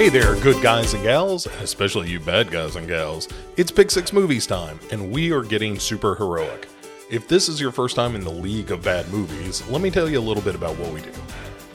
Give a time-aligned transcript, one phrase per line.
[0.00, 3.28] Hey there, good guys and gals, especially you bad guys and gals.
[3.58, 6.68] It's Pick Six Movies time, and we are getting super heroic.
[7.10, 10.08] If this is your first time in the league of bad movies, let me tell
[10.08, 11.12] you a little bit about what we do.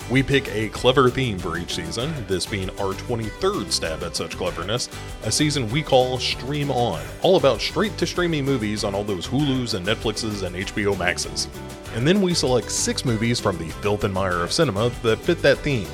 [0.10, 4.38] We pick a clever theme for each season, this being our 23rd stab at such
[4.38, 4.90] cleverness,
[5.22, 9.28] a season we call Stream On, all about straight to streaming movies on all those
[9.28, 11.48] Hulus and Netflixes and HBO Maxes.
[11.94, 15.44] And then we select six movies from the filth and mire of cinema that fit
[15.44, 15.88] that theme.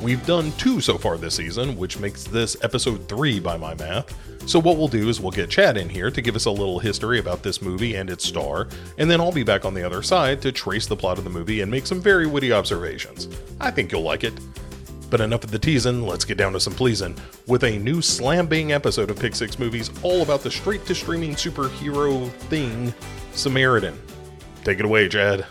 [0.00, 4.14] We've done two so far this season, which makes this episode three by my math.
[4.48, 6.78] So, what we'll do is we'll get Chad in here to give us a little
[6.78, 10.02] history about this movie and its star, and then I'll be back on the other
[10.02, 13.28] side to trace the plot of the movie and make some very witty observations.
[13.60, 14.34] I think you'll like it.
[15.10, 18.46] But enough of the teasing, let's get down to some pleasing with a new slam
[18.46, 22.94] bang episode of Pick Six Movies all about the straight to streaming superhero thing,
[23.32, 23.98] Samaritan.
[24.64, 25.46] Take it away, Chad.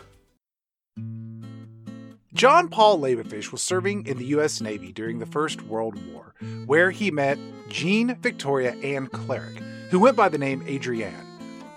[2.34, 4.60] John Paul Labofish was serving in the U.S.
[4.60, 6.34] Navy during the First World War,
[6.66, 9.58] where he met Jean Victoria Anne Cleric,
[9.90, 11.26] who went by the name Adrienne.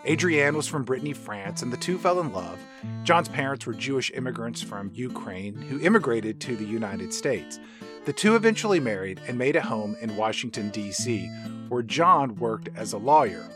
[0.08, 2.58] Adrienne was from Brittany, France, and the two fell in love.
[3.04, 7.60] John's parents were Jewish immigrants from Ukraine who immigrated to the United States.
[8.04, 11.26] The two eventually married and made a home in Washington, D.C.,
[11.68, 13.48] where John worked as a lawyer.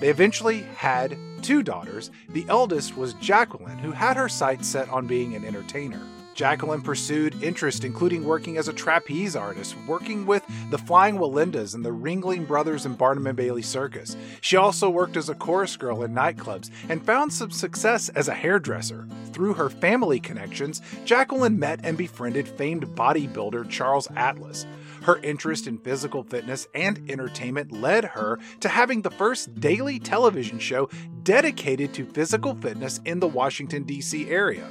[0.00, 2.10] They eventually had two daughters.
[2.30, 6.00] The eldest was Jacqueline, who had her sights set on being an entertainer.
[6.34, 11.84] Jacqueline pursued interest, including working as a trapeze artist, working with the Flying Wallendas and
[11.84, 14.16] the Ringling Brothers and Barnum and Bailey Circus.
[14.40, 18.34] She also worked as a chorus girl in nightclubs and found some success as a
[18.34, 19.06] hairdresser.
[19.32, 24.66] Through her family connections, Jacqueline met and befriended famed bodybuilder Charles Atlas.
[25.02, 30.58] Her interest in physical fitness and entertainment led her to having the first daily television
[30.58, 30.88] show
[31.22, 34.30] dedicated to physical fitness in the Washington, D.C.
[34.30, 34.66] area.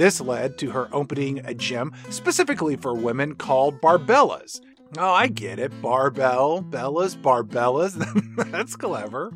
[0.00, 4.58] This led to her opening a gym specifically for women called Barbellas.
[4.96, 5.78] Oh, I get it.
[5.82, 7.98] Barbell, Bellas, Barbellas.
[8.50, 9.30] That's clever.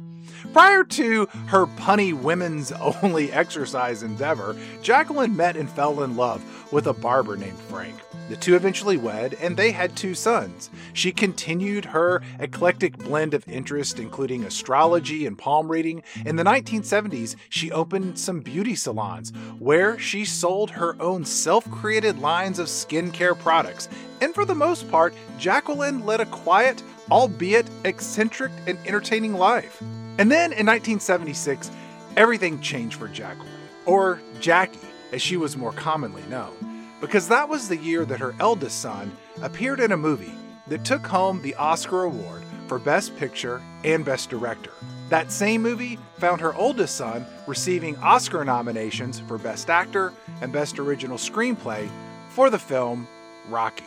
[0.55, 2.73] Prior to her punny women's
[3.03, 6.43] only exercise endeavor, Jacqueline met and fell in love
[6.75, 7.95] with a barber named Frank.
[8.29, 10.71] The two eventually wed, and they had two sons.
[10.93, 16.03] She continued her eclectic blend of interest, including astrology and palm reading.
[16.27, 22.19] In the 1970s, she opened some beauty salons where she sold her own self created
[22.19, 23.89] lines of skincare products.
[24.21, 29.81] And for the most part, Jacqueline led a quiet, albeit eccentric and entertaining life.
[30.19, 31.71] And then in 1976,
[32.17, 33.53] everything changed for Jacqueline,
[33.87, 34.81] or Jackie,
[35.15, 39.17] as she was more commonly known because that was the year that her eldest son
[39.43, 40.35] appeared in a movie
[40.67, 44.73] that took home the Oscar Award for Best Picture and Best Director.
[45.11, 50.81] That same movie found her oldest son receiving Oscar nominations for Best Actor and Best
[50.81, 51.89] Original Screenplay
[52.31, 53.07] for the film
[53.49, 53.85] Rocky.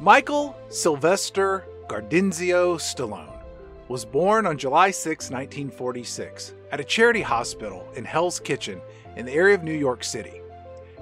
[0.00, 3.40] Michael Sylvester Gardenzio Stallone
[3.88, 8.80] was born on July 6, 1946, at a charity hospital in Hell's Kitchen
[9.16, 10.40] in the area of New York City.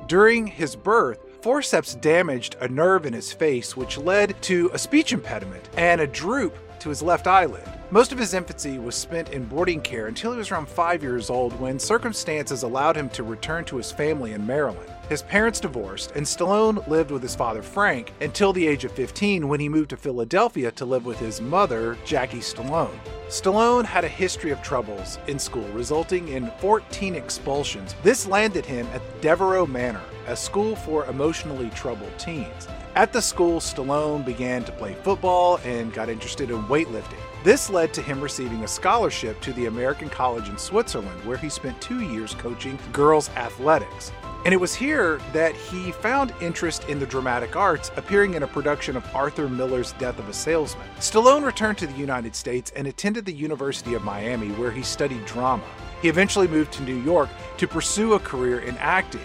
[0.06, 5.12] During his birth, forceps damaged a nerve in his face, which led to a speech
[5.12, 7.68] impediment and a droop to his left eyelid.
[7.90, 11.30] Most of his infancy was spent in boarding care until he was around five years
[11.30, 14.90] old when circumstances allowed him to return to his family in Maryland.
[15.08, 19.46] His parents divorced, and Stallone lived with his father Frank until the age of 15
[19.46, 22.98] when he moved to Philadelphia to live with his mother, Jackie Stallone.
[23.28, 27.94] Stallone had a history of troubles in school, resulting in 14 expulsions.
[28.02, 32.66] This landed him at Devereux Manor, a school for emotionally troubled teens.
[32.96, 37.20] At the school, Stallone began to play football and got interested in weightlifting.
[37.44, 41.48] This led to him receiving a scholarship to the American College in Switzerland, where he
[41.48, 44.10] spent two years coaching girls' athletics.
[44.44, 48.46] And it was here that he found interest in the dramatic arts, appearing in a
[48.46, 50.86] production of Arthur Miller's Death of a Salesman.
[50.98, 55.24] Stallone returned to the United States and attended the University of Miami, where he studied
[55.26, 55.64] drama.
[56.00, 59.24] He eventually moved to New York to pursue a career in acting.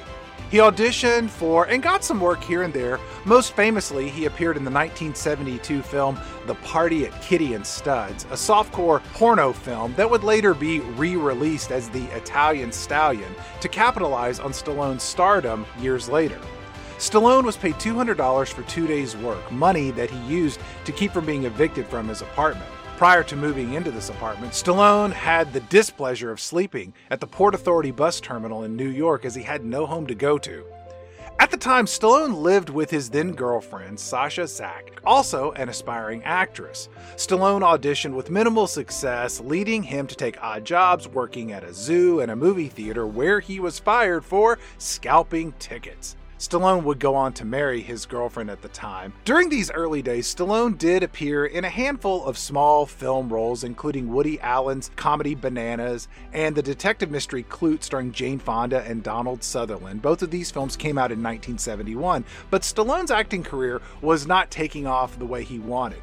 [0.52, 3.00] He auditioned for and got some work here and there.
[3.24, 8.34] Most famously, he appeared in the 1972 film The Party at Kitty and Studs, a
[8.34, 14.42] softcore porno film that would later be re released as The Italian Stallion to capitalize
[14.42, 16.40] on Stallone's stardom years later.
[16.98, 21.26] Stallone was paid $200 for two days' work, money that he used to keep from
[21.26, 22.70] being evicted from his apartment.
[23.02, 27.56] Prior to moving into this apartment, Stallone had the displeasure of sleeping at the Port
[27.56, 30.64] Authority bus terminal in New York as he had no home to go to.
[31.40, 36.90] At the time, Stallone lived with his then girlfriend, Sasha Czack, also an aspiring actress.
[37.16, 42.20] Stallone auditioned with minimal success, leading him to take odd jobs working at a zoo
[42.20, 46.18] and a movie theater where he was fired for scalping tickets.
[46.42, 49.14] Stallone would go on to marry his girlfriend at the time.
[49.26, 54.12] During these early days, Stallone did appear in a handful of small film roles, including
[54.12, 60.02] Woody Allen's comedy Bananas and the detective mystery Klute starring Jane Fonda and Donald Sutherland.
[60.02, 64.88] Both of these films came out in 1971, but Stallone's acting career was not taking
[64.88, 66.02] off the way he wanted.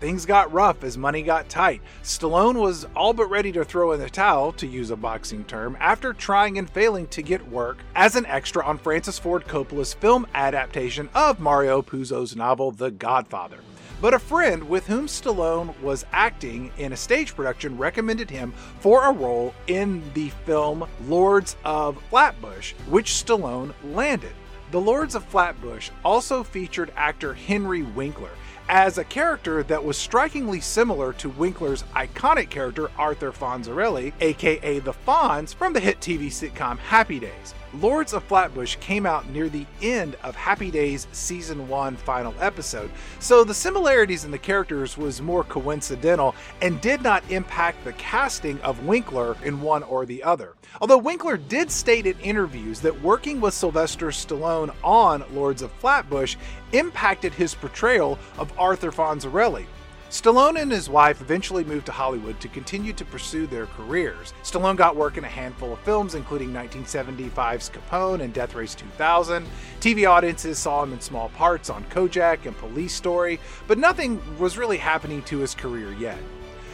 [0.00, 1.82] Things got rough as money got tight.
[2.02, 5.76] Stallone was all but ready to throw in the towel, to use a boxing term,
[5.78, 10.26] after trying and failing to get work as an extra on Francis Ford Coppola's film
[10.32, 13.58] adaptation of Mario Puzo's novel The Godfather.
[14.00, 19.04] But a friend with whom Stallone was acting in a stage production recommended him for
[19.04, 24.32] a role in the film Lords of Flatbush, which Stallone landed.
[24.70, 28.30] The Lords of Flatbush also featured actor Henry Winkler,
[28.70, 34.92] as a character that was strikingly similar to Winkler's iconic character Arthur Fonzarelli, aka the
[34.92, 37.52] Fonz from the hit TV sitcom Happy Days.
[37.74, 42.90] Lords of Flatbush came out near the end of Happy Days season 1 final episode,
[43.20, 48.60] so the similarities in the characters was more coincidental and did not impact the casting
[48.62, 50.54] of Winkler in one or the other.
[50.80, 56.34] Although Winkler did state in interviews that working with Sylvester Stallone on Lords of Flatbush
[56.72, 59.66] impacted his portrayal of Arthur Fonzarelli.
[60.10, 64.34] Stallone and his wife eventually moved to Hollywood to continue to pursue their careers.
[64.42, 69.46] Stallone got work in a handful of films, including 1975's Capone and Death Race 2000.
[69.78, 74.58] TV audiences saw him in small parts on Kojak and Police Story, but nothing was
[74.58, 76.18] really happening to his career yet.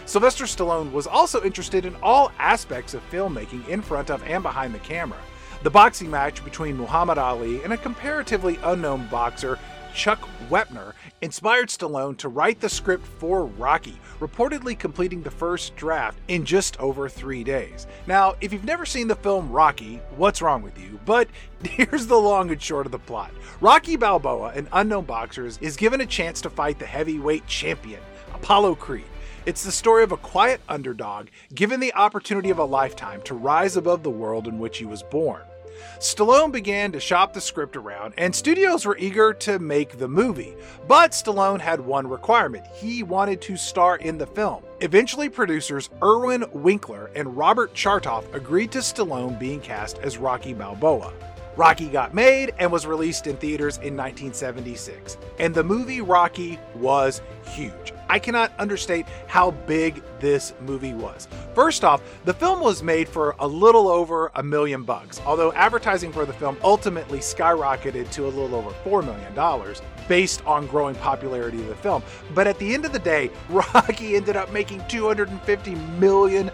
[0.07, 4.75] Sylvester Stallone was also interested in all aspects of filmmaking in front of and behind
[4.75, 5.21] the camera.
[5.63, 9.59] The boxing match between Muhammad Ali and a comparatively unknown boxer
[9.97, 16.19] Chuck Wepner inspired Stallone to write the script for Rocky, reportedly completing the first draft
[16.29, 17.87] in just over three days.
[18.07, 21.01] Now, if you've never seen the film Rocky, what's wrong with you?
[21.07, 21.29] But
[21.65, 23.31] here's the long and short of the plot
[23.63, 28.01] Rocky Balboa, an unknown boxer, is given a chance to fight the heavyweight champion,
[28.35, 29.07] Apollo Creed.
[29.47, 33.79] It's the story of a quiet underdog given the opportunity of a lifetime to rise
[33.79, 35.41] above the world in which he was born.
[35.99, 40.57] Stallone began to shop the script around, and studios were eager to make the movie.
[40.87, 44.63] But Stallone had one requirement he wanted to star in the film.
[44.81, 51.13] Eventually, producers Irwin Winkler and Robert Chartoff agreed to Stallone being cast as Rocky Balboa.
[51.57, 57.23] Rocky got made and was released in theaters in 1976, and the movie Rocky was
[57.47, 57.95] huge.
[58.09, 61.29] I cannot understate how big this movie was.
[61.55, 66.13] First off, the film was made for a little over a million bucks, although advertising
[66.13, 69.75] for the film ultimately skyrocketed to a little over $4 million
[70.09, 72.03] based on growing popularity of the film.
[72.35, 76.51] But at the end of the day, Rocky ended up making $250 million.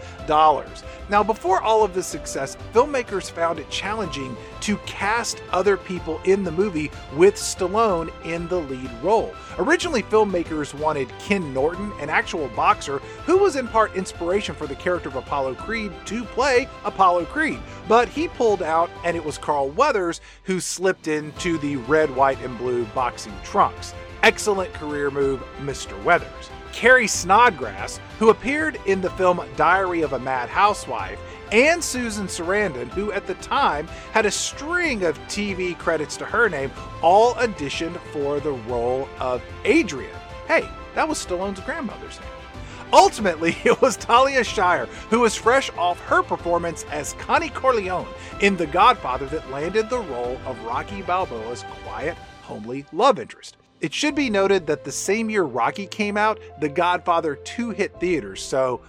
[1.09, 6.43] Now, before all of this success, filmmakers found it challenging to cast other people in
[6.43, 9.33] the movie with Stallone in the lead role.
[9.57, 14.75] Originally, filmmakers wanted Ken Norton, an actual boxer who was in part inspiration for the
[14.75, 17.59] character of Apollo Creed, to play Apollo Creed.
[17.87, 22.41] But he pulled out, and it was Carl Weathers who slipped into the red, white,
[22.41, 23.93] and blue boxing trunks.
[24.23, 26.01] Excellent career move, Mr.
[26.03, 26.49] Weathers.
[26.73, 31.19] Carrie Snodgress, who appeared in the film Diary of a Mad Housewife,
[31.51, 36.49] and Susan Sarandon, who at the time had a string of TV credits to her
[36.49, 36.71] name,
[37.01, 40.15] all auditioned for the role of Adrian.
[40.47, 42.29] Hey, that was Stallone's grandmother's name.
[42.91, 48.07] Ultimately, it was Talia Shire, who was fresh off her performance as Connie Corleone
[48.41, 53.57] in The Godfather, that landed the role of Rocky Balboa's quiet, homely love interest.
[53.83, 57.99] It should be noted that the same year Rocky came out, The Godfather 2 hit
[57.99, 58.79] theaters, so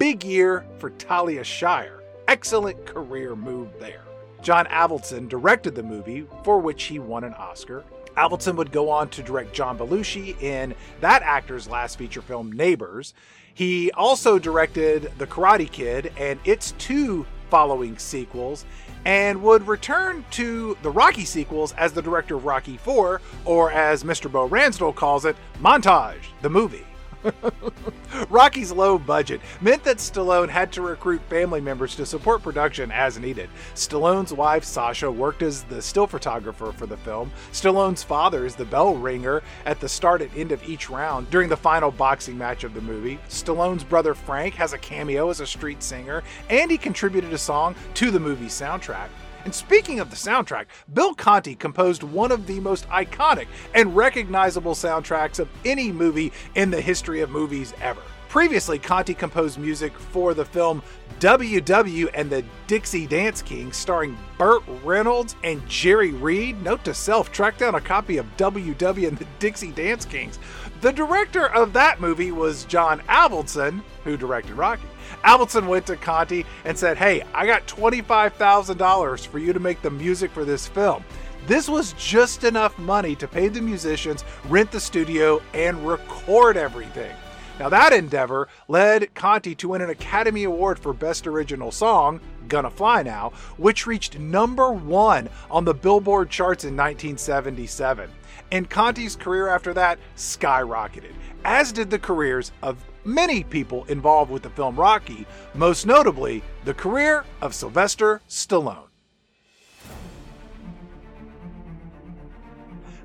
[0.00, 2.02] big year for Talia Shire.
[2.26, 4.02] Excellent career move there.
[4.42, 7.84] John Avildsen directed the movie, for which he won an Oscar.
[8.16, 13.14] Avildsen would go on to direct John Belushi in that actor's last feature film, Neighbors.
[13.54, 18.64] He also directed The Karate Kid and its two following sequels,
[19.04, 24.04] and would return to the Rocky sequels as the director of Rocky 4, or as
[24.04, 24.30] Mr.
[24.30, 26.86] Bo Ransdell calls it, Montage, the movie.
[28.30, 33.18] Rocky's low budget meant that Stallone had to recruit family members to support production as
[33.18, 33.50] needed.
[33.74, 37.30] Stallone's wife, Sasha, worked as the still photographer for the film.
[37.52, 41.48] Stallone's father is the bell ringer at the start and end of each round during
[41.48, 43.18] the final boxing match of the movie.
[43.28, 47.74] Stallone's brother, Frank, has a cameo as a street singer, and he contributed a song
[47.94, 49.08] to the movie soundtrack.
[49.44, 54.74] And speaking of the soundtrack, Bill Conti composed one of the most iconic and recognizable
[54.74, 58.02] soundtracks of any movie in the history of movies ever.
[58.28, 60.82] Previously, Conti composed music for the film
[61.18, 66.62] WW and the Dixie Dance Kings, starring Burt Reynolds and Jerry Reed.
[66.62, 70.38] Note to self, track down a copy of WW and the Dixie Dance Kings.
[70.80, 74.86] The director of that movie was John Avildsen, who directed Rocky.
[75.24, 79.90] Avildsen went to Conti and said, Hey, I got $25,000 for you to make the
[79.90, 81.04] music for this film.
[81.46, 87.14] This was just enough money to pay the musicians, rent the studio, and record everything.
[87.58, 92.70] Now, that endeavor led Conti to win an Academy Award for Best Original Song, Gonna
[92.70, 98.10] Fly Now, which reached number one on the Billboard charts in 1977.
[98.50, 101.12] And Conti's career after that skyrocketed,
[101.44, 106.74] as did the careers of many people involved with the film Rocky, most notably the
[106.74, 108.89] career of Sylvester Stallone.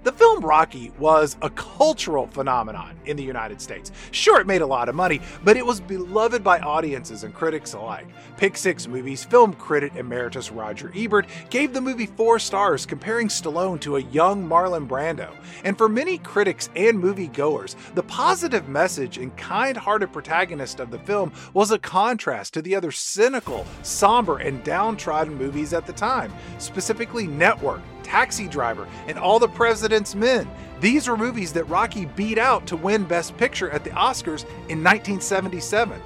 [0.05, 3.91] The film Rocky was a cultural phenomenon in the United States.
[4.11, 7.73] Sure, it made a lot of money, but it was beloved by audiences and critics
[7.73, 8.05] alike.
[8.37, 13.79] Pick Six Movies film critic emeritus Roger Ebert gave the movie four stars, comparing Stallone
[13.79, 15.35] to a young Marlon Brando.
[15.63, 20.99] And for many critics and moviegoers, the positive message and kind hearted protagonist of the
[20.99, 26.31] film was a contrast to the other cynical, somber, and downtrodden movies at the time,
[26.59, 30.47] specifically Network, Taxi Driver, and All the President's Men.
[30.79, 34.83] These were movies that Rocky beat out to win Best Picture at the Oscars in
[34.83, 35.99] 1977.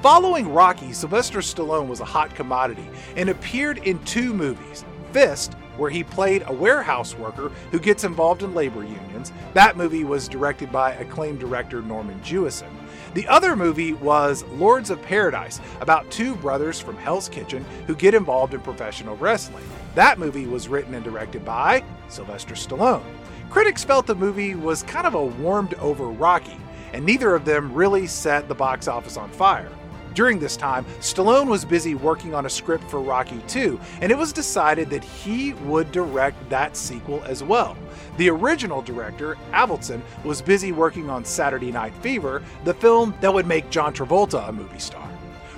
[0.00, 5.90] Following Rocky, Sylvester Stallone was a hot commodity and appeared in two movies Fist, where
[5.90, 9.32] he played a warehouse worker who gets involved in labor unions.
[9.52, 12.70] That movie was directed by acclaimed director Norman Jewison.
[13.14, 18.14] The other movie was Lords of Paradise, about two brothers from Hell's Kitchen who get
[18.14, 19.64] involved in professional wrestling.
[19.94, 23.04] That movie was written and directed by Sylvester Stallone.
[23.50, 26.56] Critics felt the movie was kind of a warmed over Rocky,
[26.94, 29.70] and neither of them really set the box office on fire.
[30.14, 34.16] During this time, Stallone was busy working on a script for Rocky 2, and it
[34.16, 37.76] was decided that he would direct that sequel as well.
[38.18, 43.46] The original director, Avildsen, was busy working on Saturday Night Fever, the film that would
[43.46, 45.01] make John Travolta a movie star.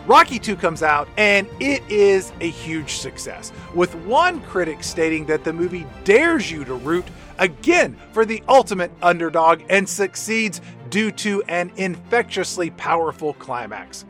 [0.07, 5.45] Rocky 2 comes out, and it is a huge success, with one critic stating that
[5.45, 7.07] the movie dares you to root
[7.39, 14.05] again for the ultimate underdog and succeeds due to an infectiously powerful climax.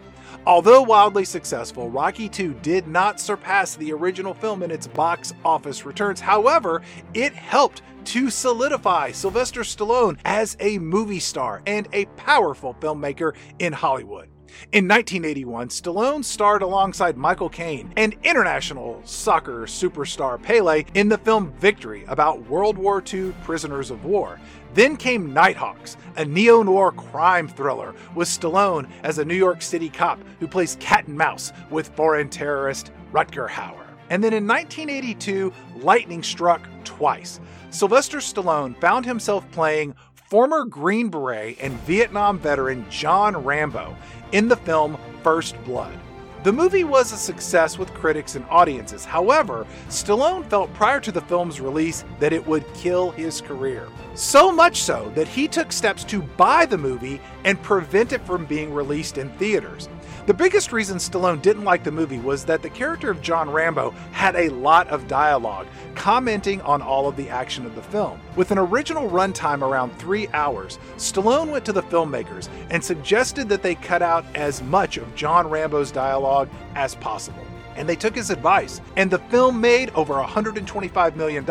[0.46, 5.86] Although wildly successful, Rocky 2 did not surpass the original film in its box office
[5.86, 6.18] returns.
[6.18, 6.82] However,
[7.14, 13.72] it helped to solidify Sylvester Stallone as a movie star and a powerful filmmaker in
[13.72, 14.33] Hollywood.
[14.72, 21.52] In 1981, Stallone starred alongside Michael Caine and international soccer superstar Pele in the film
[21.58, 24.40] Victory about World War II prisoners of war.
[24.74, 29.88] Then came Nighthawks, a neo noir crime thriller with Stallone as a New York City
[29.88, 33.84] cop who plays cat and mouse with foreign terrorist Rutger Hauer.
[34.10, 37.40] And then in 1982, lightning struck twice.
[37.70, 39.94] Sylvester Stallone found himself playing
[40.34, 43.96] former Green Beret and Vietnam veteran John Rambo
[44.32, 45.96] in the film First Blood.
[46.42, 49.04] The movie was a success with critics and audiences.
[49.04, 53.86] However, Stallone felt prior to the film's release that it would kill his career.
[54.16, 58.44] So much so that he took steps to buy the movie and prevent it from
[58.44, 59.88] being released in theaters.
[60.26, 63.90] The biggest reason Stallone didn't like the movie was that the character of John Rambo
[64.12, 68.18] had a lot of dialogue, commenting on all of the action of the film.
[68.34, 73.62] With an original runtime around three hours, Stallone went to the filmmakers and suggested that
[73.62, 77.44] they cut out as much of John Rambo's dialogue as possible.
[77.76, 81.44] And they took his advice, and the film made over $125 million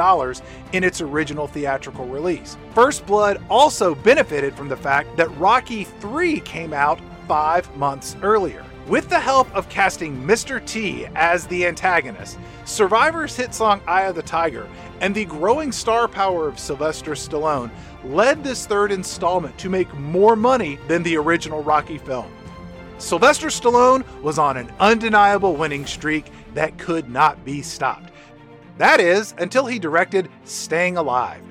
[0.72, 2.58] in its original theatrical release.
[2.74, 8.66] First Blood also benefited from the fact that Rocky 3 came out five months earlier.
[8.88, 10.66] With the help of casting Mr.
[10.66, 14.68] T as the antagonist, Survivor's hit song Eye of the Tiger,
[15.00, 17.72] and the growing star power of Sylvester Stallone
[18.04, 22.30] led this third installment to make more money than the original Rocky film.
[22.98, 28.12] Sylvester Stallone was on an undeniable winning streak that could not be stopped.
[28.78, 31.44] That is, until he directed Staying Alive,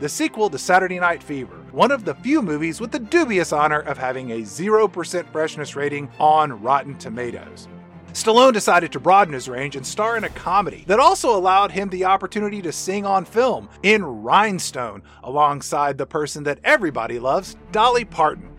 [0.00, 3.80] the sequel to Saturday Night Fever, one of the few movies with the dubious honor
[3.80, 7.66] of having a 0% freshness rating on Rotten Tomatoes.
[8.12, 11.88] Stallone decided to broaden his range and star in a comedy that also allowed him
[11.88, 18.04] the opportunity to sing on film in Rhinestone alongside the person that everybody loves, Dolly
[18.04, 18.50] Parton.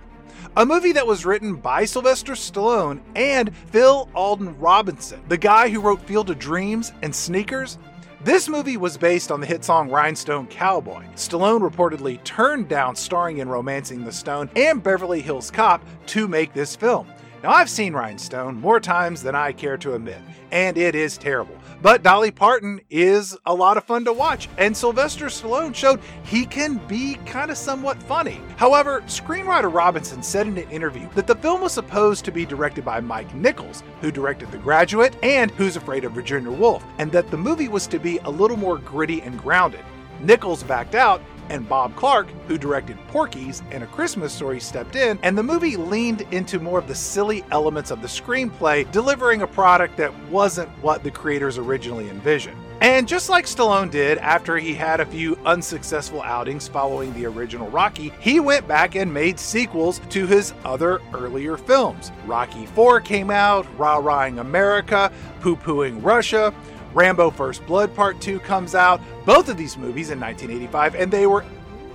[0.58, 5.80] a movie that was written by Sylvester Stallone and Phil Alden Robinson, the guy who
[5.80, 7.78] wrote Field of Dreams and Sneakers.
[8.26, 11.04] This movie was based on the hit song Rhinestone Cowboy.
[11.14, 16.52] Stallone reportedly turned down starring in Romancing the Stone and Beverly Hills Cop to make
[16.52, 17.06] this film.
[17.46, 20.18] Now, I've seen Rhinestone more times than I care to admit,
[20.50, 21.56] and it is terrible.
[21.80, 26.48] But Dolly Parton is a lot of fun to watch, and Sylvester Stallone showed he
[26.48, 28.42] can be kind of somewhat funny.
[28.58, 32.84] However, screenwriter Robinson said in an interview that the film was supposed to be directed
[32.84, 37.30] by Mike Nichols, who directed The Graduate and Who's Afraid of Virginia Woolf, and that
[37.30, 39.86] the movie was to be a little more gritty and grounded.
[40.20, 45.20] Nichols backed out, and Bob Clark, who directed Porky's and A Christmas Story, stepped in,
[45.24, 49.48] and the movie leaned into more of the silly elements of the screenplay, delivering a
[49.48, 52.58] product that wasn't what the creators originally envisioned.
[52.82, 57.70] And just like Stallone did after he had a few unsuccessful outings following the original
[57.70, 62.12] Rocky, he went back and made sequels to his other earlier films.
[62.26, 66.54] Rocky IV came out, Rah Rahing America, Poo Pooing Russia,
[66.96, 71.28] Rambo First Blood Part 2 comes out, both of these movies in 1985, and they
[71.28, 71.44] were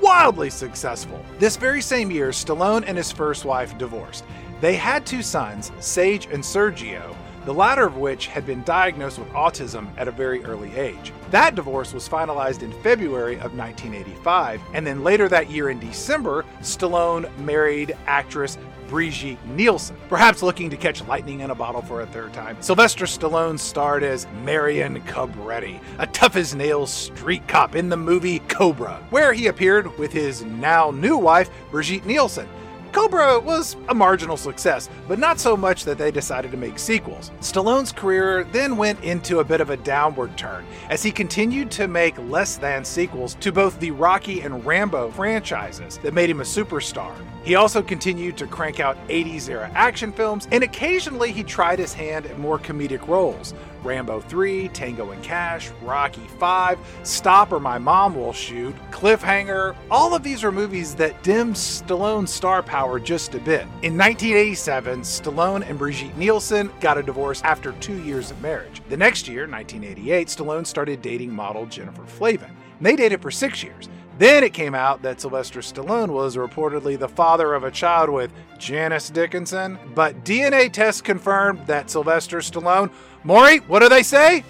[0.02, 1.24] wildly successful.
[1.38, 4.24] This very same year, Stallone and his first wife divorced.
[4.60, 7.16] They had two sons, Sage and Sergio,
[7.46, 11.14] the latter of which had been diagnosed with autism at a very early age.
[11.30, 16.44] That divorce was finalized in February of 1985, and then later that year in December,
[16.60, 18.58] Stallone married actress
[18.90, 22.60] Brigitte Nielsen, perhaps looking to catch lightning in a bottle for a third time.
[22.60, 28.40] Sylvester Stallone starred as Marion Cobretti, a tough as nails street cop in the movie
[28.40, 32.48] Cobra, where he appeared with his now new wife, Brigitte Nielsen.
[32.92, 37.30] Cobra was a marginal success, but not so much that they decided to make sequels.
[37.40, 41.86] Stallone's career then went into a bit of a downward turn as he continued to
[41.86, 46.44] make less than sequels to both the Rocky and Rambo franchises that made him a
[46.44, 47.14] superstar.
[47.44, 51.94] He also continued to crank out 80s era action films, and occasionally he tried his
[51.94, 53.54] hand at more comedic roles.
[53.82, 59.76] Rambo 3, Tango and Cash, Rocky 5, Stop or My Mom Will Shoot, Cliffhanger.
[59.90, 63.62] All of these are movies that dimmed Stallone's star power just a bit.
[63.82, 68.82] In 1987, Stallone and Brigitte Nielsen got a divorce after two years of marriage.
[68.88, 72.56] The next year, 1988, Stallone started dating model Jennifer Flavin.
[72.80, 73.88] They dated for six years.
[74.20, 78.30] Then it came out that Sylvester Stallone was reportedly the father of a child with
[78.58, 82.90] Janice Dickinson, but DNA tests confirmed that Sylvester Stallone.
[83.22, 84.44] Maury, what do they say?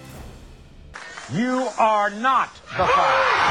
[1.33, 3.41] You are not the father.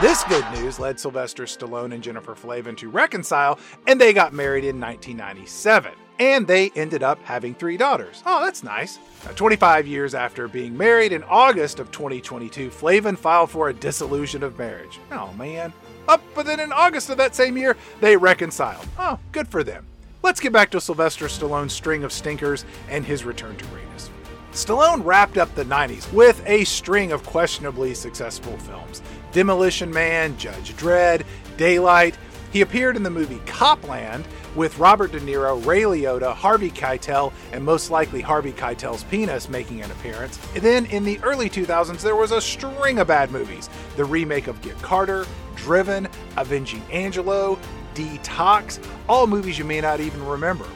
[0.00, 4.64] This good news led Sylvester Stallone and Jennifer Flavin to reconcile, and they got married
[4.64, 5.92] in 1997.
[6.18, 8.22] And they ended up having three daughters.
[8.24, 8.98] Oh, that's nice.
[9.24, 14.42] Now, 25 years after being married, in August of 2022, Flavin filed for a dissolution
[14.42, 15.00] of marriage.
[15.10, 15.72] Oh, man.
[16.08, 18.86] Up, but then in August of that same year, they reconciled.
[18.98, 19.86] Oh, good for them.
[20.26, 24.10] Let's get back to Sylvester Stallone's string of stinkers and his return to greatness.
[24.50, 29.02] Stallone wrapped up the 90s with a string of questionably successful films.
[29.30, 31.24] Demolition Man, Judge Dredd,
[31.56, 32.18] Daylight.
[32.50, 37.64] He appeared in the movie Copland with Robert De Niro, Ray Liotta, Harvey Keitel, and
[37.64, 40.40] most likely Harvey Keitel's penis making an appearance.
[40.54, 43.70] And then in the early 2000s, there was a string of bad movies.
[43.96, 47.60] The remake of Get Carter, Driven, Avenging Angelo,
[47.96, 48.78] Detox,
[49.08, 50.66] all movies you may not even remember.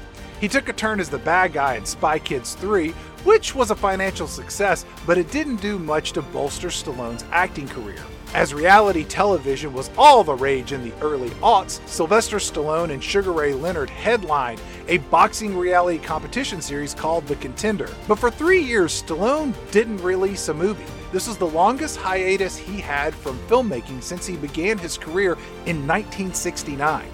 [0.40, 2.90] He took a turn as the bad guy in Spy Kids 3,
[3.24, 8.02] which was a financial success, but it didn't do much to bolster Stallone's acting career.
[8.33, 13.33] As reality television was all the rage in the early aughts, Sylvester Stallone and Sugar
[13.33, 17.90] Ray Leonard headlined a boxing reality competition series called The Contender.
[18.07, 20.85] But for three years, Stallone didn't release a movie.
[21.11, 25.33] This was the longest hiatus he had from filmmaking since he began his career
[25.66, 27.05] in 1969.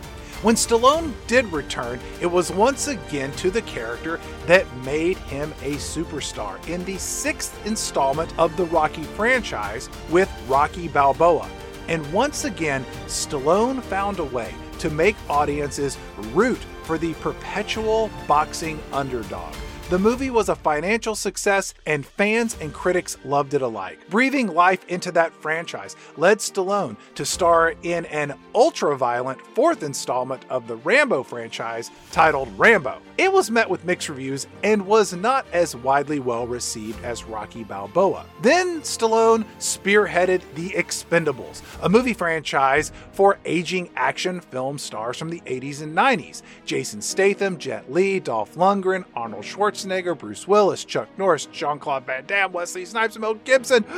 [0.46, 5.72] When Stallone did return, it was once again to the character that made him a
[5.72, 11.50] superstar in the sixth installment of the Rocky franchise with Rocky Balboa.
[11.88, 15.98] And once again, Stallone found a way to make audiences
[16.32, 19.52] root for the perpetual boxing underdog.
[19.88, 24.00] The movie was a financial success, and fans and critics loved it alike.
[24.10, 30.44] Breathing life into that franchise led Stallone to star in an ultra violent fourth installment
[30.50, 33.00] of the Rambo franchise titled Rambo.
[33.16, 37.62] It was met with mixed reviews and was not as widely well received as Rocky
[37.62, 38.26] Balboa.
[38.42, 45.42] Then Stallone spearheaded The Expendables, a movie franchise for aging action film stars from the
[45.42, 51.46] 80s and 90s Jason Statham, Jet Li, Dolph Lundgren, Arnold Schwarzenegger, Bruce Willis, Chuck Norris,
[51.46, 53.84] Jean Claude Van Damme, Wesley Snipes, and Mel Gibson.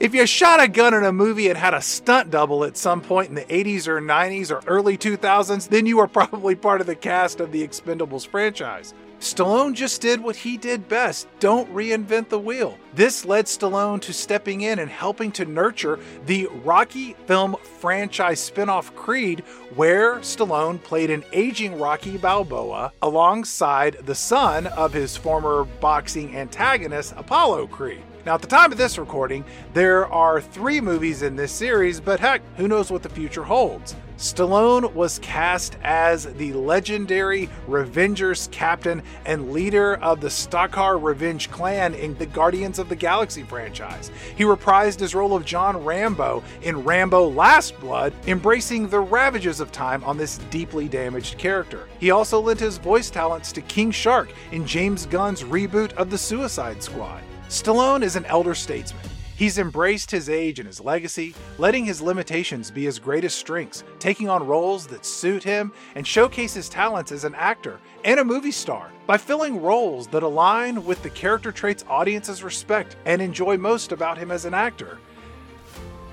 [0.00, 3.00] if you shot a gun in a movie and had a stunt double at some
[3.00, 6.86] point in the 80s or 90s or early 2000s, then you were probably part of
[6.86, 8.94] the cast of the Expendables franchise.
[9.20, 12.78] Stallone just did what he did best don't reinvent the wheel.
[12.94, 18.68] This led Stallone to stepping in and helping to nurture the Rocky film franchise spin
[18.68, 19.40] off Creed,
[19.74, 27.12] where Stallone played an aging Rocky Balboa alongside the son of his former boxing antagonist,
[27.16, 28.02] Apollo Creed.
[28.24, 32.20] Now, at the time of this recording, there are three movies in this series, but
[32.20, 33.96] heck, who knows what the future holds?
[34.18, 41.94] Stallone was cast as the legendary Ravagers captain and leader of the Stakar Ravager clan
[41.94, 44.10] in the Guardians of the Galaxy franchise.
[44.34, 49.70] He reprised his role of John Rambo in Rambo Last Blood, embracing the ravages of
[49.70, 51.86] time on this deeply damaged character.
[52.00, 56.18] He also lent his voice talents to King Shark in James Gunn's reboot of The
[56.18, 57.22] Suicide Squad.
[57.48, 59.00] Stallone is an elder statesman.
[59.38, 64.28] He's embraced his age and his legacy, letting his limitations be his greatest strengths, taking
[64.28, 68.50] on roles that suit him and showcase his talents as an actor and a movie
[68.50, 73.92] star by filling roles that align with the character traits audiences respect and enjoy most
[73.92, 74.98] about him as an actor.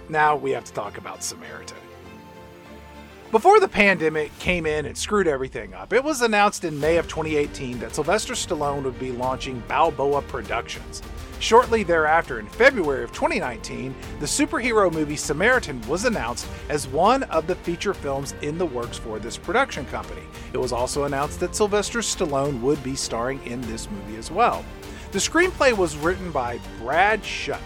[0.07, 1.77] Now we have to talk about Samaritan.
[3.31, 7.07] Before the pandemic came in and screwed everything up, it was announced in May of
[7.07, 11.01] 2018 that Sylvester Stallone would be launching Balboa Productions.
[11.39, 17.45] Shortly thereafter, in February of 2019, the superhero movie Samaritan was announced as one of
[17.45, 20.23] the feature films in the works for this production company.
[20.53, 24.65] It was also announced that Sylvester Stallone would be starring in this movie as well.
[25.11, 27.59] The screenplay was written by Brad Schut.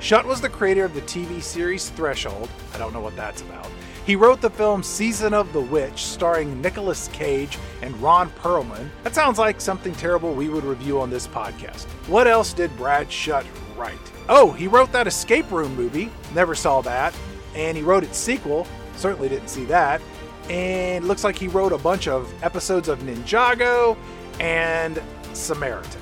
[0.00, 2.48] Schut was the creator of the TV series Threshold.
[2.74, 3.68] I don't know what that's about.
[4.06, 8.88] He wrote the film Season of the Witch, starring Nicolas Cage and Ron Perlman.
[9.02, 11.86] That sounds like something terrible we would review on this podcast.
[12.06, 13.44] What else did Brad Schut
[13.76, 13.98] write?
[14.28, 16.12] Oh, he wrote that Escape Room movie.
[16.36, 17.18] Never saw that.
[17.56, 18.64] And he wrote its sequel.
[18.94, 20.00] Certainly didn't see that.
[20.48, 23.96] And looks like he wrote a bunch of episodes of Ninjago
[24.38, 26.00] and Samaritan.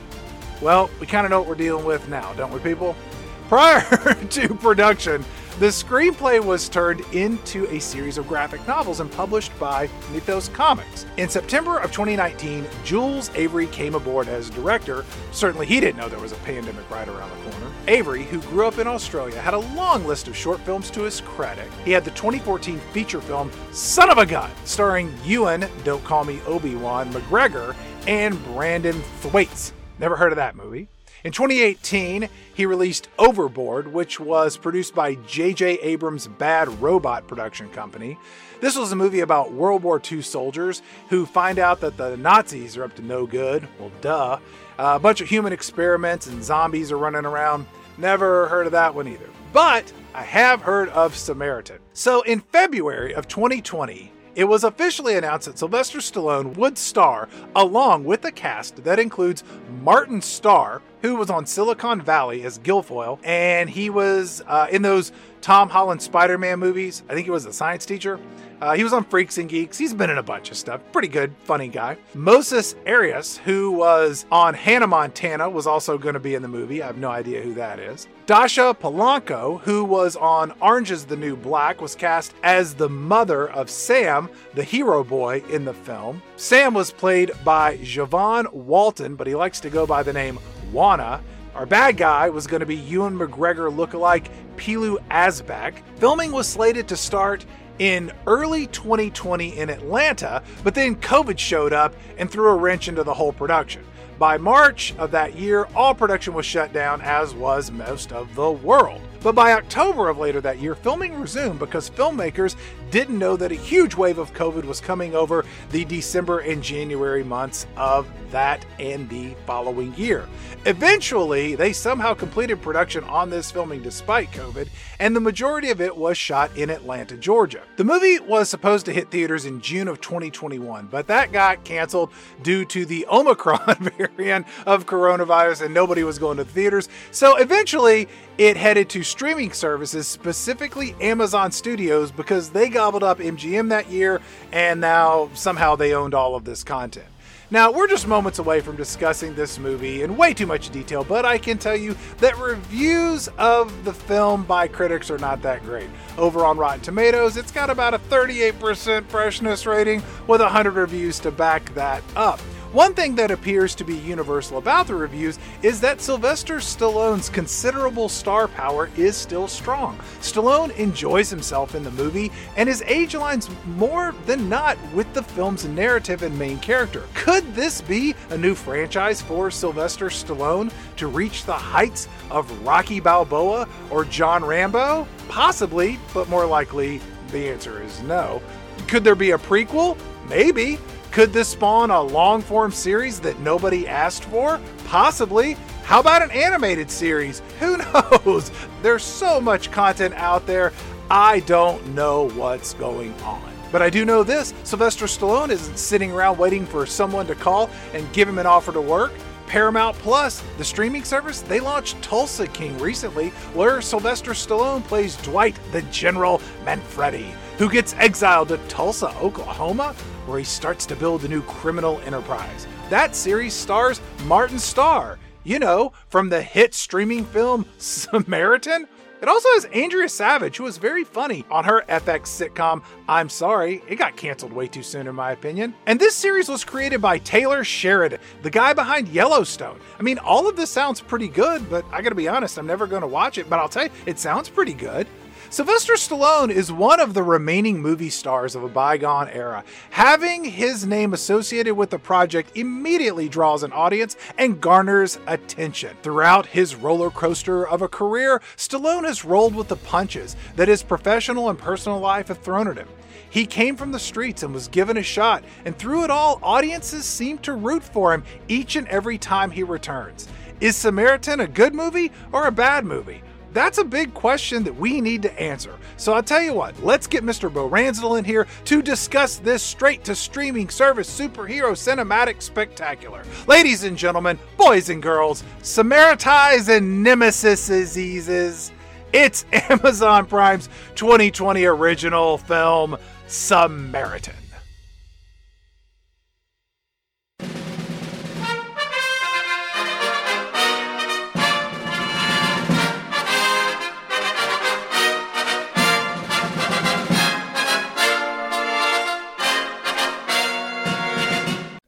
[0.61, 2.95] Well, we kind of know what we're dealing with now, don't we, people?
[3.49, 5.25] Prior to production,
[5.61, 11.07] the screenplay was turned into a series of graphic novels and published by Mythos Comics.
[11.17, 15.05] In September of 2019, Julius Avery came aboard as director.
[15.31, 17.73] Certainly, he didn't know there was a pandemic right around the corner.
[17.87, 21.21] Avery, who grew up in Australia, had a long list of short films to his
[21.21, 21.71] credit.
[21.85, 26.41] He had the 2014 feature film Son of a Gun, starring Ewan, don't call me
[26.47, 27.77] Obi Wan, McGregor,
[28.09, 29.73] and Brenton Thwaites.
[30.01, 30.89] Never heard of that movie.
[31.25, 35.79] In 2018, he released Overboard, which was produced by J.J.
[35.81, 38.19] Abrams' Bad Robot production company.
[38.61, 42.77] This was a movie about World War II soldiers who find out that the Nazis
[42.77, 43.67] are up to no good.
[43.81, 44.39] Well, duh.
[44.79, 47.65] Uh, a bunch of human experiments and zombies are running around.
[47.97, 49.31] Never heard of that one either.
[49.55, 51.79] But I have heard of Samaritan.
[51.95, 58.05] So in February of 2020, it was officially announced that Sylvester Stallone would star along
[58.05, 59.45] with a cast that includes
[59.81, 65.13] Martin Starr, who was on Silicon Valley as Gilfoyle, and he was uh, in those
[65.43, 67.03] Tom Holland Spider Man movies.
[67.11, 68.19] I think he was a science teacher.
[68.59, 69.77] Uh, he was on Freaks and Geeks.
[69.77, 70.81] He's been in a bunch of stuff.
[70.93, 71.99] Pretty good, funny guy.
[72.15, 76.83] Moses Arias, who was on Hannah Montana, was also going to be in the movie.
[76.83, 78.09] I have no idea who that is.
[78.25, 83.51] Dasha Polanco, who was on Orange is the New Black, was cast as the mother
[83.51, 86.23] of Sam, the hero boy in the film.
[86.37, 90.39] Sam was played by Javon Walton, but he likes to go by the name
[90.75, 95.77] Our bad guy was going to be Ewan McGregor lookalike Pilou Asbæk.
[95.99, 97.47] Filming was slated to start
[97.79, 103.05] in early 2020 in Atlanta, but then COVID showed up and threw a wrench into
[103.05, 103.85] the whole production.
[104.19, 108.51] By March of that year, all production was shut down, as was most of the
[108.51, 109.01] world.
[109.25, 112.57] But by October of later that year, filming resumed because filmmakers
[112.91, 117.25] didn't know that a huge wave of COVID was coming over the December and January
[117.25, 120.29] months of that and the following year.
[120.67, 125.97] Eventually, they somehow completed production on this filming despite COVID, and the majority of it
[125.97, 127.63] was shot in Atlanta, Georgia.
[127.77, 132.11] The movie was supposed to hit theaters in June of 2021, but that got canceled
[132.43, 136.89] due to the Omicron variant of coronavirus, and nobody was going to the theaters.
[137.11, 143.69] So eventually, it headed to streaming services, specifically Amazon Studios, because they gobbled up MGM
[143.71, 144.21] that year
[144.53, 147.07] and now somehow they owned all of this content.
[147.51, 151.27] Now, we're just moments away from discussing this movie in way too much detail, but
[151.27, 155.91] I can tell you that reviews of the film by critics are not that great.
[156.17, 161.31] Over on Rotten Tomatoes, it's got about a 38% freshness rating with 100 reviews to
[161.31, 162.41] back that up.
[162.75, 168.09] One thing that appears to be universal about the reviews is that Sylvester Stallone's considerable
[168.09, 169.97] star power is still strong.
[170.21, 175.23] Stallone enjoys himself in the movie, and his age aligns more than not with the
[175.23, 177.05] film's narrative and main character.
[177.15, 182.99] Could this be a new franchise for Sylvester Stallone to reach the heights of Rocky
[182.99, 185.07] Balboa or John Rambo?
[185.29, 188.43] Possibly, but more likely, the answer is no.
[188.89, 189.97] Could there be a prequel?
[190.29, 190.81] Maybe.
[191.15, 194.61] Could this spawn a long form series that nobody asked for?
[194.87, 195.53] Possibly.
[195.85, 197.41] How about an animated series?
[197.61, 198.51] Who knows?
[198.83, 200.73] There's so much content out there.
[201.09, 203.49] I don't know what's going on.
[203.71, 207.71] But I do know this Sylvester Stallone isn't sitting around waiting for someone to call
[207.93, 209.13] and give him an offer to work.
[209.47, 215.59] Paramount Plus, the streaming service, they launched Tulsa King recently, where Sylvester Stallone plays Dwight
[215.73, 219.95] the General Manfredi, who gets exiled to Tulsa, Oklahoma,
[220.27, 222.67] where he starts to build a new criminal enterprise.
[222.91, 228.87] That series stars Martin Starr, you know, from the hit streaming film Samaritan.
[229.25, 233.83] It also has Andrea Savage, who was very funny on her FX sitcom I'm Sorry.
[233.89, 235.73] It got canceled way too soon, in my opinion.
[235.87, 239.81] And this series was created by Taylor Sheridan, the guy behind Yellowstone.
[239.99, 242.87] I mean, all of this sounds pretty good, but I gotta be honest, I'm never
[242.87, 245.07] gonna watch it, but I'll tell you, it sounds pretty good.
[245.55, 249.63] Sylvester Stallone is one of the remaining movie stars of a bygone era.
[249.91, 255.97] Having his name associated with the project immediately draws an audience and garners attention.
[256.03, 260.83] Throughout his roller coaster of a career, Stallone has rolled with the punches that his
[260.83, 262.89] professional and personal life have thrown at him.
[263.31, 267.05] He came from the streets and was given a shot, and through it all, audiences
[267.05, 270.27] seem to root for him each and every time he returns.
[270.61, 273.23] Is Samaritan a good movie or a bad movie?
[273.55, 275.79] That's a big question that we need to answer.
[275.97, 277.51] So I'll tell you what, let's get Mr.
[277.51, 283.23] Bo Ransdell in here to discuss this straight to streaming service superhero cinematic spectacular.
[283.47, 288.73] Ladies and gentlemen, boys and girls, Samaritize and Nemesis diseases.
[289.13, 292.97] It's Amazon Prime's 2020 original film,
[293.29, 294.44] Samaritan.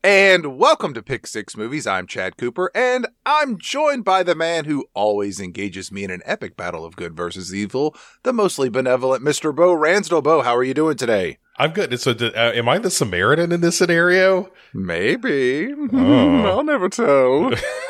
[0.06, 1.84] And welcome to Pick Six Movies.
[1.84, 6.22] I'm Chad Cooper, and I'm joined by the man who always engages me in an
[6.24, 7.92] epic battle of good versus evil,
[8.22, 9.52] the mostly benevolent Mr.
[9.52, 10.22] Bo Ransdell.
[10.22, 11.38] Bo, how are you doing today?
[11.58, 11.98] I'm good.
[11.98, 14.52] So, uh, am I the Samaritan in this scenario?
[14.72, 15.74] Maybe.
[15.92, 16.44] Oh.
[16.46, 17.50] I'll never tell.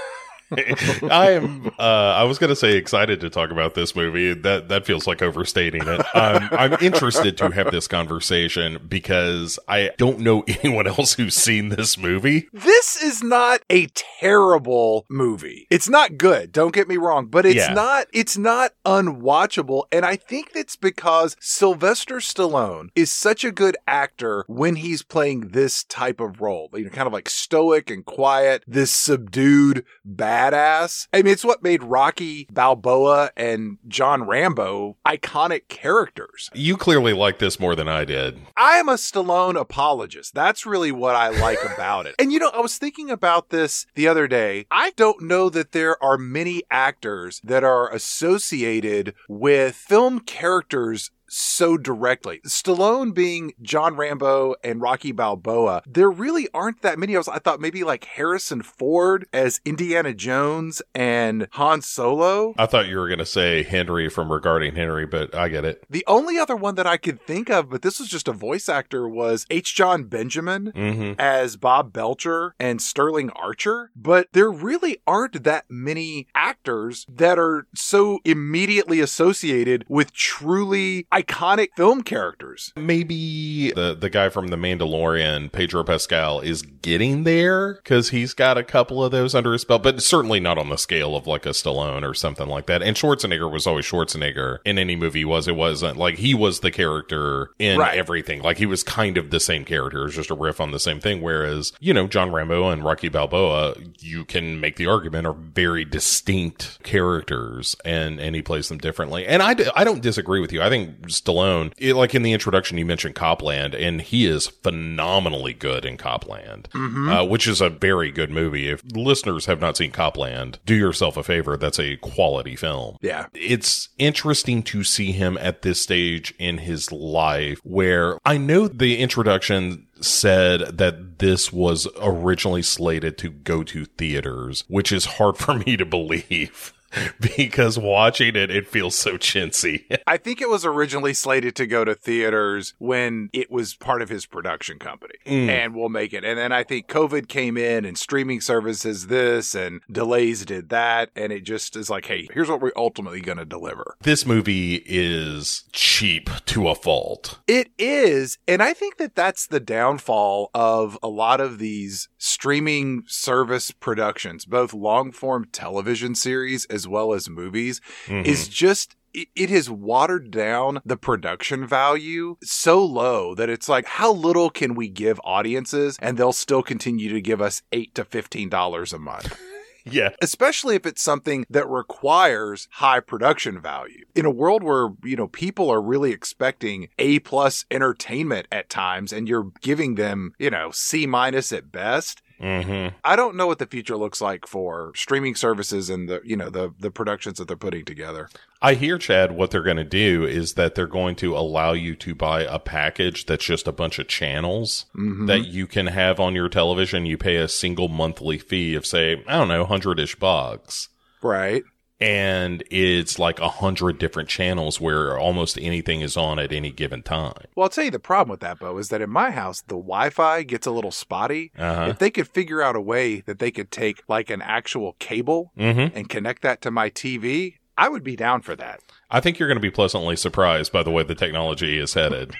[1.11, 1.73] I am.
[1.79, 1.83] Uh,
[2.17, 4.33] I was going to say excited to talk about this movie.
[4.33, 6.01] That that feels like overstating it.
[6.15, 11.71] Um, I'm interested to have this conversation because I don't know anyone else who's seen
[11.71, 12.49] this movie.
[12.53, 13.89] This is not a
[14.21, 15.67] terrible movie.
[15.69, 16.53] It's not good.
[16.53, 17.75] Don't get me wrong, but it's yeah.
[17.75, 18.07] not.
[18.13, 24.45] It's not unwatchable, and I think it's because Sylvester Stallone is such a good actor
[24.47, 26.71] when he's playing this type of role.
[26.73, 31.09] You know, kind of like stoic and quiet, this subdued bad badass.
[31.13, 36.51] I mean, it's what made Rocky Balboa and John Rambo iconic characters.
[36.55, 38.39] You clearly like this more than I did.
[38.57, 40.35] I am a Stallone apologist.
[40.35, 42.15] That's really what I like about it.
[42.27, 44.67] And you know, I was thinking about this the other day.
[44.71, 51.77] I don't know that there are many actors that are associated with film characters so
[51.77, 52.41] directly.
[52.47, 57.15] Stallone being John Rambo and Rocky Balboa, there really aren't that many.
[57.15, 62.55] I, was, I thought maybe like Harrison Ford as Indiana Jones and Han Solo.
[62.59, 65.85] I thought you were going to say Henry from Regarding Henry, but I get it.
[65.91, 68.69] The only other one that I could think of, but this was just a voice
[68.69, 69.75] actor, was H.
[69.75, 71.21] John Benjamin mm-hmm.
[71.21, 73.91] as Bob Belcher and Sterling Archer.
[73.97, 81.69] But there really aren't that many actors that are so immediately associated with truly iconic
[81.77, 82.73] film characters.
[82.77, 88.59] Maybe the the guy from The Mandalorian, Pedro Pascal, is getting there because he's got
[88.59, 91.47] a couple of those under his belt, but certainly not on the scale of like
[91.47, 92.83] a Stallone or something like that.
[92.83, 95.25] And Schwarzenegger was always Schwarzenegger in any movie.
[95.25, 97.97] Was it wasn't like he was the character in right.
[97.97, 98.43] everything.
[98.43, 100.03] Like he was kind of the same character.
[100.03, 101.23] It was just a riff on the same thing.
[101.23, 105.85] Whereas you know John Rambo and Rocky Balboa, you can make the argument are very
[105.85, 109.27] distinct characters, and and he plays them differently.
[109.27, 110.63] And I I don't disagree with you.
[110.63, 115.53] I think Stallone, it, like in the introduction, you mentioned Copland, and he is phenomenally
[115.53, 118.69] good in Copland, uh, which is a very good movie.
[118.69, 121.57] If listeners have not seen Copland, do yourself a favor.
[121.57, 122.97] That's a quality film.
[123.01, 123.27] Yeah.
[123.35, 128.99] It's interesting to see him at this stage in his life where I know the
[128.99, 135.55] introduction said that this was originally slated to go to theaters, which is hard for
[135.55, 136.73] me to believe.
[137.37, 139.85] Because watching it, it feels so chintzy.
[140.07, 144.09] I think it was originally slated to go to theaters when it was part of
[144.09, 145.15] his production company.
[145.27, 145.49] Mm.
[145.49, 146.25] And we'll make it.
[146.25, 151.11] And then I think COVID came in and streaming services this and delays did that.
[151.15, 153.97] And it just is like, hey, here's what we're ultimately going to deliver.
[154.03, 157.39] this movie is cheap to a fault.
[157.47, 158.39] It is.
[158.49, 164.45] And I think that that's the downfall of a lot of these streaming service productions,
[164.45, 168.51] both long form television series as well as movies, is mm-hmm.
[168.53, 168.97] just.
[169.35, 174.75] It has watered down the production value so low that it's like, how little can
[174.75, 178.99] we give audiences and they'll still continue to give us eight to fifteen dollars a
[178.99, 179.35] month?
[179.93, 180.11] Yeah.
[180.21, 184.05] especially if it's something that requires high production value.
[184.15, 189.13] In a world where, you know, people are really expecting A plus entertainment at times
[189.13, 192.21] and you're giving them, you know, C minus at best.
[192.39, 196.37] Hmm I don't know what the future looks like for streaming services and the, you
[196.37, 198.29] know, the the productions that they're putting together.
[198.61, 201.95] I hear, Chad, what they're going to do is that they're going to allow you
[201.97, 206.35] to buy a package that's just a bunch of channels that you can have on
[206.35, 207.05] your television.
[207.07, 210.89] You pay a single monthly fee of, say, I don't know, 100 ish bucks.
[211.23, 211.65] Right.
[211.99, 217.03] And it's like a hundred different channels where almost anything is on at any given
[217.03, 217.45] time.
[217.55, 219.77] Well, I'll tell you the problem with that, Bo, is that in my house, the
[219.77, 221.53] Wi Fi gets a little spotty.
[221.59, 221.87] Uh-huh.
[221.91, 225.53] If they could figure out a way that they could take like an actual cable
[225.57, 225.97] Mm-hmm.
[225.97, 228.81] and connect that to my TV, I would be down for that.
[229.11, 232.35] I think you're going to be pleasantly surprised by the way the technology is headed.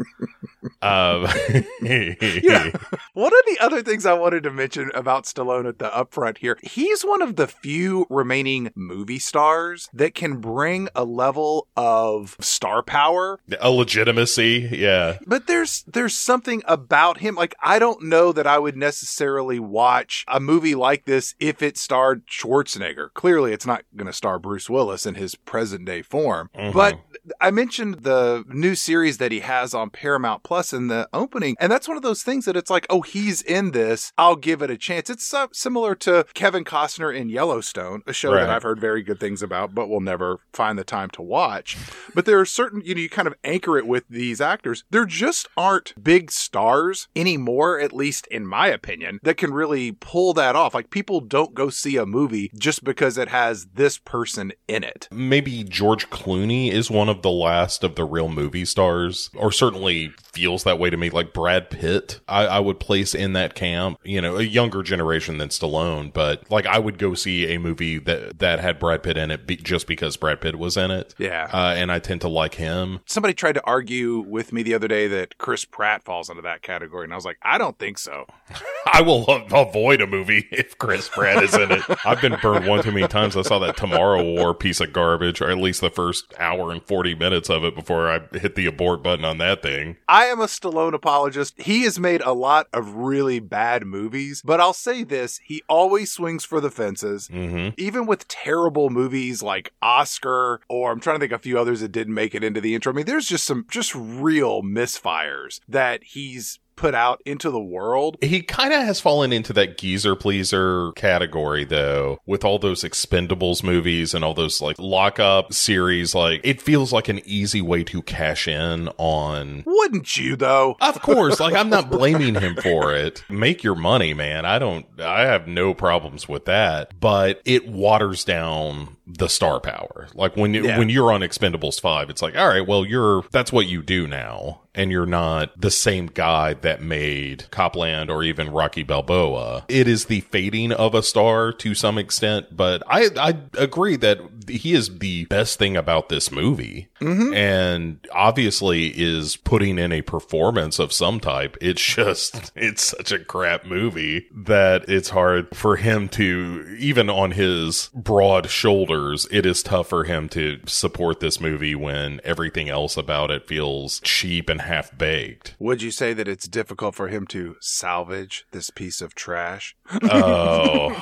[0.82, 1.26] um,
[1.82, 2.70] Yeah.
[3.14, 6.58] One of the other things I wanted to mention about Stallone at the upfront here,
[6.62, 12.82] he's one of the few remaining movie stars that can bring a level of star
[12.82, 13.40] power.
[13.60, 14.68] a legitimacy.
[14.72, 15.18] Yeah.
[15.26, 20.24] But there's there's something about him like I don't know that I would necessarily watch
[20.28, 23.12] a movie like this if it starred Schwarzenegger.
[23.14, 26.50] Clearly it's not going to star Bruce Willis in his present day form.
[26.54, 26.98] But
[27.40, 31.72] I mentioned the new series that he has on Paramount Plus in the opening, and
[31.72, 34.12] that's one of those things that it's like, oh, he's in this.
[34.16, 35.10] I'll give it a chance.
[35.10, 38.42] It's uh, similar to Kevin Costner in Yellowstone, a show Right.
[38.42, 41.76] that I've heard very good things about, but will never find the time to watch.
[42.14, 44.84] But there are certain, you know, you kind of anchor it with these actors.
[44.88, 50.32] There just aren't big stars anymore, at least in my opinion, that can really pull
[50.34, 50.74] that off.
[50.74, 55.08] Like people don't go see a movie just because it has this person in it.
[55.10, 60.12] Maybe George Clooney is one of the last of the real movie stars, or certainly
[60.36, 61.08] feels that way to me.
[61.08, 63.98] Like Brad Pitt, I, I would place in that camp.
[64.04, 67.98] You know, a younger generation than Stallone, but like I would go see a movie
[68.00, 71.14] that that had Brad Pitt in it be, just because Brad Pitt was in it.
[71.18, 71.48] Yeah.
[71.50, 73.00] uh, and I tend to like him.
[73.06, 76.60] Somebody tried to argue with me the other day that Chris Pratt falls into that
[76.60, 78.26] category, and I was like, I don't think so.
[78.92, 81.82] I will avoid a movie if Chris Pratt is in it.
[82.04, 83.36] I've been burned one too many times.
[83.36, 86.82] I saw that Tomorrow War piece of garbage, or at least the first hour and
[86.82, 89.96] 40 minutes of it before I hit the abort button on that thing.
[90.08, 91.54] I am a Stallone apologist.
[91.60, 96.12] He has made a lot of really bad movies, but I'll say this he always
[96.12, 97.28] swings for the fences.
[97.28, 101.80] hmm Even with terrible movies like Oscar, or I'm trying to think a few others
[101.80, 102.92] that didn't make it into the intro.
[102.92, 108.16] I mean, there's just some just real misfires that he's put out into the world.
[108.22, 113.62] He kind of has fallen into that geezer pleaser category, though, with all those Expendables
[113.62, 116.14] movies and all those like lockup series.
[116.14, 120.76] Like, it feels like an easy way to cash in on Wouldn't you, though?
[120.80, 123.24] Of course, like I'm not blaming him for it.
[123.28, 124.44] Make your money, man.
[124.44, 130.08] I don't I have no problems with that, but it waters down the star power.
[130.14, 130.78] Like when you, Yeah.
[130.78, 134.06] when you're on Expendables 5, it's like, all right, well, you're that's what you do
[134.06, 134.60] now.
[134.76, 139.64] And you're not the same guy that made Copland or even Rocky Balboa.
[139.68, 144.20] It is the fading of a star to some extent, but I I agree that
[144.48, 147.34] he is the best thing about this movie mm-hmm.
[147.34, 151.56] and obviously is putting in a performance of some type.
[151.60, 157.32] It's just, it's such a crap movie that it's hard for him to, even on
[157.32, 162.96] his broad shoulders, it is tough for him to support this movie when everything else
[162.96, 165.56] about it feels cheap and half baked.
[165.58, 169.74] Would you say that it's difficult for him to salvage this piece of trash?
[170.02, 170.92] Oh,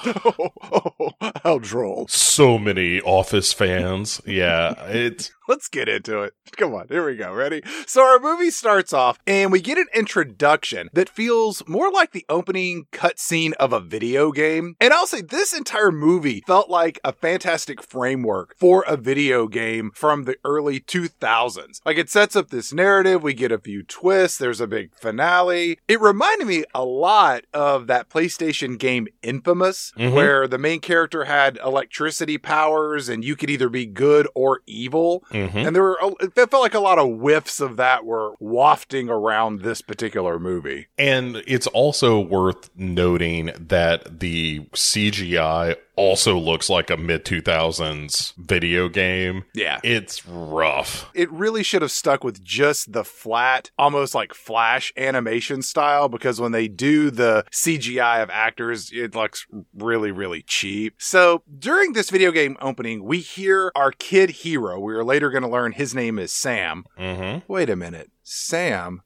[1.44, 2.07] How droll.
[2.09, 4.20] so many Office fans.
[4.26, 6.32] Yeah, it's Let's get into it.
[6.57, 7.32] Come on, here we go.
[7.32, 7.62] Ready?
[7.86, 12.24] So, our movie starts off and we get an introduction that feels more like the
[12.28, 14.76] opening cutscene of a video game.
[14.80, 19.90] And I'll say this entire movie felt like a fantastic framework for a video game
[19.95, 21.80] from the early 2000s.
[21.84, 25.78] Like, it sets up this narrative, we get a few twists, there's a big finale.
[25.88, 30.12] It reminded me a lot of that PlayStation game Infamous, Mhm.
[30.12, 35.24] where the main character had electricity powers and you could either be good or evil.
[35.35, 35.59] Mm-hmm.
[35.59, 39.62] And there were, it felt like a lot of whiffs of that were wafting around
[39.62, 40.87] this particular movie.
[40.97, 48.88] And it's also worth noting that the CGI also looks like a mid 2000s video
[48.88, 49.45] game.
[49.55, 49.80] Yeah.
[49.82, 51.11] It's rough.
[51.14, 56.40] It really should have stuck with just the flat, almost like flash animation style because
[56.40, 60.95] when they do the CGI of actors, it looks really, really cheap.
[60.99, 64.78] So during this video game opening, we hear our kid hero.
[64.80, 66.84] We are later going to learn his name is Sam.
[66.99, 67.51] Mm-hmm.
[67.53, 68.11] Wait a minute.
[68.22, 69.03] Sam?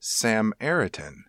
[0.00, 1.24] Sam Eriton.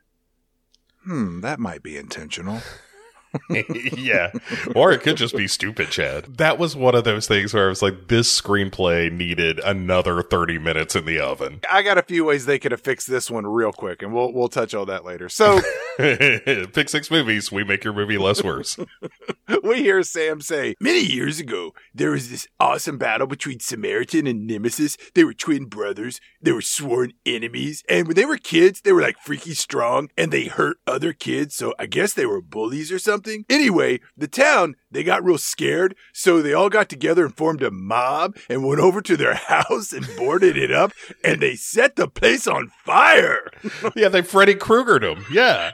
[1.03, 2.61] Hmm, that might be intentional.
[3.97, 4.31] yeah.
[4.75, 6.37] Or it could just be stupid, Chad.
[6.37, 10.59] That was one of those things where I was like, this screenplay needed another 30
[10.59, 11.61] minutes in the oven.
[11.71, 14.33] I got a few ways they could have fixed this one real quick, and we'll
[14.33, 15.29] we'll touch on that later.
[15.29, 15.59] So
[15.99, 18.77] Pick six movies, we make your movie less worse.
[19.63, 24.47] we hear Sam say, Many years ago, there was this awesome battle between Samaritan and
[24.47, 24.97] Nemesis.
[25.13, 26.21] They were twin brothers.
[26.41, 27.83] They were sworn enemies.
[27.89, 31.55] And when they were kids, they were like freaky strong and they hurt other kids.
[31.55, 33.18] So I guess they were bullies or something.
[33.49, 35.95] Anyway, the town, they got real scared.
[36.13, 39.93] So they all got together and formed a mob and went over to their house
[39.93, 40.91] and boarded it up
[41.23, 43.49] and they set the place on fire.
[43.95, 45.25] yeah, they Freddy Kruegered them.
[45.31, 45.71] Yeah.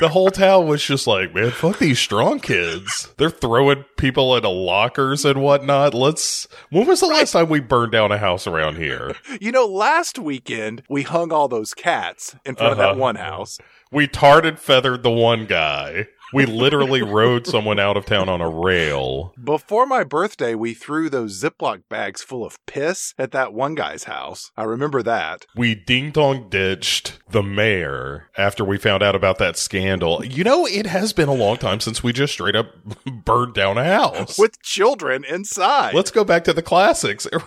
[0.00, 3.12] the whole town was just like, man, fuck these strong kids.
[3.18, 5.94] They're throwing people into lockers and whatnot.
[5.94, 6.46] Let's.
[6.70, 9.14] When was the last time we burned down a house around here?
[9.40, 12.92] You know, last weekend, we hung all those cats in front of Uh-huh.
[12.94, 13.58] that one house.
[13.94, 16.08] We tarred and feathered the one guy.
[16.32, 19.32] We literally rode someone out of town on a rail.
[19.40, 24.04] Before my birthday, we threw those Ziploc bags full of piss at that one guy's
[24.04, 24.50] house.
[24.56, 25.46] I remember that.
[25.54, 30.24] We ding dong ditched the mayor after we found out about that scandal.
[30.24, 32.74] You know, it has been a long time since we just straight up
[33.24, 34.36] burned down a house.
[34.36, 35.94] With children inside.
[35.94, 37.28] Let's go back to the classics.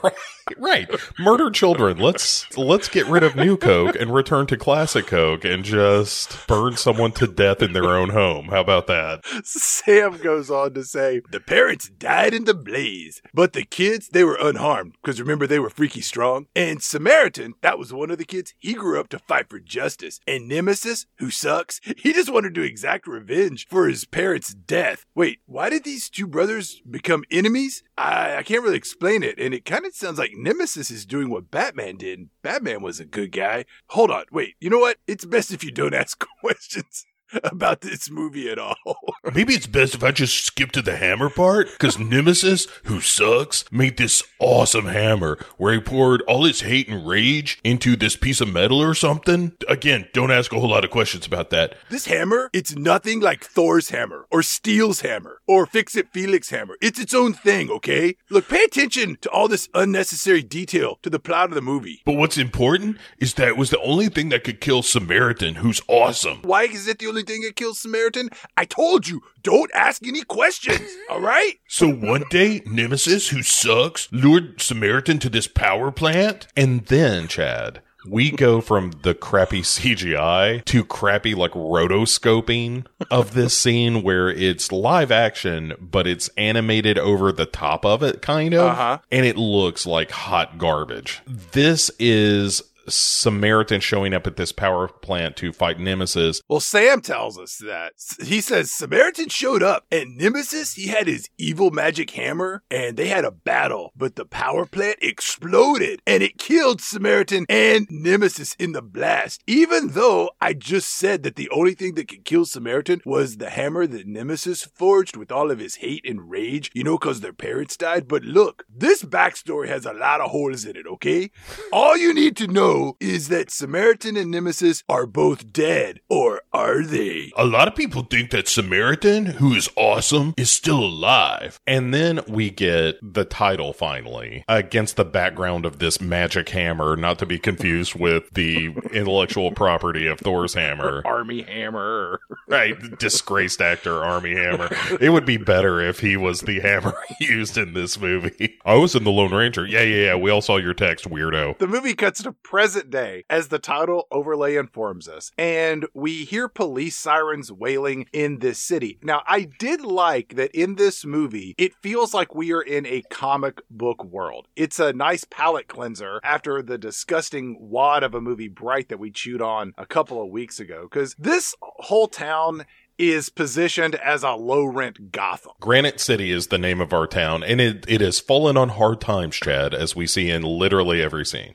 [0.57, 0.89] Right.
[1.19, 1.97] Murder children.
[1.97, 6.77] Let's let's get rid of new Coke and return to classic Coke and just burn
[6.77, 8.47] someone to death in their own home.
[8.47, 9.25] How about that?
[9.43, 14.23] Sam goes on to say, The parents died in the blaze, but the kids, they
[14.23, 16.47] were unharmed, because remember, they were freaky strong.
[16.55, 20.19] And Samaritan, that was one of the kids, he grew up to fight for justice.
[20.27, 25.05] And Nemesis, who sucks, he just wanted to exact revenge for his parents' death.
[25.15, 27.83] Wait, why did these two brothers become enemies?
[27.97, 31.29] I, I can't really explain it, and it kind of sounds like Nemesis is doing
[31.29, 32.29] what Batman did.
[32.43, 33.65] Batman was a good guy.
[33.89, 34.97] Hold on, wait, you know what?
[35.07, 37.05] It's best if you don't ask questions
[37.43, 38.75] about this movie at all.
[39.33, 43.65] Maybe it's best if I just skip to the hammer part because Nemesis, who sucks,
[43.71, 48.41] made this awesome hammer where he poured all his hate and rage into this piece
[48.41, 49.53] of metal or something.
[49.67, 51.75] Again, don't ask a whole lot of questions about that.
[51.89, 56.77] This hammer, it's nothing like Thor's hammer or Steel's hammer or Fix It Felix hammer.
[56.81, 58.15] It's its own thing, okay?
[58.29, 62.01] Look, pay attention to all this unnecessary detail to the plot of the movie.
[62.05, 65.81] But what's important is that it was the only thing that could kill Samaritan, who's
[65.87, 66.41] awesome.
[66.43, 68.29] Why is it the only thing that kills Samaritan?
[68.55, 71.53] I told you, don't ask any questions, all right?
[71.67, 76.47] So one day, Nemesis, who sucks, lured Samaritan to this power plant.
[76.55, 83.57] And then, Chad, we go from the crappy CGI to crappy, like, rotoscoping of this
[83.57, 88.67] scene where it's live action, but it's animated over the top of it, kind of.
[88.67, 88.99] Uh-huh.
[89.11, 91.21] And it looks like hot garbage.
[91.25, 96.41] This is Samaritan showing up at this power plant to fight Nemesis.
[96.47, 97.93] Well, Sam tells us that.
[98.23, 103.07] He says Samaritan showed up and Nemesis, he had his evil magic hammer and they
[103.07, 108.71] had a battle, but the power plant exploded and it killed Samaritan and Nemesis in
[108.71, 109.43] the blast.
[109.47, 113.49] Even though I just said that the only thing that could kill Samaritan was the
[113.49, 117.33] hammer that Nemesis forged with all of his hate and rage, you know, because their
[117.33, 118.07] parents died.
[118.07, 121.31] But look, this backstory has a lot of holes in it, okay?
[121.71, 126.41] All you need to know know is that Samaritan and Nemesis are both dead, or
[126.53, 127.31] are they?
[127.37, 131.59] A lot of people think that Samaritan, who is awesome, is still alive.
[131.67, 137.19] And then we get the title finally against the background of this magic hammer, not
[137.19, 141.01] to be confused with the intellectual property of Thor's hammer.
[141.05, 142.19] Armie Hammer.
[142.47, 144.69] Right, disgraced actor Armie Hammer.
[145.01, 148.57] It would be better if he was the hammer used in this movie.
[148.65, 149.65] I was in the Lone Ranger.
[149.65, 150.15] Yeah, yeah, yeah.
[150.15, 151.57] We all saw your text, weirdo.
[151.57, 156.47] The movie cuts to present day as the title overlay informs us, and we hear
[156.47, 158.99] police sirens wailing in this city.
[159.01, 163.03] Now, I did like that in this movie, it feels like we are in a
[163.09, 164.47] comic book world.
[164.55, 169.11] It's a nice palate cleanser after the disgusting wad of a movie Bright that we
[169.11, 172.65] chewed on a couple of weeks ago, because this whole town
[172.97, 175.51] is positioned as a low rent Gotham.
[175.59, 178.99] Granite City is the name of our town, and it, it has fallen on hard
[178.99, 181.53] times, Chad, as we see in literally every scene.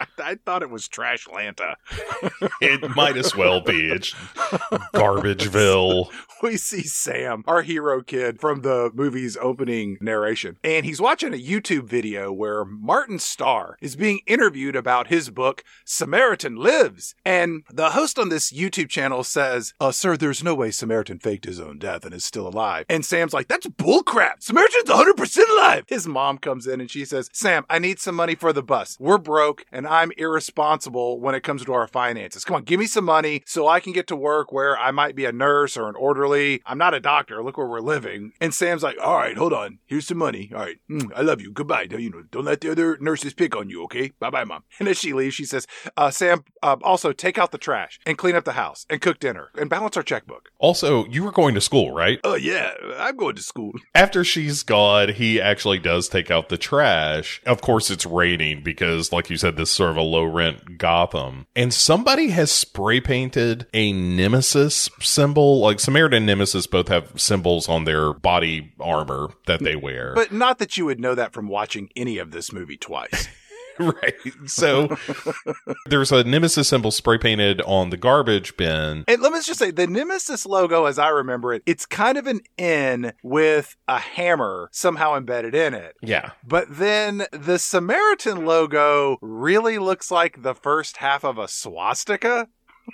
[0.18, 1.74] I, thought it was Trash Lanta.
[2.60, 3.88] It might as well be.
[3.88, 4.12] It's
[4.94, 6.10] Garbageville.
[6.42, 11.38] we see Sam, our hero kid from the movie's opening narration, and he's watching a
[11.38, 17.14] YouTube video where Martin Starr is being interviewed about his book, Samaritan Lives.
[17.24, 21.46] And the host on this YouTube channel says, uh, Sir, there's no way Samaritan faked
[21.46, 22.84] his own death and is still alive.
[22.88, 24.42] And Sam's like, That's bullcrap.
[24.42, 25.84] Samaritan's 100% alive.
[25.88, 28.96] His mom comes in and she says, Sam, I need some money for the bus.
[29.00, 32.44] We're broke and I'm irresponsible when it comes to our finances.
[32.44, 35.16] Come on, give me some money so I can get to work where I might
[35.16, 36.62] be a nurse or an orderly.
[36.64, 37.42] I'm not a doctor.
[37.42, 38.32] Look where we're living.
[38.40, 39.80] And Sam's like, all right, hold on.
[39.86, 40.52] Here's some money.
[40.54, 40.76] All right.
[40.88, 41.50] Mm, I love you.
[41.50, 41.86] Goodbye.
[41.86, 43.82] Don't, you know, don't let the other nurses pick on you.
[43.82, 44.12] Okay.
[44.20, 44.62] Bye bye, mom.
[44.78, 45.66] And as she leaves, she says,
[45.96, 49.18] uh, Sam, uh, also take out the trash and clean up the house and cook
[49.18, 50.50] dinner and balance our checkbook.
[50.60, 52.20] Also, you were going to school, right?
[52.22, 53.72] Oh yeah, I'm going to school.
[53.96, 57.42] After she's gone, he actually does take out the trash.
[57.44, 60.76] Of course, it's raining because, like you said, this is sort of a low rent
[60.76, 61.46] Gotham.
[61.56, 65.58] And somebody has spray painted a Nemesis symbol.
[65.60, 70.12] Like Samaritan Nemesis both have symbols on their body armor that they wear.
[70.14, 73.26] But not that you would know that from watching any of this movie twice.
[73.78, 74.14] right.
[74.46, 74.96] So
[75.86, 79.04] there's a Nemesis symbol spray painted on the garbage bin.
[79.06, 82.26] And let me just say, the Nemesis logo, as I remember it, it's kind of
[82.26, 85.96] an N with a hammer somehow embedded in it.
[86.02, 86.30] Yeah.
[86.46, 92.48] But then the Samaritan logo really looks like the first half of a swastika.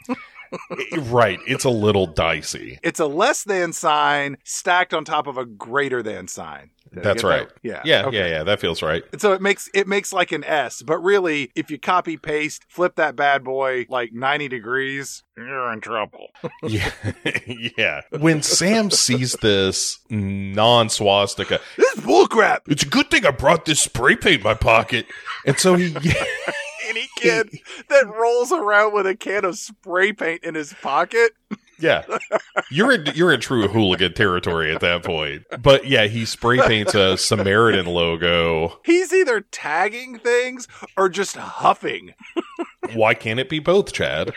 [0.99, 1.39] right.
[1.47, 2.79] It's a little dicey.
[2.83, 6.71] It's a less than sign stacked on top of a greater than sign.
[6.97, 7.49] Did That's right.
[7.49, 7.59] that?
[7.63, 7.83] Yeah.
[7.85, 8.19] Yeah, Okay.
[8.19, 8.43] yeah, yeah.
[8.45, 9.05] That feels right.
[9.13, 12.65] And so it makes it makes like an S, but really, if you copy paste,
[12.69, 16.29] flip that bad boy like ninety degrees, you're in trouble.
[16.63, 16.91] Yeah.
[17.79, 18.01] yeah.
[18.11, 22.61] When Sam sees this non swastika, this is bullcrap.
[22.67, 25.07] it's a good thing I brought this spray paint in my pocket.
[25.47, 25.95] And so he,
[26.89, 27.51] Any kid
[27.89, 31.33] that rolls around with a can of spray paint in his pocket,
[31.79, 32.05] yeah,
[32.71, 35.45] you're in, you're in true hooligan territory at that point.
[35.61, 38.81] But yeah, he spray paints a Samaritan logo.
[38.85, 42.15] he's either tagging things or just huffing.
[42.95, 44.33] Why can't it be both, Chad?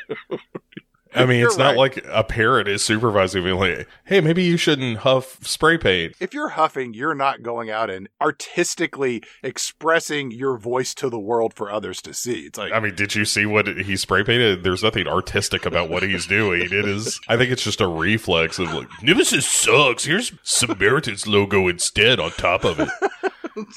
[1.14, 1.78] I mean, it's not right.
[1.78, 6.14] like a parent is supervising me like, hey, maybe you shouldn't huff spray paint.
[6.20, 11.54] If you're huffing, you're not going out and artistically expressing your voice to the world
[11.54, 12.42] for others to see.
[12.42, 14.64] It's like I mean, did you see what he spray painted?
[14.64, 16.62] There's nothing artistic about what he's doing.
[16.62, 20.06] It is, I think it's just a reflex of like, Nemesis sucks.
[20.06, 22.90] Here's Samaritan's logo instead on top of it.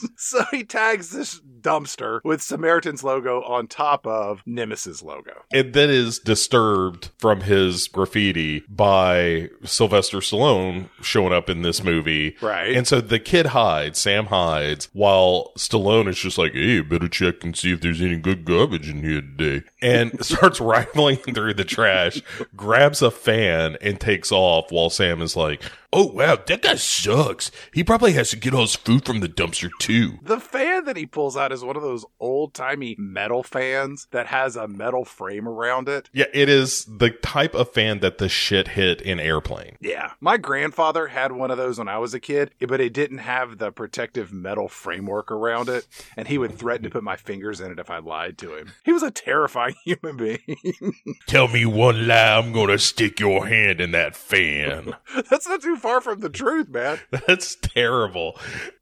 [0.16, 5.44] so he tags this dumpster with Samaritan's logo on top of Nemesis logo.
[5.52, 12.36] And then is disturbed from his graffiti by Sylvester Stallone showing up in this movie.
[12.40, 12.74] Right.
[12.74, 17.44] And so the kid hides, Sam hides, while Stallone is just like, hey, better check
[17.44, 19.66] and see if there's any good garbage in here today.
[19.80, 22.22] And starts rifling through the trash,
[22.56, 25.62] grabs a fan, and takes off while Sam is like,
[25.92, 27.50] oh, wow, that guy sucks.
[27.72, 30.18] He probably has to get all his food from the dumpster, too.
[30.22, 34.28] The fan that he pulls out is one of those old timey metal fans that
[34.28, 36.08] has a metal frame around it.
[36.12, 39.76] Yeah, it is the type of fan that the shit hit in Airplane.
[39.80, 40.12] Yeah.
[40.20, 43.58] My grandfather had one of those when I was a kid, but it didn't have
[43.58, 45.86] the protective metal framework around it,
[46.16, 48.72] and he would threaten to put my fingers in it if I lied to him.
[48.84, 50.94] He was a terrifying human being.
[51.26, 54.94] Tell me one lie, I'm gonna stick your hand in that fan.
[55.30, 57.00] That's not too far from the truth, man.
[57.26, 58.38] That's terrible.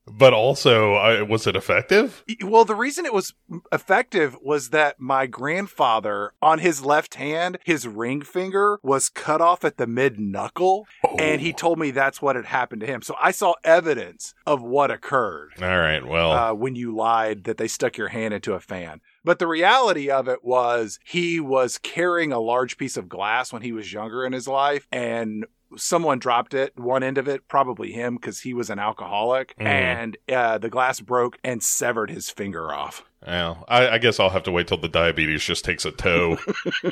[0.07, 2.25] But also, I, was it effective?
[2.43, 3.33] Well, the reason it was
[3.73, 9.65] effective was that my grandfather, on his left hand, his ring finger was cut off
[9.65, 10.87] at the mid knuckle,
[11.19, 13.03] and he told me that's what had happened to him.
[13.03, 17.57] So I saw evidence of what occurred All right, well, uh, when you lied that
[17.57, 19.01] they stuck your hand into a fan.
[19.25, 23.63] But the reality of it was he was carrying a large piece of glass when
[23.63, 25.45] he was younger in his life and
[25.77, 29.67] someone dropped it, one end of it, probably him because he was an alcoholic, Mm.
[29.67, 33.05] and uh, the glass broke and severed his finger off.
[33.27, 36.39] Well, I, I guess I'll have to wait till the diabetes just takes a toe.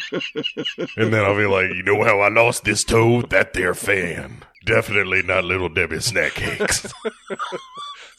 [0.97, 3.23] and then I'll be like, you know how I lost this toe?
[3.23, 4.43] That there fan.
[4.65, 6.93] Definitely not Little Debbie snack cakes.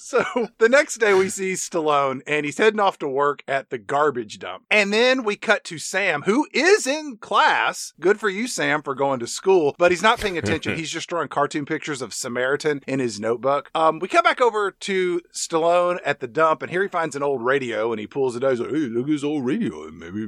[0.02, 0.24] So
[0.60, 4.39] the next day we see Stallone and he's heading off to work at the garbage
[4.39, 4.64] dump.
[4.72, 7.93] And then we cut to Sam, who is in class.
[8.00, 10.76] Good for you, Sam, for going to school, but he's not paying attention.
[10.78, 13.70] he's just drawing cartoon pictures of Samaritan in his notebook.
[13.76, 17.24] Um, we come back over to Stallone at the dump and here he finds an
[17.24, 18.52] old radio and he pulls it out.
[18.52, 19.91] He's like, hey, look at this old radio.
[19.91, 20.28] Maybe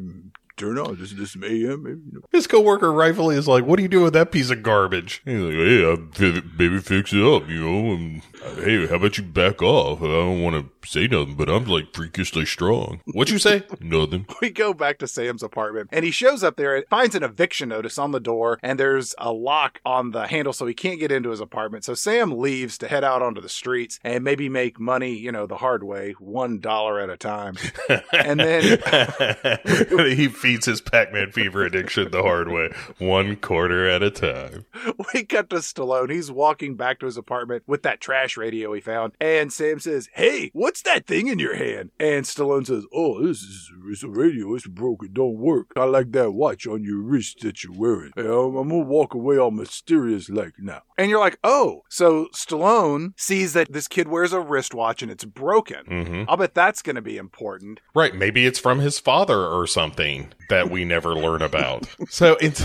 [0.61, 1.83] turn on this, this AM.
[1.83, 2.21] Maybe, you know.
[2.31, 5.39] His coworker rightfully is like, "What are you doing with that piece of garbage?" He's
[5.39, 9.17] like, "Hey, I fi- maybe fix it up, you know." And uh, hey, how about
[9.17, 10.01] you back off?
[10.01, 13.01] I don't want to say nothing, but I'm like freakishly strong.
[13.13, 13.63] What you say?
[13.79, 14.25] nothing.
[14.41, 17.69] we go back to Sam's apartment and he shows up there and finds an eviction
[17.69, 21.11] notice on the door and there's a lock on the handle so he can't get
[21.11, 21.83] into his apartment.
[21.83, 25.45] So Sam leaves to head out onto the streets and maybe make money, you know,
[25.45, 27.55] the hard way, one dollar at a time.
[28.13, 28.61] And then
[30.15, 34.65] he feeds his Pac-Man fever addiction the hard way, one quarter at a time.
[35.13, 36.11] we cut to Stallone.
[36.11, 39.13] He's walking back to his apartment with that trash radio he found.
[39.21, 41.91] And Sam says, Hey, what's that thing in your hand?
[41.99, 44.53] And Stallone says, Oh, this is it's a radio.
[44.55, 45.13] It's broken.
[45.13, 45.67] Don't work.
[45.77, 48.11] I like that watch on your wrist that you're wearing.
[48.17, 50.81] And I'm, I'm to walk away all mysterious like now.
[50.97, 55.25] And you're like, Oh, so Stallone sees that this kid wears a wristwatch and it's
[55.25, 55.85] broken.
[55.85, 57.79] hmm I'll bet that's going to be important.
[57.95, 61.87] Right, maybe it's from his father or something that we never learn about.
[62.09, 62.61] So it's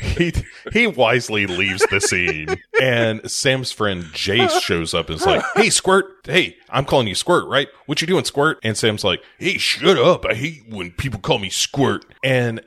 [0.00, 0.32] he
[0.72, 5.70] he wisely leaves the scene, and Sam's friend Jace shows up and is like, "Hey,
[5.70, 6.04] Squirt!
[6.24, 7.68] Hey, I'm calling you Squirt, right?
[7.86, 10.26] What you doing, Squirt?" And Sam's like, "Hey, shut up!
[10.26, 12.60] I hate when people call me Squirt." And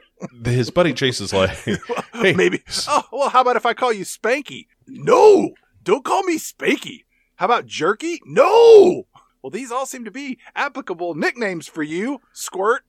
[0.43, 1.51] his buddy Jace is like,
[2.13, 2.63] "Hey, Maybe.
[2.87, 4.65] Oh, well, how about if I call you Spanky?
[4.87, 5.51] No!
[5.83, 7.03] Don't call me Spanky.
[7.35, 8.19] How about Jerky?
[8.25, 9.05] No!
[9.43, 12.83] Well, these all seem to be applicable nicknames for you, Squirt.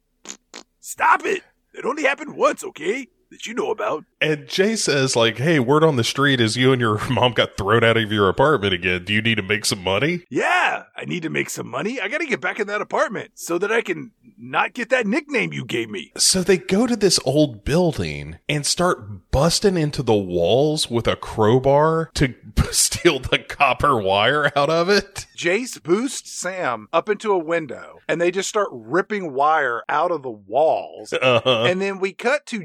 [0.80, 1.42] Stop it!
[1.76, 3.06] It only happened once, okay?
[3.30, 4.04] That you know about.
[4.20, 7.56] And Jay says, like, hey, word on the street is you and your mom got
[7.56, 9.04] thrown out of your apartment again.
[9.04, 10.24] Do you need to make some money?
[10.30, 12.00] Yeah, I need to make some money.
[12.00, 15.52] I gotta get back in that apartment so that I can not get that nickname
[15.52, 16.12] you gave me.
[16.16, 21.16] So they go to this old building and start busting into the walls with a
[21.16, 22.34] crowbar to
[22.70, 25.26] steal the copper wire out of it.
[25.36, 30.22] Jace boosts Sam up into a window and they just start ripping wire out of
[30.22, 31.12] the walls.
[31.12, 31.64] Uh-huh.
[31.64, 32.60] And then we cut to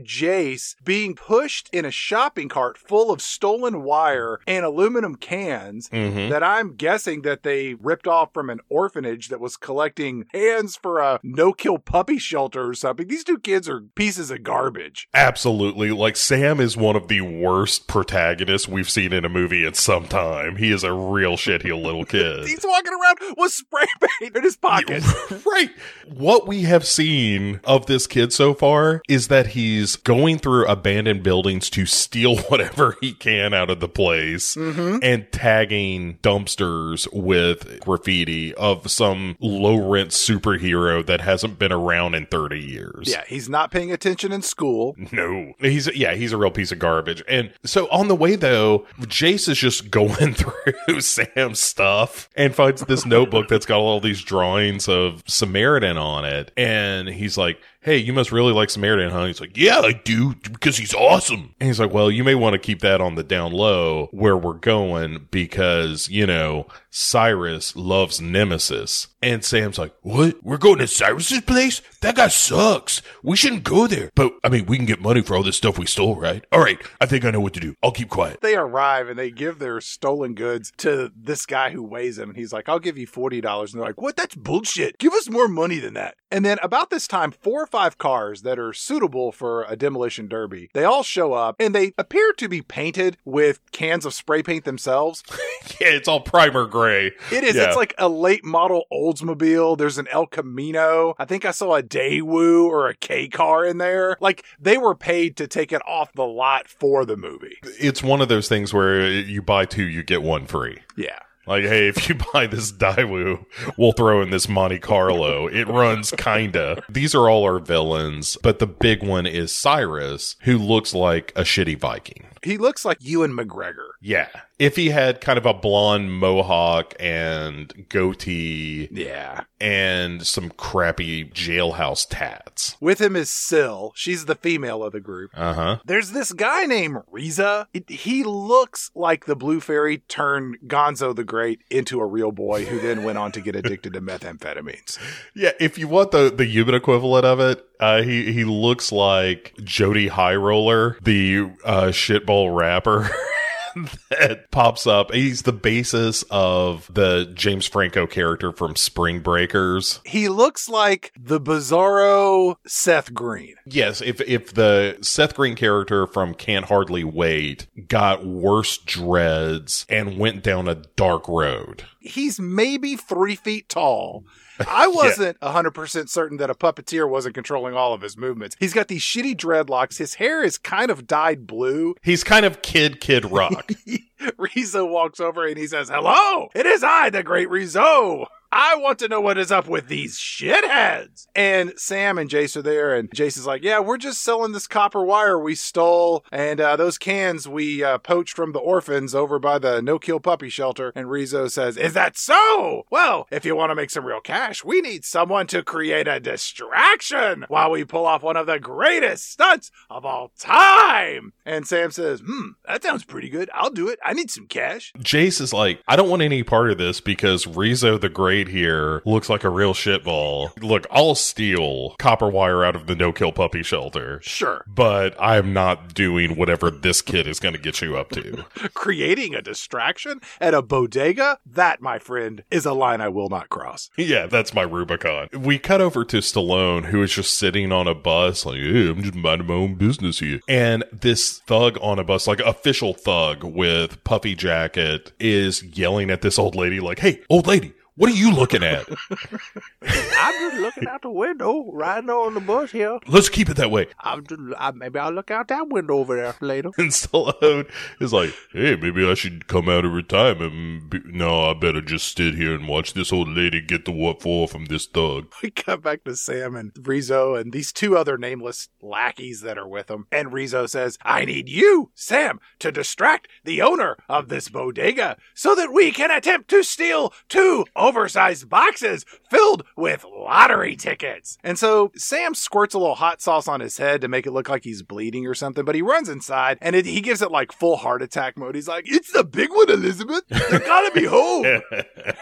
[0.51, 6.29] Jace being pushed in a shopping cart full of stolen wire and aluminum cans Mhm.
[6.29, 10.99] that I'm guessing that they ripped off from an orphanage that was collecting hands for
[10.99, 13.07] a no-kill puppy shelter or something.
[13.07, 15.07] These two kids are pieces of garbage.
[15.13, 15.91] Absolutely.
[15.91, 20.07] Like, Sam is one of the worst protagonists we've seen in a movie in some
[20.07, 20.57] time.
[20.57, 22.45] He is a real shitheel little kid.
[22.47, 23.85] He's walking around with spray
[24.19, 25.03] paint in his pocket.
[25.45, 25.69] right.
[26.07, 31.23] What we have seen of this kid so far is that he's going through abandoned
[31.23, 34.97] buildings to steal whatever he can out of the place mm-hmm.
[35.01, 42.25] and tagging dumpsters with graffiti of some low rent superhero that hasn't been around in
[42.25, 43.07] 30 years.
[43.07, 44.95] Yeah, he's not paying attention in school.
[45.11, 47.23] No, he's yeah, he's a real piece of garbage.
[47.27, 52.81] And so on the way though, Jace is just going through Sam's stuff and finds
[52.85, 57.59] this notebook that's got all these drawings of Samaritan on it, and he's like.
[57.83, 59.25] Hey, you must really like Samaritan, huh?
[59.25, 61.55] He's like, Yeah, I do, because he's awesome.
[61.59, 64.37] And he's like, Well, you may want to keep that on the down low where
[64.37, 69.07] we're going because, you know, Cyrus loves Nemesis.
[69.23, 70.43] And Sam's like, What?
[70.43, 71.81] We're going to Cyrus's place?
[72.01, 73.01] That guy sucks.
[73.23, 74.11] We shouldn't go there.
[74.13, 76.43] But, I mean, we can get money for all this stuff we stole, right?
[76.51, 76.79] All right.
[76.99, 77.75] I think I know what to do.
[77.81, 78.41] I'll keep quiet.
[78.41, 82.29] They arrive and they give their stolen goods to this guy who weighs them.
[82.29, 83.33] And he's like, I'll give you $40.
[83.41, 84.17] And they're like, What?
[84.17, 84.97] That's bullshit.
[84.97, 86.15] Give us more money than that.
[86.29, 90.27] And then about this time, four or five cars that are suitable for a demolition
[90.27, 94.43] derby, they all show up and they appear to be painted with cans of spray
[94.43, 95.23] paint themselves.
[95.79, 97.11] Yeah, it's all primer gray.
[97.31, 97.55] It is.
[97.55, 97.67] Yeah.
[97.67, 99.77] It's like a late model Oldsmobile.
[99.77, 101.15] There's an El Camino.
[101.17, 104.17] I think I saw a Daewoo or a K car in there.
[104.19, 107.57] Like they were paid to take it off the lot for the movie.
[107.79, 110.79] It's one of those things where you buy two, you get one free.
[110.97, 111.19] Yeah.
[111.47, 113.45] Like, hey, if you buy this Daewoo,
[113.77, 115.47] we'll throw in this Monte Carlo.
[115.47, 116.83] It runs kinda.
[116.87, 121.41] These are all our villains, but the big one is Cyrus, who looks like a
[121.41, 122.27] shitty Viking.
[122.43, 123.89] He looks like Ewan McGregor.
[124.01, 124.27] Yeah.
[124.59, 129.41] If he had kind of a blonde mohawk and goatee Yeah.
[129.59, 132.77] and some crappy jailhouse tats.
[132.79, 133.91] With him is Syl.
[133.95, 135.31] She's the female of the group.
[135.35, 135.77] Uh huh.
[135.85, 137.67] There's this guy named Riza.
[137.73, 142.65] It- he looks like the Blue Fairy turned Gonzo the Great into a real boy
[142.65, 144.97] who then went on to get addicted to methamphetamines.
[145.35, 149.53] Yeah, if you want the the human equivalent of it, uh, he he looks like
[149.63, 153.09] Jody Highroller, the uh, shitball rapper.
[154.09, 155.13] that pops up.
[155.13, 159.99] He's the basis of the James Franco character from Spring Breakers.
[160.05, 163.55] He looks like the bizarro Seth Green.
[163.65, 170.17] Yes, if if the Seth Green character from Can't Hardly Wait got worse dreads and
[170.17, 171.83] went down a dark road.
[171.99, 174.25] He's maybe three feet tall.
[174.69, 178.55] I wasn't 100% certain that a puppeteer wasn't controlling all of his movements.
[178.59, 179.97] He's got these shitty dreadlocks.
[179.97, 181.95] His hair is kind of dyed blue.
[182.03, 183.71] He's kind of kid kid rock.
[184.37, 188.27] Rizzo walks over and he says, Hello, it is I, the great Rizzo.
[188.51, 191.27] I want to know what is up with these shitheads.
[191.35, 194.67] And Sam and Jace are there, and Jace is like, Yeah, we're just selling this
[194.67, 199.39] copper wire we stole, and uh, those cans we uh, poached from the orphans over
[199.39, 200.91] by the no kill puppy shelter.
[200.95, 202.83] And Rizzo says, Is that so?
[202.91, 206.19] Well, if you want to make some real cash, we need someone to create a
[206.19, 211.33] distraction while we pull off one of the greatest stunts of all time.
[211.45, 213.49] And Sam says, Hmm, that sounds pretty good.
[213.53, 213.99] I'll do it.
[214.03, 214.91] I need some cash.
[214.99, 219.01] Jace is like, I don't want any part of this because Rizzo the Great here
[219.05, 220.51] looks like a real shitball.
[220.61, 224.19] Look, I'll steal copper wire out of the no kill puppy shelter.
[224.23, 224.65] Sure.
[224.67, 228.45] But I'm not doing whatever this kid is going to get you up to.
[228.73, 233.49] creating a distraction at a bodega, that, my friend, is a line I will not
[233.49, 233.89] cross.
[233.97, 235.27] yeah, that's my Rubicon.
[235.33, 239.01] We cut over to Stallone, who is just sitting on a bus, like, hey, I'm
[239.01, 240.39] just minding my own business here.
[240.47, 246.21] And this thug on a bus, like official thug with puffy jacket, is yelling at
[246.21, 248.87] this old lady, like, hey, old lady, what are you looking at?
[249.81, 252.99] I'm just looking out the window, riding on the bus here.
[253.07, 253.87] Let's keep it that way.
[253.99, 256.69] I'm just, I, maybe I'll look out that window over there later.
[256.77, 257.69] And Stallone
[257.99, 260.53] is like, hey, maybe I should come out of retirement.
[260.53, 263.91] and be- No, I better just sit here and watch this old lady get the
[263.91, 265.31] what for from this thug.
[265.43, 269.67] We cut back to Sam and Rizzo and these two other nameless lackeys that are
[269.67, 270.05] with him.
[270.11, 275.55] And Rizzo says, I need you, Sam, to distract the owner of this bodega so
[275.55, 281.37] that we can attempt to steal two oversized boxes filled with lottery tickets.
[281.43, 284.47] And so Sam squirts a little hot sauce on his head to make it look
[284.49, 287.51] like he's bleeding or something, but he runs inside and it, he gives it like
[287.51, 288.55] full heart attack mode.
[288.55, 290.23] He's like, It's the big one, Elizabeth.
[290.29, 291.61] They're gotta be home.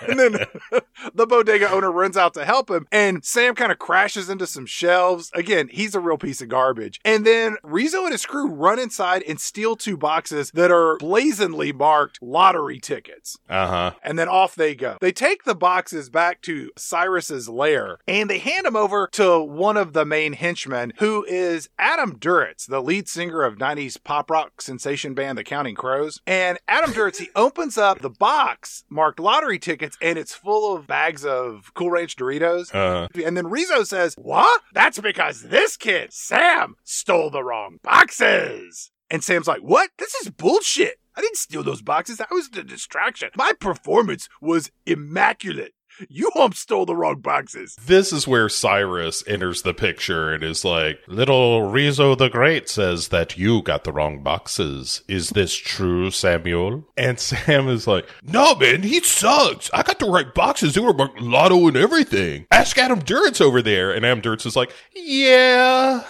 [0.07, 0.31] And then
[1.13, 4.65] the bodega owner runs out to help him, and Sam kind of crashes into some
[4.65, 5.29] shelves.
[5.33, 6.99] Again, he's a real piece of garbage.
[7.05, 11.71] And then Rizzo and his crew run inside and steal two boxes that are blazonly
[11.71, 13.37] marked lottery tickets.
[13.49, 13.91] Uh huh.
[14.03, 14.97] And then off they go.
[15.01, 19.77] They take the boxes back to Cyrus's lair and they hand them over to one
[19.77, 24.61] of the main henchmen, who is Adam Duritz, the lead singer of 90s pop rock
[24.61, 26.19] sensation band The Counting Crows.
[26.27, 30.87] And Adam Duritz, he opens up the box marked lottery tickets and it's full of
[30.87, 32.73] bags of Cool Ranch Doritos.
[32.73, 34.61] Uh, And then Rizzo says, What?
[34.73, 38.91] That's because this kid, Sam, stole the wrong boxes.
[39.09, 39.89] And Sam's like, What?
[39.97, 40.98] This is bullshit.
[41.19, 42.15] I didn't steal those boxes.
[42.17, 43.29] That was the distraction.
[43.35, 45.73] My performance was immaculate.
[46.07, 47.75] You hump stole the wrong boxes.
[47.85, 53.09] this is where Cyrus enters the picture and is like, Little Rizzo the Great says
[53.09, 55.03] that you got the wrong boxes.
[55.09, 56.85] Is this true, Samuel?
[56.95, 59.69] And Sam is like, No, man, he sucks.
[59.73, 60.73] I got the right boxes.
[60.73, 62.45] They were marked lotto and everything.
[62.49, 63.91] Ask Adam Duritz over there.
[63.91, 66.05] And Adam Duritz is like, Yeah.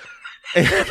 [0.56, 0.86] and,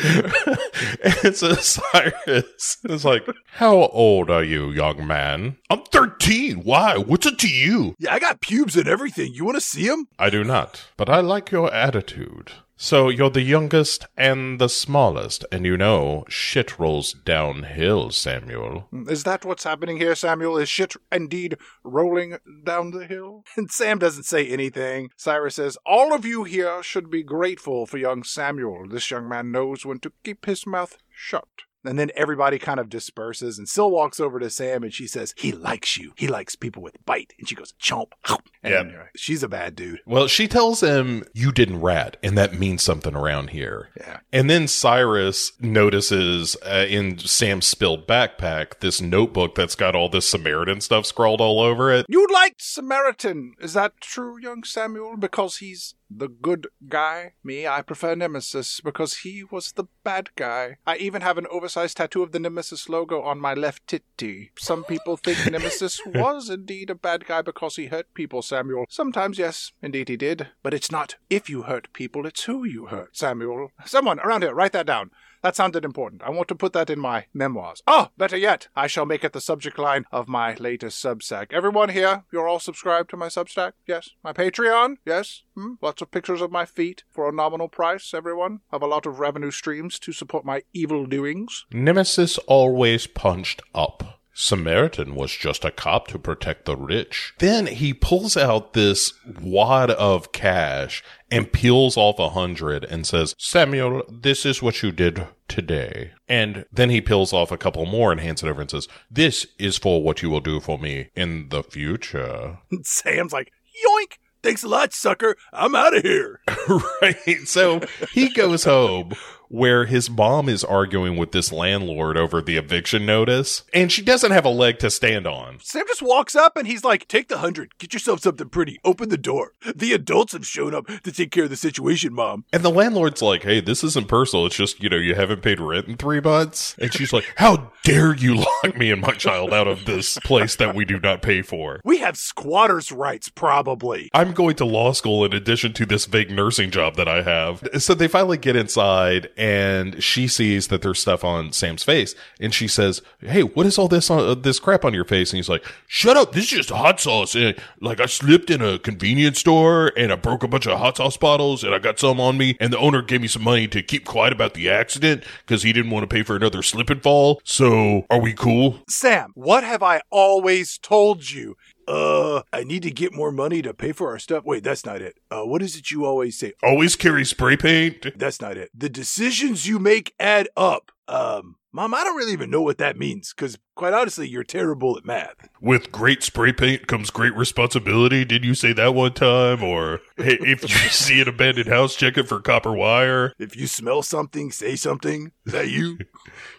[1.24, 5.56] and so Cyrus is like, How old are you, young man?
[5.68, 6.62] I'm 13.
[6.62, 6.96] Why?
[6.96, 7.94] What's it to you?
[7.98, 9.32] Yeah, I got pubes and everything.
[9.34, 10.06] You want to see them?
[10.18, 12.52] I do not, but I like your attitude.
[12.82, 18.88] So you're the youngest and the smallest, and you know shit rolls downhill, Samuel.
[19.06, 20.56] Is that what's happening here, Samuel?
[20.56, 23.44] Is shit indeed rolling down the hill?
[23.58, 25.10] And Sam doesn't say anything.
[25.14, 28.88] Cyrus says, All of you here should be grateful for young Samuel.
[28.88, 31.48] This young man knows when to keep his mouth shut.
[31.84, 35.34] And then everybody kind of disperses, and Syl walks over to Sam and she says,
[35.38, 36.12] He likes you.
[36.16, 37.32] He likes people with bite.
[37.38, 38.12] And she goes, Chomp.
[38.62, 38.80] And Yeah.
[38.80, 40.00] anyway, she's a bad dude.
[40.04, 43.88] Well, she tells him, You didn't rat, and that means something around here.
[43.96, 44.18] Yeah.
[44.34, 50.28] And then Cyrus notices uh, in Sam's spilled backpack this notebook that's got all this
[50.28, 52.04] Samaritan stuff scrawled all over it.
[52.08, 53.54] You liked Samaritan.
[53.60, 55.16] Is that true, young Samuel?
[55.16, 57.32] Because he's the good guy.
[57.44, 60.76] Me, I prefer Nemesis because he was the bad guy.
[60.86, 64.50] I even have an oversized tattoo of the Nemesis logo on my left titty.
[64.58, 68.86] Some people think Nemesis was indeed a bad guy because he hurt people, Samuel.
[68.88, 70.48] Sometimes, yes, indeed he did.
[70.62, 73.70] But it's not if you hurt people, it's who you hurt, Samuel.
[73.84, 75.10] Someone around here, write that down.
[75.42, 76.22] That sounded important.
[76.22, 77.82] I want to put that in my memoirs.
[77.86, 81.52] Oh, better yet, I shall make it the subject line of my latest Substack.
[81.52, 83.72] Everyone here, you're all subscribed to my Substack?
[83.86, 84.10] Yes.
[84.22, 84.96] My Patreon?
[85.06, 85.42] Yes.
[85.54, 85.74] Hmm?
[85.80, 88.60] Lots of pictures of my feet for a nominal price, everyone.
[88.70, 91.64] Have a lot of revenue streams to support my evil doings.
[91.72, 94.19] Nemesis always punched up.
[94.40, 97.34] Samaritan was just a cop to protect the rich.
[97.38, 103.34] Then he pulls out this wad of cash and peels off a hundred and says,
[103.38, 106.12] Samuel, this is what you did today.
[106.26, 109.46] And then he peels off a couple more and hands it over and says, This
[109.58, 112.58] is for what you will do for me in the future.
[112.82, 113.52] Sam's like,
[113.86, 114.16] yoink!
[114.42, 115.36] Thanks a lot, sucker.
[115.52, 116.40] I'm out of here.
[117.02, 117.40] right.
[117.44, 119.12] So he goes home
[119.50, 124.30] where his mom is arguing with this landlord over the eviction notice, and she doesn't
[124.30, 125.58] have a leg to stand on.
[125.60, 127.76] Sam just walks up and he's like, Take the hundred.
[127.78, 128.78] Get yourself something pretty.
[128.84, 129.52] Open the door.
[129.74, 132.44] The adults have shown up to take care of the situation, mom.
[132.52, 134.46] And the landlord's like, Hey, this isn't personal.
[134.46, 136.76] It's just, you know, you haven't paid rent in three months.
[136.78, 140.54] And she's like, How dare you lock me and my child out of this place
[140.56, 141.80] that we do not pay for?
[141.84, 144.10] We have squatters' rights, probably.
[144.14, 147.66] I'm going to law school in addition to this vague nursing job that I have.
[147.78, 152.52] So they finally get inside and she sees that there's stuff on Sam's face and
[152.52, 155.32] she says, Hey, what is all this on uh, this crap on your face?
[155.32, 156.32] And he's like, Shut up.
[156.32, 157.34] This is just hot sauce.
[157.34, 160.98] And like I slipped in a convenience store and I broke a bunch of hot
[160.98, 163.66] sauce bottles and I got some on me and the owner gave me some money
[163.68, 166.90] to keep quiet about the accident because he didn't want to pay for another slip
[166.90, 167.40] and fall.
[167.42, 168.80] So are we cool?
[168.88, 171.56] Sam, what have I always told you?
[171.90, 174.44] Uh, I need to get more money to pay for our stuff.
[174.44, 175.18] Wait, that's not it.
[175.28, 176.52] Uh, what is it you always say?
[176.62, 178.16] Always carry spray paint.
[178.16, 178.70] That's not it.
[178.72, 180.92] The decisions you make add up.
[181.08, 184.98] Um, Mom, I don't really even know what that means because, quite honestly, you're terrible
[184.98, 185.48] at math.
[185.60, 188.24] With great spray paint comes great responsibility.
[188.24, 189.62] Did you say that one time?
[189.62, 193.34] Or hey, if you see an abandoned house, check it for copper wire.
[193.38, 195.30] If you smell something, say something.
[195.46, 195.98] Is that you?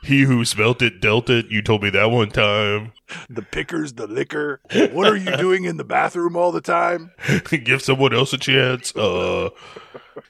[0.03, 1.51] He who smelt it dealt it.
[1.51, 2.93] You told me that one time.
[3.30, 4.59] the pickers, the liquor.
[4.91, 7.12] What are you doing in the bathroom all the time?
[7.49, 8.95] Give someone else a chance.
[8.95, 9.49] Uh,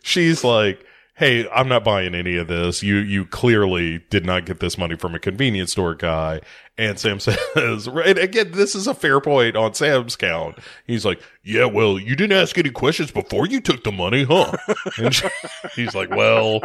[0.03, 0.85] she's like,
[1.21, 2.81] hey, I'm not buying any of this.
[2.81, 6.41] You you clearly did not get this money from a convenience store guy.
[6.81, 10.57] And Sam says, right again, this is a fair point on Sam's count.
[10.87, 14.57] He's like, yeah, well, you didn't ask any questions before you took the money, huh?
[14.97, 15.27] And she,
[15.75, 16.61] he's like, well,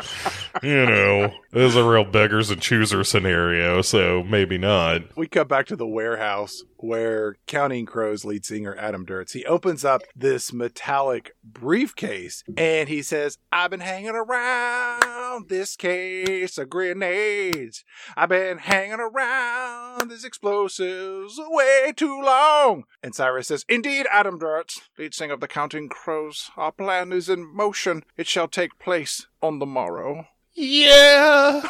[0.62, 5.02] you know, this is a real beggars and choosers scenario, so maybe not.
[5.18, 9.84] We cut back to the warehouse where Counting Crows lead singer Adam Duritz, he opens
[9.84, 17.84] up this metallic briefcase and he says, I've been hanging around this case of grenades.
[18.16, 22.84] I've been hanging around these explosives way too long.
[23.02, 27.28] And Cyrus says, Indeed, Adam Duritz, lead singer of the Counting Crows, our plan is
[27.28, 28.02] in motion.
[28.16, 30.26] It shall take place on the morrow.
[30.54, 31.62] Yeah.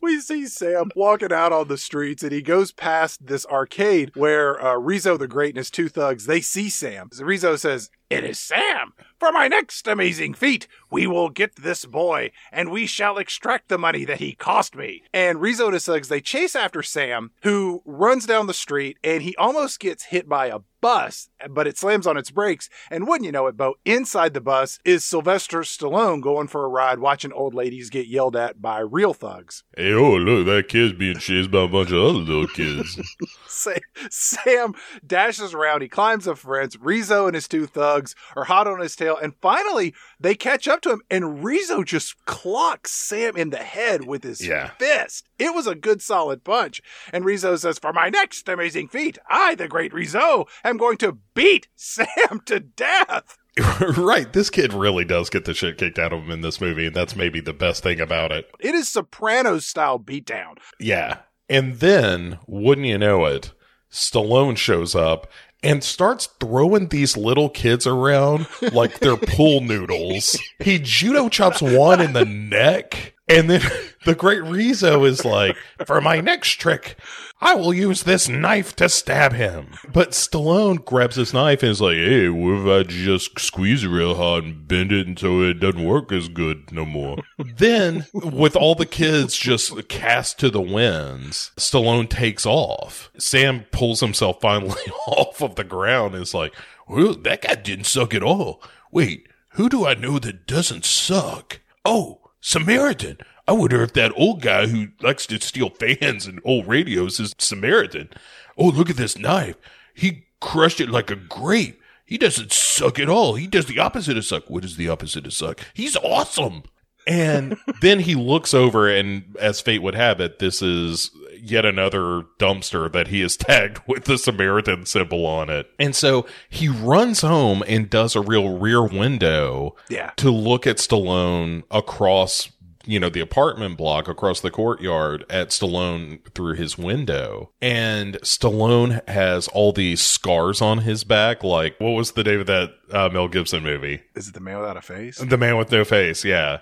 [0.02, 4.62] we see Sam walking out on the streets and he goes past this arcade where
[4.62, 7.08] uh, Rizzo the Great and his two thugs, they see Sam.
[7.18, 8.92] Rizzo says, It is Sam.
[9.18, 13.78] For my next amazing feat, we will get this boy and we shall extract the
[13.78, 15.02] money that he cost me.
[15.14, 19.22] And Rizzo and his thugs, they chase after Sam who runs down the street and
[19.22, 22.68] he almost gets hit by a bus, but it slams on its brakes.
[22.90, 26.68] And wouldn't you know it, Bo, inside the bus is Sylvester Stallone going for a
[26.68, 29.64] ride watching old ladies get yelled at by real thugs.
[29.74, 33.00] Hey, oh, look, that kid's being chased by a bunch of other little kids.
[33.48, 33.78] Sam,
[34.10, 34.74] Sam
[35.06, 35.80] dashes around.
[35.80, 36.76] He climbs a fence.
[36.78, 37.93] Rizzo and his two thugs
[38.36, 39.16] are hot on his tail.
[39.20, 41.02] And finally, they catch up to him.
[41.10, 44.70] And Rizzo just clocks Sam in the head with his Yeah.
[44.78, 45.28] fist.
[45.38, 46.80] It was a good, solid punch.
[47.12, 51.18] And Rizzo says, For my next amazing feat, I, the great Rizzo, am going to
[51.34, 53.36] beat Sam to death.
[53.96, 54.32] right.
[54.32, 56.96] This kid really does get the shit kicked out of him in this movie, and
[56.96, 58.50] that's maybe the best thing about it.
[58.58, 60.56] It is Sopranos style beatdown.
[60.80, 61.18] Yeah.
[61.48, 63.52] And then, wouldn't you know it,
[63.92, 65.30] Stallone shows up
[65.64, 70.38] and starts throwing these little kids around like they're pool noodles.
[70.60, 73.62] He judo chops one in the neck And then
[74.04, 76.96] the great Rizzo is like, for my next trick,
[77.40, 79.74] I will use this knife to stab him.
[79.92, 83.88] But Stallone grabs his knife and is like, hey, what if I just squeeze it
[83.88, 87.18] real hard and bend it until it doesn't work as good no more?
[87.56, 93.10] then, with all the kids just cast to the winds, Stallone takes off.
[93.18, 96.54] Sam pulls himself finally off of the ground and is like,
[96.88, 98.62] well, that guy didn't suck at all.
[98.90, 101.60] Wait, who do I know that doesn't suck?
[101.84, 103.18] Oh, Samaritan.
[103.46, 107.34] I wonder if that old guy who likes to steal fans and old radios is
[107.38, 108.08] Samaritan.
[108.56, 109.56] Oh, look at this knife.
[109.94, 111.80] He crushed it like a grape.
[112.06, 113.34] He doesn't suck at all.
[113.34, 114.48] He does the opposite of suck.
[114.50, 115.60] What is the opposite of suck?
[115.74, 116.62] He's awesome.
[117.06, 122.22] And then he looks over, and as fate would have it, this is yet another
[122.38, 125.70] dumpster that he is tagged with the Samaritan symbol on it.
[125.78, 130.12] And so he runs home and does a real rear window Yeah.
[130.16, 132.50] to look at Stallone across,
[132.86, 137.50] you know, the apartment block across the courtyard at Stallone through his window.
[137.60, 141.42] And Stallone has all these scars on his back.
[141.44, 144.02] Like, what was the name of that uh, Mel Gibson movie?
[144.14, 145.18] Is it the man without a face?
[145.18, 146.58] The man with no face, yeah.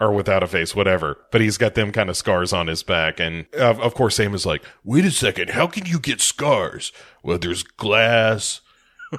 [0.00, 1.18] Or without a face, whatever.
[1.30, 3.20] But he's got them kind of scars on his back.
[3.20, 6.92] And of, of course, Sam is like, wait a second, how can you get scars?
[7.22, 8.61] Well, there's glass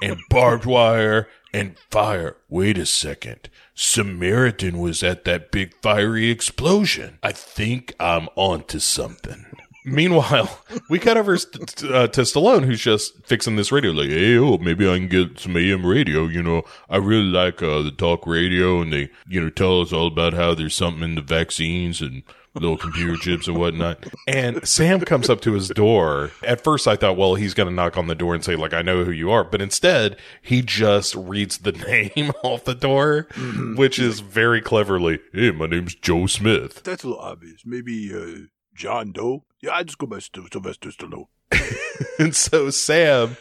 [0.02, 2.36] and barbed wire and fire.
[2.48, 3.48] Wait a second.
[3.74, 7.18] Samaritan was at that big fiery explosion.
[7.22, 9.46] I think I'm onto something.
[9.84, 13.90] Meanwhile, we cut over st- t- uh, to Stallone, who's just fixing this radio.
[13.92, 16.26] Like, hey, oh, maybe I can get some AM radio.
[16.26, 19.92] You know, I really like uh, the talk radio, and they, you know, tell us
[19.92, 22.22] all about how there's something in the vaccines and
[22.54, 24.04] little computer chips and whatnot.
[24.26, 26.30] And Sam comes up to his door.
[26.42, 28.72] At first, I thought, well, he's going to knock on the door and say, like,
[28.72, 29.44] I know who you are.
[29.44, 31.72] But instead, he just reads the
[32.16, 33.28] name off the door,
[33.76, 36.82] which is very cleverly, hey, my name's Joe Smith.
[36.82, 37.62] That's a little obvious.
[37.64, 39.44] Maybe uh, John Doe.
[39.60, 41.26] Yeah, I just go by Sylvester Stallone.
[42.18, 43.36] And so Sam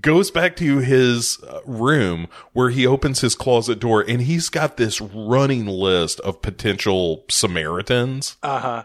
[0.00, 4.76] goes back to his uh, room where he opens his closet door and he's got
[4.76, 8.84] this running list of potential Samaritans Uh huh.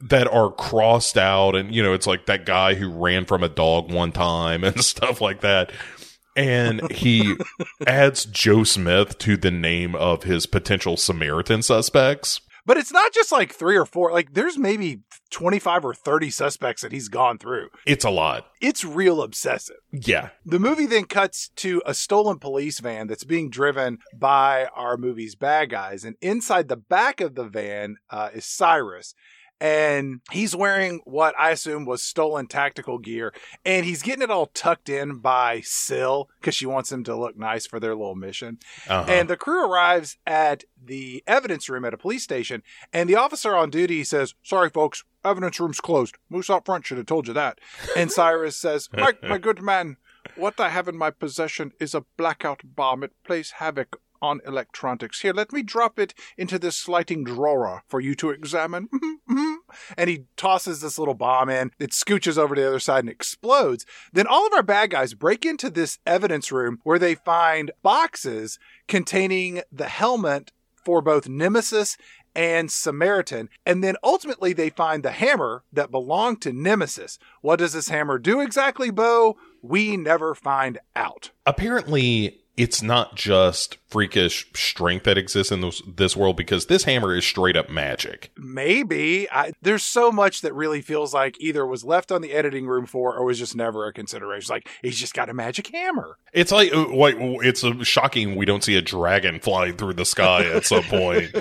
[0.00, 1.54] that are crossed out.
[1.56, 4.82] And, you know, it's like that guy who ran from a dog one time and
[4.84, 5.72] stuff like that.
[6.36, 7.36] And he
[7.86, 12.40] adds Joe Smith to the name of his potential Samaritan suspects.
[12.66, 14.12] But it's not just like three or four.
[14.12, 15.00] Like there's maybe
[15.30, 17.68] 25 or 30 suspects that he's gone through.
[17.86, 18.46] It's a lot.
[18.60, 19.76] It's real obsessive.
[19.92, 20.30] Yeah.
[20.46, 25.34] The movie then cuts to a stolen police van that's being driven by our movie's
[25.34, 26.04] bad guys.
[26.04, 29.14] And inside the back of the van uh, is Cyrus.
[29.60, 33.32] And he's wearing what I assume was stolen tactical gear.
[33.64, 37.36] And he's getting it all tucked in by Syl because she wants him to look
[37.38, 38.58] nice for their little mission.
[38.88, 39.10] Uh-huh.
[39.10, 43.54] And the crew arrives at the evidence room at a police station, and the officer
[43.56, 46.16] on duty says, Sorry, folks, evidence room's closed.
[46.28, 47.58] Moose out front should have told you that.
[47.96, 49.96] And Cyrus says, my, my good man,
[50.36, 53.02] what I have in my possession is a blackout bomb.
[53.02, 55.20] It plays havoc on electronics.
[55.20, 58.88] Here, let me drop it into this sliding drawer for you to examine.
[58.88, 59.54] Mm-hmm, mm-hmm.
[59.96, 61.72] and he tosses this little bomb in.
[61.78, 63.84] It scooches over to the other side and explodes.
[64.12, 68.58] Then all of our bad guys break into this evidence room where they find boxes
[68.88, 70.52] containing the helmet
[70.84, 71.96] for both Nemesis
[72.34, 73.48] and Samaritan.
[73.64, 77.18] And then ultimately they find the hammer that belonged to Nemesis.
[77.40, 79.36] What does this hammer do exactly, Bo?
[79.62, 81.30] We never find out.
[81.46, 87.14] apparently it's not just freakish strength that exists in this, this world because this hammer
[87.14, 88.30] is straight up magic.
[88.36, 89.28] Maybe.
[89.30, 92.86] I, there's so much that really feels like either was left on the editing room
[92.86, 94.52] for or was just never a consideration.
[94.52, 96.16] Like, he's just got a magic hammer.
[96.32, 100.04] It's like, uh, like it's uh, shocking we don't see a dragon flying through the
[100.04, 101.34] sky at some point,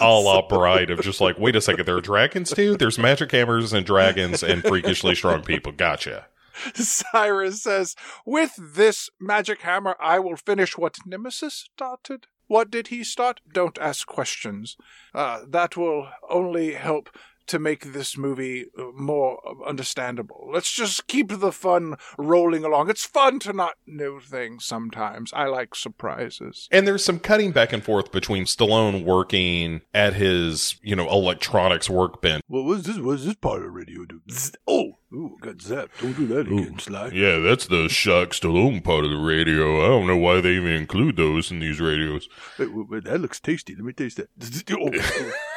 [0.00, 2.76] a la Bride of just like, wait a second, there are dragons too?
[2.76, 5.72] There's magic hammers and dragons and freakishly strong people.
[5.72, 6.26] Gotcha.
[6.74, 12.26] Cyrus says, With this magic hammer, I will finish what Nemesis started.
[12.46, 13.40] What did he start?
[13.52, 14.76] Don't ask questions.
[15.14, 17.10] Uh, that will only help
[17.48, 20.48] to make this movie uh, more understandable.
[20.52, 22.90] Let's just keep the fun rolling along.
[22.90, 25.32] It's fun to not know things sometimes.
[25.32, 26.68] I like surprises.
[26.70, 31.90] And there's some cutting back and forth between Stallone working at his, you know, electronics
[31.90, 32.42] workbench.
[32.46, 32.98] What was this?
[32.98, 34.20] What does this part of the radio do?
[34.66, 36.00] Oh, ooh, got zapped.
[36.00, 37.10] Don't do that again, Sly.
[37.12, 39.84] Yeah, that's the Shock Stallone part of the radio.
[39.84, 42.28] I don't know why they even include those in these radios.
[42.58, 43.74] Wait, wait, wait, that looks tasty.
[43.74, 44.28] Let me taste that.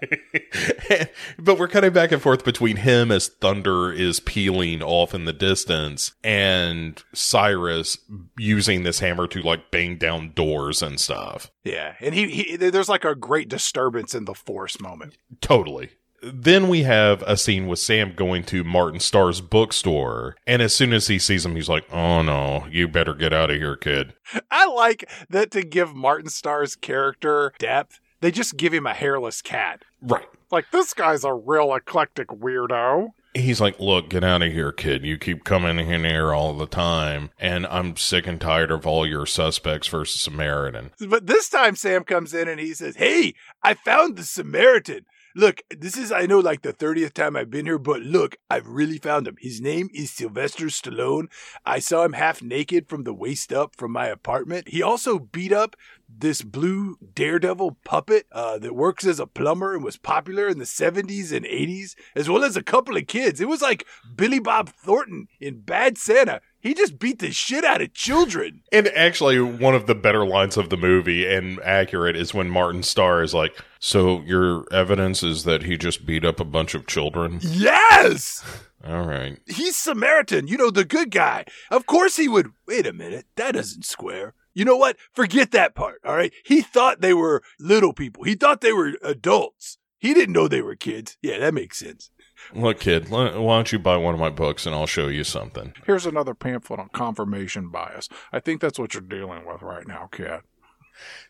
[1.38, 5.32] But we're cutting back and forth between him as thunder is peeling off in the
[5.32, 7.98] distance and Cyrus
[8.38, 11.50] using this hammer to like bang down doors and stuff.
[11.64, 15.16] Yeah, and he, he there's like a great disturbance in the force moment.
[15.40, 15.90] Totally.
[16.22, 20.92] Then we have a scene with Sam going to Martin Starr's bookstore, and as soon
[20.92, 24.12] as he sees him, he's like, "Oh no, you better get out of here, kid."
[24.50, 28.00] I like that to give Martin Starr's character depth.
[28.20, 29.82] They just give him a hairless cat.
[30.02, 30.26] Right.
[30.50, 33.08] Like this guy's a real eclectic weirdo.
[33.34, 35.04] He's like, look, get out of here, kid.
[35.04, 39.06] You keep coming in here all the time, and I'm sick and tired of all
[39.06, 40.90] your suspects versus Samaritan.
[40.98, 45.06] But this time Sam comes in and he says, Hey, I found the Samaritan.
[45.36, 48.66] Look, this is, I know, like the 30th time I've been here, but look, I've
[48.66, 49.36] really found him.
[49.38, 51.28] His name is Sylvester Stallone.
[51.64, 54.70] I saw him half naked from the waist up from my apartment.
[54.70, 55.76] He also beat up
[56.18, 60.64] this blue daredevil puppet uh, that works as a plumber and was popular in the
[60.64, 63.40] 70s and 80s, as well as a couple of kids.
[63.40, 63.86] It was like
[64.16, 66.40] Billy Bob Thornton in Bad Santa.
[66.60, 68.62] He just beat the shit out of children.
[68.70, 72.82] And actually, one of the better lines of the movie and accurate is when Martin
[72.82, 76.86] Starr is like, So your evidence is that he just beat up a bunch of
[76.86, 77.40] children?
[77.42, 78.44] Yes!
[78.86, 79.38] All right.
[79.46, 81.44] He's Samaritan, you know, the good guy.
[81.70, 82.50] Of course he would.
[82.66, 84.34] Wait a minute, that doesn't square.
[84.54, 84.96] You know what?
[85.12, 86.32] Forget that part, all right?
[86.44, 88.24] He thought they were little people.
[88.24, 89.78] He thought they were adults.
[89.98, 91.16] He didn't know they were kids.
[91.22, 92.10] Yeah, that makes sense.
[92.54, 95.74] Look, kid, why don't you buy one of my books and I'll show you something?
[95.84, 98.08] Here's another pamphlet on confirmation bias.
[98.32, 100.40] I think that's what you're dealing with right now, kid.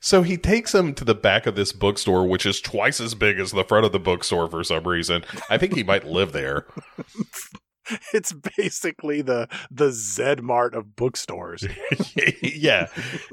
[0.00, 3.38] So he takes him to the back of this bookstore, which is twice as big
[3.38, 5.24] as the front of the bookstore for some reason.
[5.48, 6.66] I think he might live there.
[8.14, 11.66] it's basically the the Zed Mart of bookstores.
[12.42, 12.88] yeah.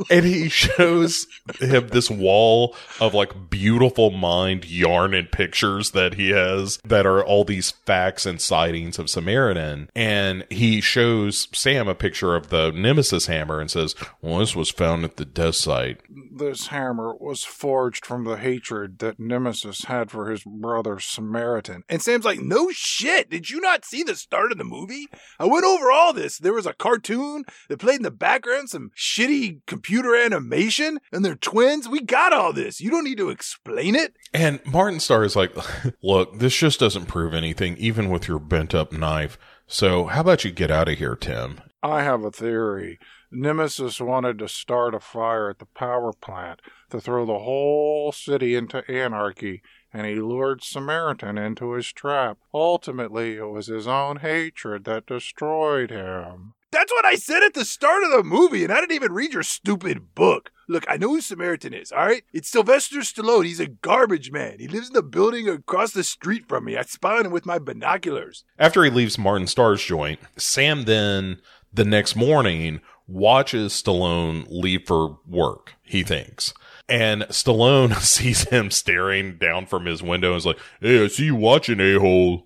[0.09, 1.27] And he shows
[1.59, 7.23] him this wall of like beautiful mind yarn and pictures that he has that are
[7.23, 9.89] all these facts and sightings of Samaritan.
[9.95, 14.69] And he shows Sam a picture of the Nemesis hammer and says, Well, this was
[14.69, 16.01] found at the death site.
[16.09, 21.83] This hammer was forged from the hatred that Nemesis had for his brother Samaritan.
[21.89, 23.29] And Sam's like, No shit.
[23.29, 24.15] Did you not see the
[24.47, 25.07] start of the movie?
[25.39, 26.37] I went over all this.
[26.37, 31.35] There was a cartoon that played in the background, some shitty computer animation, and they're
[31.35, 31.89] twins.
[31.89, 32.79] We got all this.
[32.79, 34.13] You don't need to explain it.
[34.33, 35.51] And Martin Starr is like,
[36.03, 39.37] Look, this just doesn't prove anything, even with your bent up knife.
[39.67, 41.59] So how about you get out of here, Tim?
[41.83, 42.99] I have a theory.
[43.29, 48.55] Nemesis wanted to start a fire at the power plant to throw the whole city
[48.55, 49.61] into anarchy,
[49.93, 52.37] and he lured Samaritan into his trap.
[52.53, 56.53] Ultimately, it was his own hatred that destroyed him.
[56.71, 59.33] That's what I said at the start of the movie, and I didn't even read
[59.33, 60.51] your stupid book.
[60.67, 62.23] Look, I know who Samaritan is, all right?
[62.33, 63.45] It's Sylvester Stallone.
[63.45, 64.57] He's a garbage man.
[64.59, 66.75] He lives in the building across the street from me.
[66.75, 68.43] I spy on him with my binoculars.
[68.59, 71.39] After he leaves Martin Starr's joint, Sam then,
[71.73, 76.53] the next morning, watches Stallone leave for work, he thinks.
[76.89, 81.25] And Stallone sees him staring down from his window and is like, Hey, I see
[81.25, 82.45] you watching, a hole.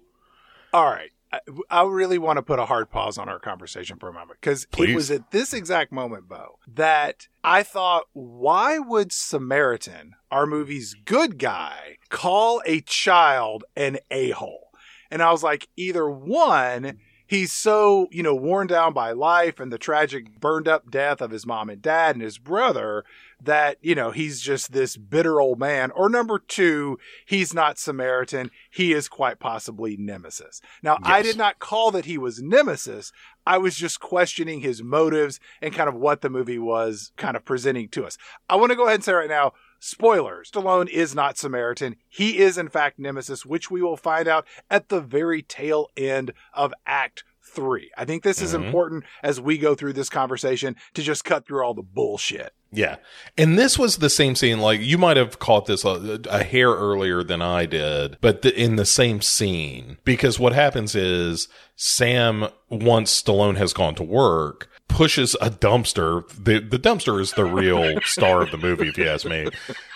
[0.73, 1.11] All right.
[1.31, 1.39] I,
[1.69, 4.67] I really want to put a hard pause on our conversation for a moment because
[4.77, 10.93] it was at this exact moment, Bo, that I thought, why would Samaritan, our movie's
[10.93, 14.71] good guy, call a child an a hole?
[15.09, 19.71] And I was like, either one, he's so, you know, worn down by life and
[19.71, 23.05] the tragic burned up death of his mom and dad and his brother
[23.43, 25.91] that, you know, he's just this bitter old man.
[25.91, 28.51] Or number two, he's not Samaritan.
[28.69, 30.61] He is quite possibly Nemesis.
[30.83, 31.11] Now, yes.
[31.11, 33.11] I did not call that he was Nemesis.
[33.45, 37.45] I was just questioning his motives and kind of what the movie was kind of
[37.45, 38.17] presenting to us.
[38.49, 40.51] I want to go ahead and say right now, Spoilers.
[40.51, 41.95] Stallone is not Samaritan.
[42.07, 46.33] He is, in fact, Nemesis, which we will find out at the very tail end
[46.53, 47.91] of Act three.
[47.97, 48.65] I think this is mm-hmm.
[48.65, 52.53] important as we go through this conversation to just cut through all the bullshit.
[52.71, 52.97] Yeah.
[53.37, 54.59] And this was the same scene.
[54.59, 58.57] Like you might have caught this a, a hair earlier than I did, but the,
[58.57, 64.69] in the same scene, because what happens is Sam, once Stallone has gone to work,
[64.87, 66.27] pushes a dumpster.
[66.29, 69.49] The, the dumpster is the real star of the movie, if you ask me.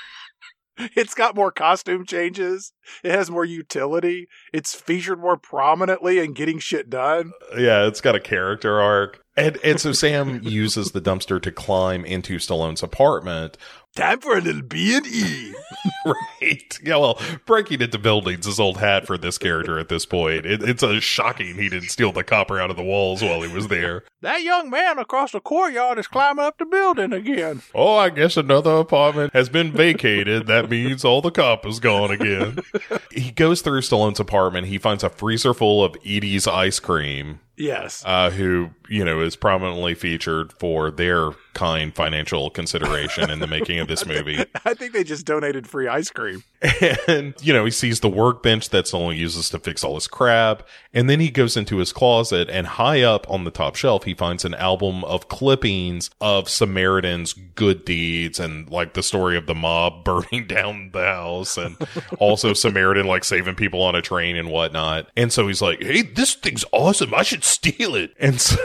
[0.95, 2.73] It's got more costume changes.
[3.03, 4.27] It has more utility.
[4.53, 7.31] It's featured more prominently in getting shit done.
[7.53, 9.21] Uh, yeah, it's got a character arc.
[9.37, 13.57] And and so Sam uses the dumpster to climb into Stallone's apartment
[13.95, 15.53] Time for a little B and E.
[16.05, 16.79] right.
[16.83, 20.45] Yeah, well, breaking into buildings is old hat for this character at this point.
[20.45, 23.53] It, it's a shocking he didn't steal the copper out of the walls while he
[23.53, 24.03] was there.
[24.21, 27.61] That young man across the courtyard is climbing up the building again.
[27.75, 30.47] Oh, I guess another apartment has been vacated.
[30.47, 32.57] That means all the copper's gone again.
[33.11, 34.65] he goes through Stallone's apartment.
[34.65, 37.39] He finds a freezer full of Edy's ice cream.
[37.57, 38.03] Yes.
[38.05, 43.79] uh, who you know is prominently featured for their kind financial consideration in the making
[43.79, 44.45] of this movie.
[44.65, 46.43] I think they just donated free ice cream.
[47.07, 50.67] And you know he sees the workbench that Stallone uses to fix all his crap,
[50.93, 54.13] and then he goes into his closet and high up on the top shelf he
[54.13, 59.55] finds an album of clippings of Samaritan's good deeds and like the story of the
[59.55, 61.77] mob burning down the house and
[62.19, 65.09] also Samaritan like saving people on a train and whatnot.
[65.15, 67.13] And so he's like, "Hey, this thing's awesome.
[67.13, 68.57] I should steal it." And so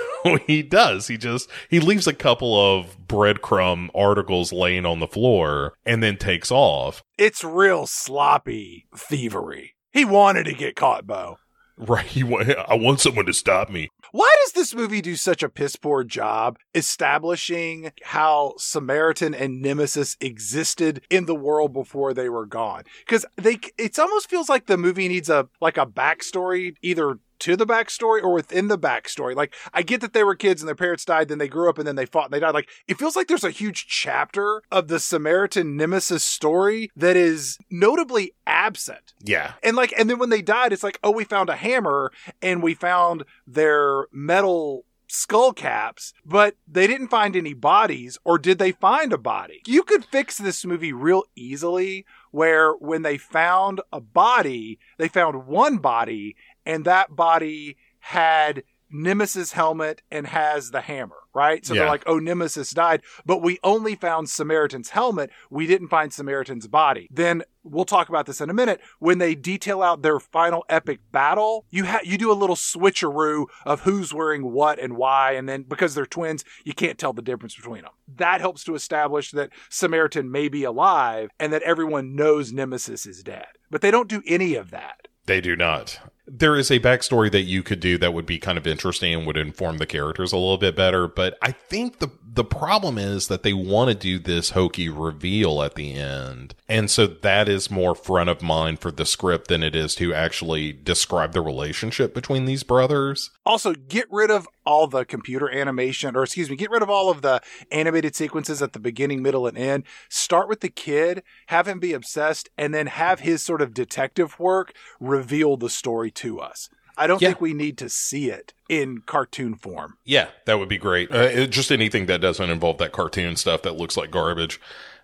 [0.47, 1.09] he does.
[1.09, 6.16] He just he leaves a couple of breadcrumb articles laying on the floor and then
[6.16, 7.02] takes off.
[7.19, 9.74] It's real sloppy thievery.
[9.93, 11.39] He wanted to get caught, Bo.
[11.77, 12.05] Right.
[12.05, 13.89] He, wa- I want someone to stop me.
[14.12, 20.16] Why does this movie do such a piss poor job establishing how Samaritan and Nemesis
[20.20, 22.82] existed in the world before they were gone?
[23.07, 27.57] Because they, it almost feels like the movie needs a like a backstory, either to
[27.57, 29.35] the backstory or within the backstory.
[29.35, 31.79] Like I get that they were kids and their parents died, then they grew up
[31.79, 32.55] and then they fought and they died.
[32.55, 37.59] Like it feels like there's a huge chapter of the Samaritan Nemesis story that is
[37.71, 39.15] notably absent.
[39.23, 39.55] Yeah.
[39.62, 42.62] And like, and then when they died, it's like, oh, we found a hammer and
[42.62, 48.73] we found their metal skull caps, but they didn't find any bodies, or did they
[48.73, 49.61] find a body?
[49.67, 55.47] You could fix this movie real easily where when they found a body, they found
[55.47, 56.37] one body,
[56.70, 61.64] and that body had Nemesis helmet and has the hammer, right?
[61.64, 61.82] So Yeah.
[61.82, 65.30] they're like, oh, Nemesis died, but we only found Samaritan's helmet.
[65.48, 67.06] We didn't find Samaritan's body.
[67.09, 68.80] Then we'll talk about this in a minute.
[68.98, 73.47] When they detail out their final epic battle, you ha- you do a little switcheroo
[73.64, 77.22] of who's wearing what and why, and then because they're twins, you can't tell the
[77.22, 77.92] difference between them.
[78.16, 83.22] That helps to establish that Samaritan may be alive and that everyone knows Nemesis is
[83.22, 83.47] dead.
[83.70, 85.06] But they don't do any of that.
[85.26, 86.01] They do not.
[86.32, 89.27] There is a backstory that you could do that would be kind of interesting and
[89.27, 91.09] would inform the characters a little bit better.
[91.09, 95.62] But I think the the problem is that they want to do this hokey reveal
[95.62, 96.55] at the end.
[96.69, 100.15] And so that is more front of mind for the script than it is to
[100.15, 103.31] actually describe the relationship between these brothers.
[103.44, 107.10] Also, get rid of all the computer animation, or excuse me, get rid of all
[107.10, 107.40] of the
[107.72, 109.82] animated sequences at the beginning, middle, and end.
[110.09, 114.38] Start with the kid, have him be obsessed, and then have his sort of detective
[114.38, 116.68] work reveal the story to us.
[116.97, 117.28] I don't Yeah.
[117.30, 119.97] think we need to see it in cartoon form.
[120.05, 121.10] Yeah, that would be great.
[121.10, 124.60] Uh, it- just anything that doesn't involve that cartoon stuff that looks like garbage.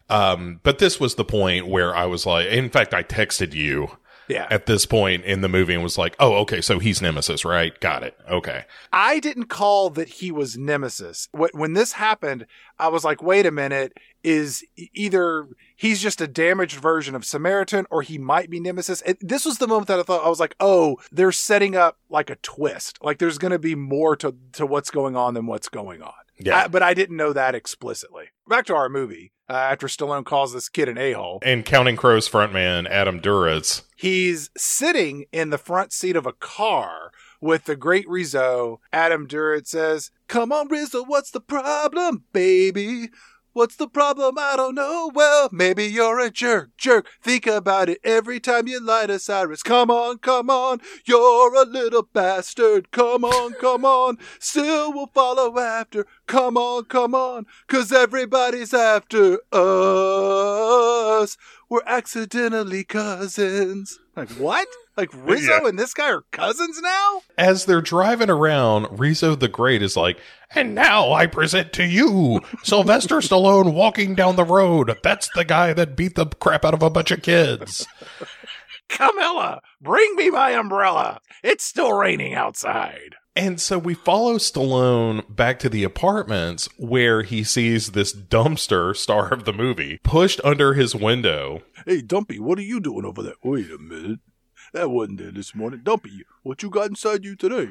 [0.09, 3.97] Um, but this was the point where I was like, in fact, I texted you
[4.29, 4.47] Yeah.
[4.51, 7.79] at this point in the movie and was like, oh, okay, so he's Nemesis, right?
[7.81, 8.17] Got it.
[8.31, 8.65] Okay.
[8.93, 11.29] I didn't call that he was Nemesis.
[11.33, 12.47] When this happened,
[12.79, 13.93] I was like, wait a minute,
[14.25, 15.47] is either
[15.77, 19.01] he's just a damaged version of Samaritan or he might be Nemesis.
[19.03, 21.99] And this was the moment that I thought, I was like, oh, they're setting up
[22.11, 22.99] like a twist.
[23.03, 26.13] Like there's going to be more to, to what's going on than what's going on.
[26.39, 26.65] Yeah.
[26.65, 28.25] I- but I didn't know that explicitly.
[28.49, 29.33] Back to our movie.
[29.49, 33.83] Uh, after Stallone calls this kid an a-hole, and Counting Crows frontman Adam Duritz.
[33.97, 38.81] he's sitting in the front seat of a car with the great Rizzo.
[38.93, 43.11] Adam Duritz says, Come on, Rizzo, what's the problem, baby?
[43.57, 44.35] What's the problem?
[44.39, 45.11] I don't know.
[45.15, 47.09] Well, maybe you're a jerk, jerk.
[47.23, 49.63] Think about it every time you light a Cyrus.
[49.63, 50.83] Come on, come on.
[51.07, 52.91] You're a little bastard.
[52.91, 54.19] Come on, come on.
[54.39, 56.05] Still will follow after.
[56.27, 57.47] Come on, come on.
[57.67, 61.39] Cause everybody's after us.
[61.71, 63.99] We're accidentally cousins.
[64.15, 64.69] Like, what?
[64.97, 65.69] Like, Rizzo Yeah.
[65.69, 67.21] and this guy are cousins now?
[67.37, 70.19] As they're driving around, Rizzo the Great is like,
[70.55, 74.97] and now I present to you Sylvester Stallone walking down the road.
[75.03, 77.87] That's the guy that beat the crap out of a bunch of kids.
[78.89, 81.21] Camilla, bring me my umbrella.
[81.43, 83.17] It's still raining outside.
[83.35, 89.31] And so we follow Stallone back to the apartments where he sees this dumpster star
[89.33, 91.61] of the movie pushed under his window.
[91.85, 93.35] Hey, Dumpy, what are you doing over there?
[93.45, 94.21] Wait a minute.
[94.77, 95.81] That wasn't there this morning.
[95.83, 97.71] Dumpy, what you got inside you today?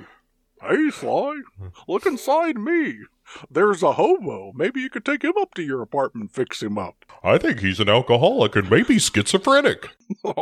[0.60, 1.42] Hey, Sly,
[1.88, 3.02] look inside me.
[3.48, 4.52] There's a hobo.
[4.56, 7.06] Maybe you could take him up to your apartment and fix him up.
[7.24, 9.90] I think he's an alcoholic and maybe schizophrenic.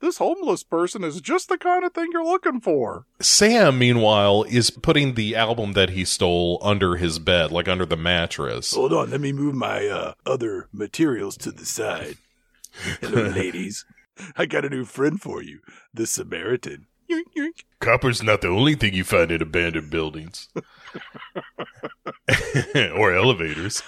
[0.00, 3.06] This homeless person is just the kind of thing you're looking for.
[3.20, 7.96] Sam, meanwhile, is putting the album that he stole under his bed, like under the
[7.96, 8.74] mattress.
[8.74, 12.16] Hold on, let me move my uh, other materials to the side.
[13.00, 13.84] Hello, ladies.
[14.36, 15.60] I got a new friend for you,
[15.92, 16.86] the Samaritan.
[17.80, 20.48] Copper's not the only thing you find in abandoned buildings
[22.94, 23.82] or elevators.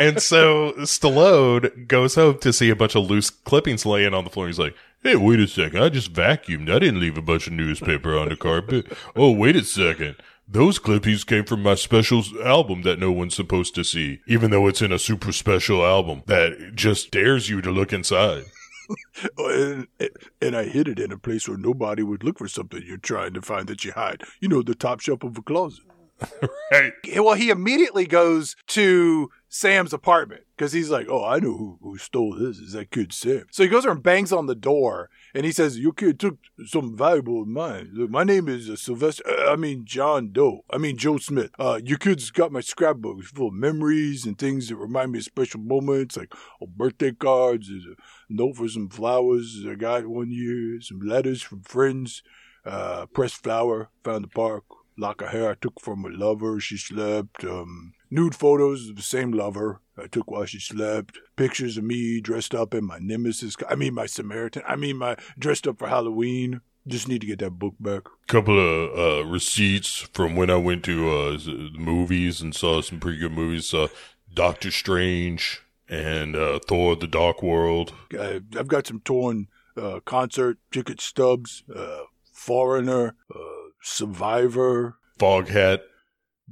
[0.00, 4.30] and so Stallone goes home to see a bunch of loose clippings laying on the
[4.30, 4.46] floor.
[4.46, 5.82] He's like, Hey, wait a second.
[5.82, 6.74] I just vacuumed.
[6.74, 8.86] I didn't leave a bunch of newspaper on the carpet.
[9.14, 10.16] Oh, wait a second.
[10.48, 14.66] Those clippings came from my special album that no one's supposed to see, even though
[14.66, 18.44] it's in a super special album that just dares you to look inside.
[19.36, 20.10] Oh, and,
[20.40, 23.34] and I hid it in a place where nobody would look for something you're trying
[23.34, 24.22] to find that you hide.
[24.40, 25.84] You know, the top shelf of a closet.
[26.70, 26.92] Right.
[27.16, 31.96] Well, he immediately goes to Sam's apartment because he's like, "Oh, I know who, who
[31.96, 32.58] stole this.
[32.58, 35.52] Is that kid Sam?" So he goes there and bangs on the door, and he
[35.52, 37.90] says, "Your kid took some valuable of mine.
[38.10, 39.22] My name is uh, Sylvester.
[39.28, 40.64] Uh, I mean John Doe.
[40.70, 41.50] I mean Joe Smith.
[41.58, 45.24] Uh, your kid's got my scrapbook full of memories and things that remind me of
[45.24, 46.32] special moments, like
[46.62, 47.68] oh, birthday cards.
[47.70, 47.94] A
[48.28, 50.80] note for some flowers I got one year.
[50.80, 52.22] Some letters from friends.
[52.64, 54.64] Uh, pressed flower found the park."
[54.98, 56.60] lock of hair I took from a lover.
[56.60, 57.44] She slept.
[57.44, 61.18] Um, nude photos of the same lover I took while she slept.
[61.36, 63.56] Pictures of me dressed up in my nemesis.
[63.68, 64.62] I mean, my Samaritan.
[64.66, 66.60] I mean, my dressed up for Halloween.
[66.86, 68.02] Just need to get that book back.
[68.28, 72.98] Couple of uh, receipts from when I went to uh, the movies and saw some
[72.98, 73.74] pretty good movies.
[73.74, 73.88] Uh,
[74.32, 77.92] Doctor Strange and uh, Thor: The Dark World.
[78.18, 81.62] I've got some torn uh, concert ticket stubs.
[81.74, 83.16] Uh, Foreigner.
[83.34, 83.38] Uh,
[83.82, 84.96] Survivor.
[85.18, 85.80] Foghat,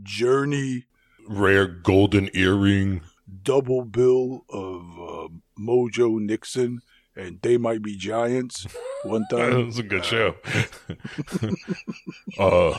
[0.02, 0.86] Journey.
[1.28, 3.02] Rare golden earring.
[3.42, 5.28] Double bill of uh,
[5.58, 6.80] Mojo Nixon
[7.16, 8.66] and They Might Be Giants
[9.02, 9.52] one time.
[9.52, 10.36] That was a good show.
[12.38, 12.78] uh,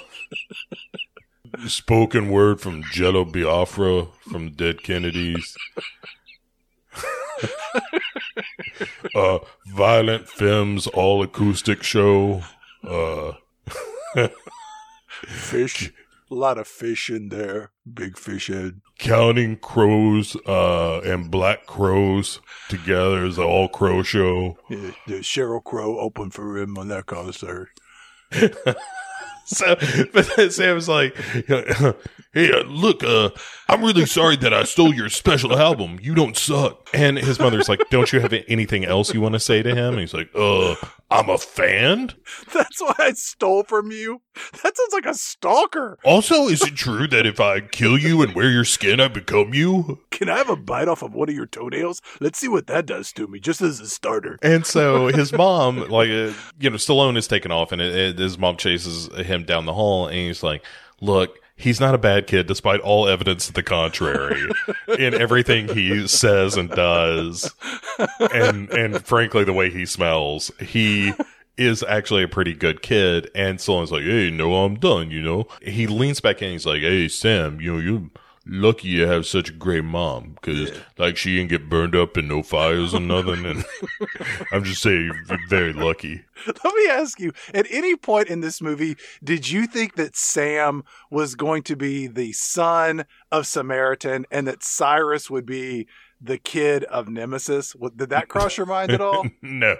[1.68, 5.57] spoken word from Jello Biafra from Dead Kennedys.
[9.15, 12.44] uh, Violent Femmes all acoustic show.
[12.84, 13.34] Uh,
[15.26, 15.91] Phish.
[16.30, 17.72] A lot of fish in there.
[17.93, 18.81] Big fish head.
[18.97, 22.39] Counting Crows uh, and Black Crowes
[22.69, 24.57] together is an all crow show.
[24.69, 27.69] Yeah, the Sheryl Crow opened for him on that concert.
[29.49, 29.77] So,
[30.11, 31.15] but then Sam's like,
[32.34, 33.30] "Hey, uh, look, uh,
[33.69, 35.99] I'm really sorry that I stole your special album.
[36.01, 39.39] You don't suck." And his mother's like, "Don't you have anything else you want to
[39.39, 40.76] say to him?" And he's like, "Uh,
[41.10, 42.14] I'm a fan."
[42.54, 44.22] That's why I stole from you.
[44.64, 45.98] That sounds like a stalker.
[46.04, 49.54] Also, is it true that if I kill you and wear your skin, I become
[49.54, 50.00] you?
[50.12, 52.02] Can I have a bite off of one of your toenails?
[52.20, 54.38] Let's see what that does to me, just as a starter.
[54.42, 58.20] And so his mom, like, uh, you know, Stallone is taken off, and it, it,
[58.20, 60.64] his mom chases him down the hall, and he's like,
[61.02, 64.48] "Look." He's not a bad kid, despite all evidence to the contrary
[65.00, 67.52] in everything he says and does,
[68.32, 71.14] and and frankly, the way he smells, he
[71.58, 73.32] is actually a pretty good kid.
[73.34, 76.52] And Stallone's like, "Hey, no, I'm done." You know, he leans back in.
[76.52, 78.04] He's like, "Hey, Sam, you know, you're
[78.48, 82.28] lucky you have such a great mom because like she didn't get burned up in
[82.28, 83.65] no fires or nothing." And
[84.52, 86.26] I'm just saying, you're very lucky.
[86.45, 90.84] Let me ask you, at any point in this movie, did you think that Sam
[91.10, 95.88] was going to be the son of Samaritan and that Cyrus would be
[96.22, 97.76] the kid of Nemesis?
[97.95, 99.26] Did that cross your mind at all?
[99.41, 99.78] No.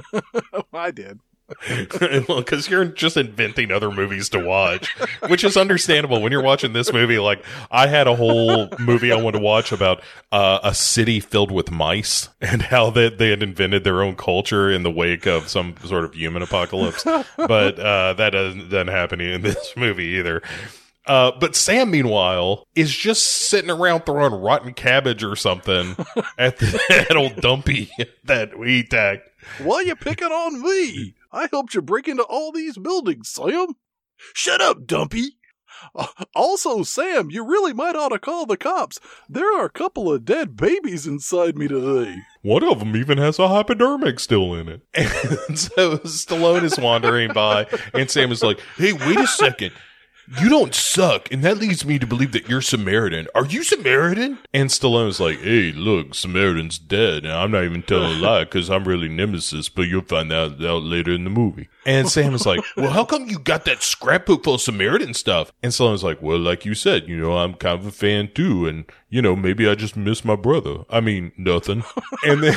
[0.72, 1.20] I did.
[2.28, 4.96] well, because you're just inventing other movies to watch,
[5.28, 6.20] which is understandable.
[6.20, 9.70] When you're watching this movie, like I had a whole movie I wanted to watch
[9.70, 10.02] about
[10.32, 14.70] uh, a city filled with mice and how they, they had invented their own culture
[14.70, 17.04] in the wake of some sort of human apocalypse.
[17.04, 20.42] But uh, that doesn't, doesn't happen in this movie either.
[21.06, 25.96] Uh, but Sam, meanwhile, is just sitting around throwing rotten cabbage or something
[26.36, 27.90] at the, that old dumpy
[28.24, 29.22] that we tagged.
[29.58, 31.14] Why are you picking on me?
[31.32, 33.68] I helped you break into all these buildings, Sam.
[34.34, 35.32] Shut up, Dumpy.
[35.94, 38.98] Uh, Also, Sam, you really might ought to call the cops.
[39.28, 42.16] There are a couple of dead babies inside me today.
[42.42, 44.82] One of them even has a hypodermic still in it.
[45.48, 49.72] And so Stallone is wandering by, and Sam is like, hey, wait a second.
[50.40, 53.28] You don't suck, and that leads me to believe that you're Samaritan.
[53.34, 54.38] Are you Samaritan?
[54.52, 58.68] And Stallone's like, hey, look, Samaritan's dead, and I'm not even telling a lie because
[58.68, 61.68] I'm really Nemesis, but you'll find that out later in the movie.
[61.84, 65.52] And Sam is like, well, how come you got that scrapbook full of Samaritan stuff?
[65.62, 68.66] And Stallone's like, well, like you said, you know, I'm kind of a fan too,
[68.66, 70.78] and, you know, maybe I just miss my brother.
[70.90, 71.84] I mean, nothing.
[72.24, 72.56] And then.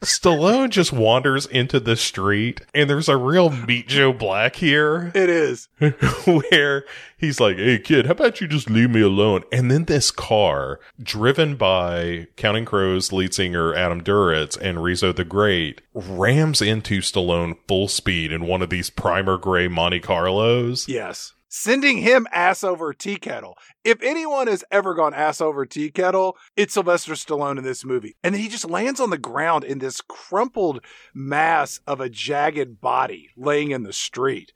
[0.00, 5.28] Stallone just wanders into the street, and there's a real Meet Joe Black here It
[5.28, 5.68] is.
[6.24, 6.84] where
[7.16, 9.42] he's like, Hey kid, how about you just leave me alone?
[9.52, 15.24] And then this car, driven by Counting Crows lead singer Adam Duritz and Rizzo the
[15.24, 20.88] Great, rams into Stallone full speed in one of these primer gray Monte Carlos.
[20.88, 21.34] Yes.
[21.48, 23.58] Sending him ass over tea kettle.
[23.84, 28.14] If anyone has ever gone ass over tea kettle, it's Sylvester Stallone in this movie.
[28.22, 33.30] And he just lands on the ground in this crumpled mass of a jagged body
[33.36, 34.52] laying in the street.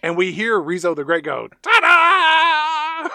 [0.00, 3.10] And we hear Rizzo the Great go, ta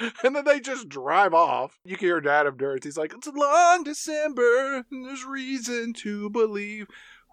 [0.00, 0.08] da!
[0.24, 1.78] and then they just drive off.
[1.84, 2.84] You can hear Adam Duritz.
[2.84, 6.86] He's like, It's a long December, and there's reason to believe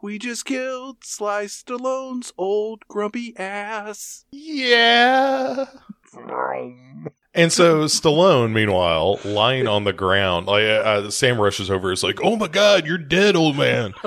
[0.03, 4.25] we just killed Sly Stallone's old grumpy ass.
[4.31, 5.65] Yeah.
[7.35, 11.91] And so Stallone, meanwhile, lying on the ground, like uh, uh, Sam rushes over.
[11.91, 13.93] It's like, "Oh my God, you're dead, old man."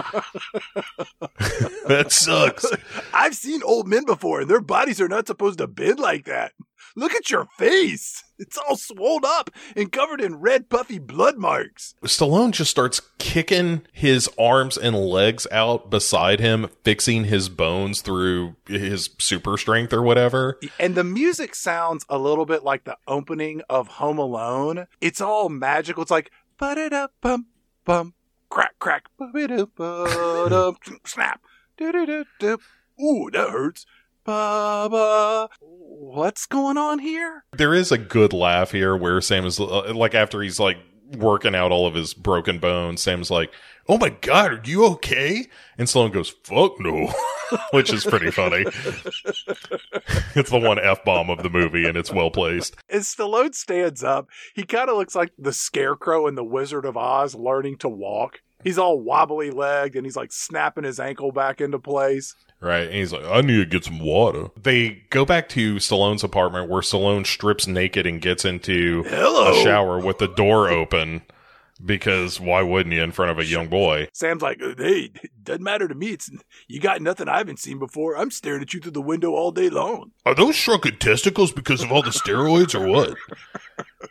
[1.87, 2.65] that sucks.
[3.13, 6.53] I've seen old men before, and their bodies are not supposed to bend like that.
[6.99, 8.25] Look at your face.
[8.41, 11.95] It's all swelled up and covered in red, puffy blood marks.
[12.03, 18.57] Stallone just starts kicking his arms and legs out beside him, fixing his bones through
[18.66, 20.59] his super strength or whatever.
[20.81, 24.89] And the music sounds a little bit like the opening of Home Alone.
[25.01, 26.03] It's all magical.
[26.03, 27.47] It's like, ba-da-da, bum,
[27.85, 28.15] bum,
[28.51, 30.73] crack, crack, ba-da-da,
[31.05, 31.43] snap.
[31.81, 33.87] Ooh, that hurts.
[34.29, 35.49] Ba-ba.
[35.59, 37.45] What's going on here?
[37.57, 40.77] There is a good laugh here where Sam is uh, like, after he's like
[41.17, 43.51] working out all of his broken bones, Sam's like,
[43.89, 45.47] Oh my God, are you okay?
[45.79, 47.11] And Stallone goes, Fuck no,
[47.71, 48.67] which is pretty funny.
[50.35, 52.77] it's the one F bomb of the movie and it's well placed.
[52.91, 56.99] As Stallone stands up, he kind of looks like the Scarecrow in The Wizard of
[56.99, 58.43] Oz learning to walk.
[58.65, 62.35] He's all wobbly legged and he's like snapping his ankle back into place.
[62.61, 62.85] Right.
[62.87, 64.49] And he's like, I need to get some water.
[64.61, 69.53] They go back to Stallone's apartment where Stallone strips naked and gets into Hello.
[69.53, 71.23] a shower with the door open
[71.85, 74.09] because why wouldn't you in front of a young boy?
[74.13, 75.11] Sam's like, hey,
[75.43, 76.09] doesn't matter to me.
[76.09, 76.31] It's
[76.67, 78.17] you got nothing I haven't seen before.
[78.17, 80.13] I'm staring at you through the window all day long.
[80.27, 83.17] Are those shrunken testicles because of all the steroids or what?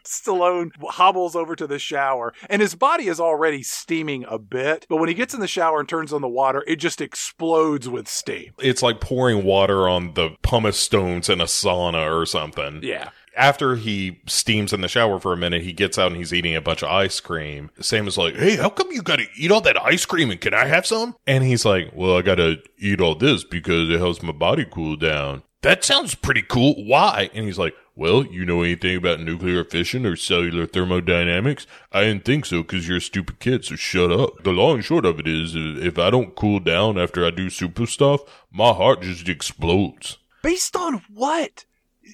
[0.03, 4.85] Stallone hobbles over to the shower, and his body is already steaming a bit.
[4.89, 7.88] But when he gets in the shower and turns on the water, it just explodes
[7.88, 8.53] with steam.
[8.60, 12.81] It's like pouring water on the pumice stones in a sauna or something.
[12.84, 13.10] Yeah.
[13.38, 16.55] After he steams in the shower for a minute, he gets out and he's eating
[16.55, 17.69] a bunch of ice cream.
[17.80, 20.55] Sam is like, Hey, how come you gotta eat all that ice cream and can
[20.55, 21.15] I have some?
[21.27, 24.95] And he's like, Well, I gotta eat all this because it helps my body cool
[24.95, 25.43] down.
[25.61, 26.84] That sounds pretty cool.
[26.84, 27.30] Why?
[27.34, 31.68] And he's like, Well, you know anything about nuclear fission or cellular thermodynamics?
[31.91, 34.43] I didn't think so because you're a stupid kid, so shut up.
[34.43, 37.51] The long and short of it is, if I don't cool down after I do
[37.51, 40.18] super stuff, my heart just explodes.
[40.41, 41.65] Based on what?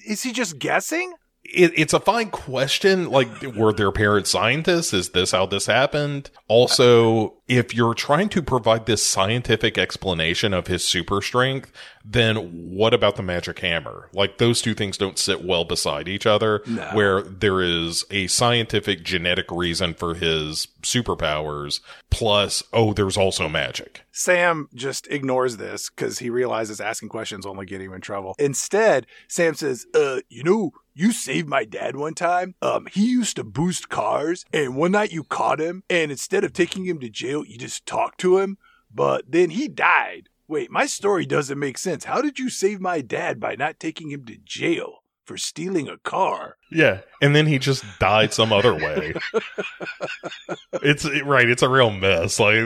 [0.06, 1.14] Is he just guessing?
[1.44, 3.10] it, it's a fine question.
[3.10, 4.92] Like, were their parents scientists?
[4.92, 6.30] Is this how this happened?
[6.48, 11.70] Also, if you're trying to provide this scientific explanation of his super strength,
[12.04, 12.36] then
[12.74, 14.08] what about the magic hammer?
[14.12, 16.82] Like, those two things don't sit well beside each other, No.
[16.92, 21.80] where there is a scientific genetic reason for his superpowers,
[22.10, 24.02] plus, oh, there's also magic.
[24.12, 28.34] Sam just ignores this because he realizes asking questions only get him in trouble.
[28.38, 32.54] Instead, Sam says, uh, you know, you saved my dad one time.
[32.62, 36.52] Um, he used to boost cars, and one night you caught him, and instead of
[36.52, 38.58] taking him to jail, you just talked to him,
[38.94, 40.28] but then he died.
[40.46, 42.04] Wait, my story doesn't make sense.
[42.04, 45.96] How did you save my dad by not taking him to jail for stealing a
[45.96, 46.58] car?
[46.70, 49.14] Yeah, and then he just died some other way.
[50.74, 51.48] it's right.
[51.48, 52.38] It's a real mess.
[52.38, 52.56] Like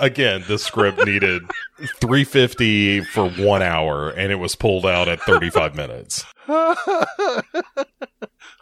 [0.00, 1.42] again, this script needed
[2.00, 6.26] 350 for one hour, and it was pulled out at 35 minutes.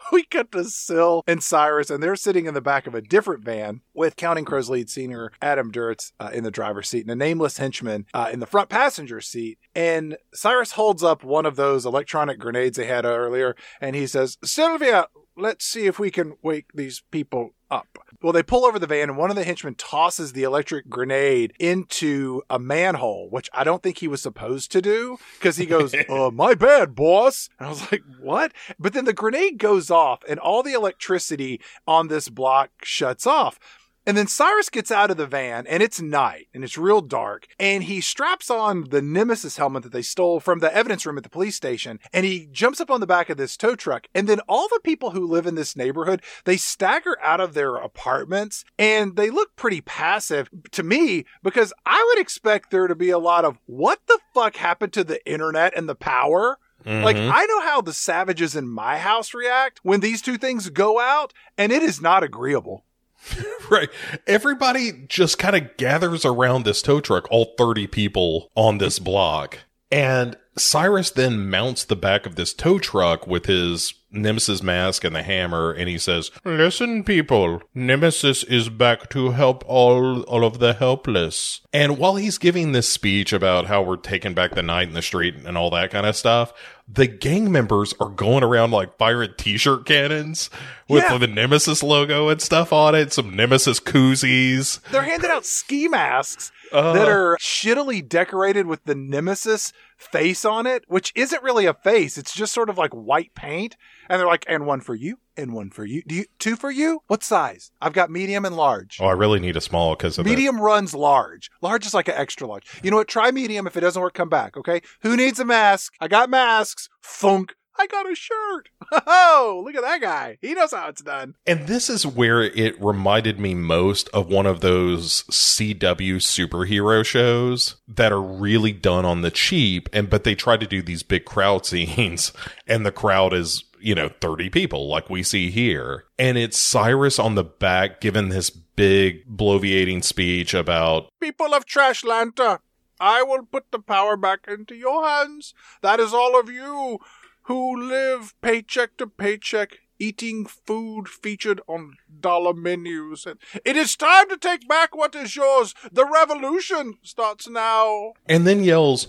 [0.11, 3.43] we cut to Syl and Cyrus, and they're sitting in the back of a different
[3.43, 7.15] van with Counting Crows lead singer Adam Duritz uh, in the driver's seat and a
[7.15, 9.59] nameless henchman uh, in the front passenger seat.
[9.75, 14.37] And Cyrus holds up one of those electronic grenades they had earlier, and he says,
[14.43, 17.97] Sylvia, let's see if we can wake these people up.
[18.21, 21.53] Well, they pull over the van, and one of the henchmen tosses the electric grenade
[21.59, 25.93] into a manhole, which I don't think he was supposed to do because he goes,
[26.09, 27.49] uh, My bad, boss.
[27.59, 28.53] And I was like, What?
[28.79, 33.59] But then the grenade goes off, and all the electricity on this block shuts off.
[34.07, 37.45] And then Cyrus gets out of the van and it's night and it's real dark.
[37.59, 41.23] And he straps on the Nemesis helmet that they stole from the evidence room at
[41.23, 41.99] the police station.
[42.13, 44.07] And he jumps up on the back of this tow truck.
[44.15, 47.75] And then all the people who live in this neighborhood, they stagger out of their
[47.75, 53.09] apartments and they look pretty passive to me because I would expect there to be
[53.09, 56.57] a lot of what the fuck happened to the internet and the power?
[56.85, 57.31] Like, Mhm.
[57.33, 61.33] I know how the savages in my house react when these two things go out,
[61.57, 62.85] and it is not agreeable.
[63.69, 63.89] Right.
[64.25, 69.59] Everybody just kind of gathers around this tow truck, all 30 people on this block.
[69.91, 75.15] And Cyrus then mounts the back of this tow truck with his Nemesis mask and
[75.15, 80.59] the hammer, and he says, Listen, people, Nemesis is back to help all, all of
[80.59, 81.61] the helpless.
[81.73, 85.01] And while he's giving this speech about how we're taking back the night in the
[85.01, 86.53] street and all that kind of stuff,
[86.87, 90.49] the gang members are going around like firing t-shirt cannons
[90.87, 91.17] with Yeah.
[91.17, 94.79] the Nemesis logo and stuff on it, some Nemesis koozies.
[94.91, 100.65] They're handing out ski masks Uh, that are shittily decorated with the Nemesis face on
[100.65, 102.17] it, which isn't really a face.
[102.17, 103.75] It's just sort of like white paint.
[104.09, 106.01] And they're like, and one for you, and one for you.
[106.07, 107.01] Do you two for you?
[107.07, 107.71] What size?
[107.81, 108.97] I've got medium and large.
[109.01, 110.25] Oh, I really need a small because that.
[110.25, 111.49] Medium runs large.
[111.61, 112.65] Large is like an extra large.
[112.83, 113.07] You know what?
[113.07, 113.67] Try medium.
[113.67, 114.57] If it doesn't work, come back.
[114.57, 114.81] Okay.
[115.01, 115.93] Who needs a mask?
[115.99, 116.89] I got masks.
[117.01, 117.53] Funk.
[117.79, 118.69] I got a shirt.
[119.05, 120.37] Oh, look at that guy.
[120.41, 121.35] He knows how it's done.
[121.45, 127.75] And this is where it reminded me most of one of those CW superhero shows
[127.87, 131.25] that are really done on the cheap and but they try to do these big
[131.25, 132.31] crowd scenes
[132.65, 136.05] and the crowd is, you know, 30 people like we see here.
[136.17, 142.59] And it's Cyrus on the back giving this big bloviating speech about People of Trashlanta,
[142.99, 145.53] I will put the power back into your hands.
[145.81, 146.99] That is all of you
[147.43, 153.25] who live paycheck to paycheck, eating food featured on dollar menus.
[153.25, 155.73] And it is time to take back what is yours.
[155.91, 158.13] The revolution starts now.
[158.27, 159.07] and then yells,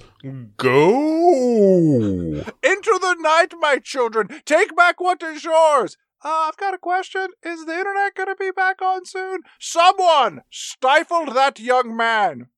[0.56, 4.28] "Go!" Into the night, my children.
[4.44, 5.96] Take back what is yours.
[6.24, 7.28] Uh, I've got a question.
[7.44, 9.42] Is the internet going to be back on soon?
[9.60, 12.48] Someone stifled that young man.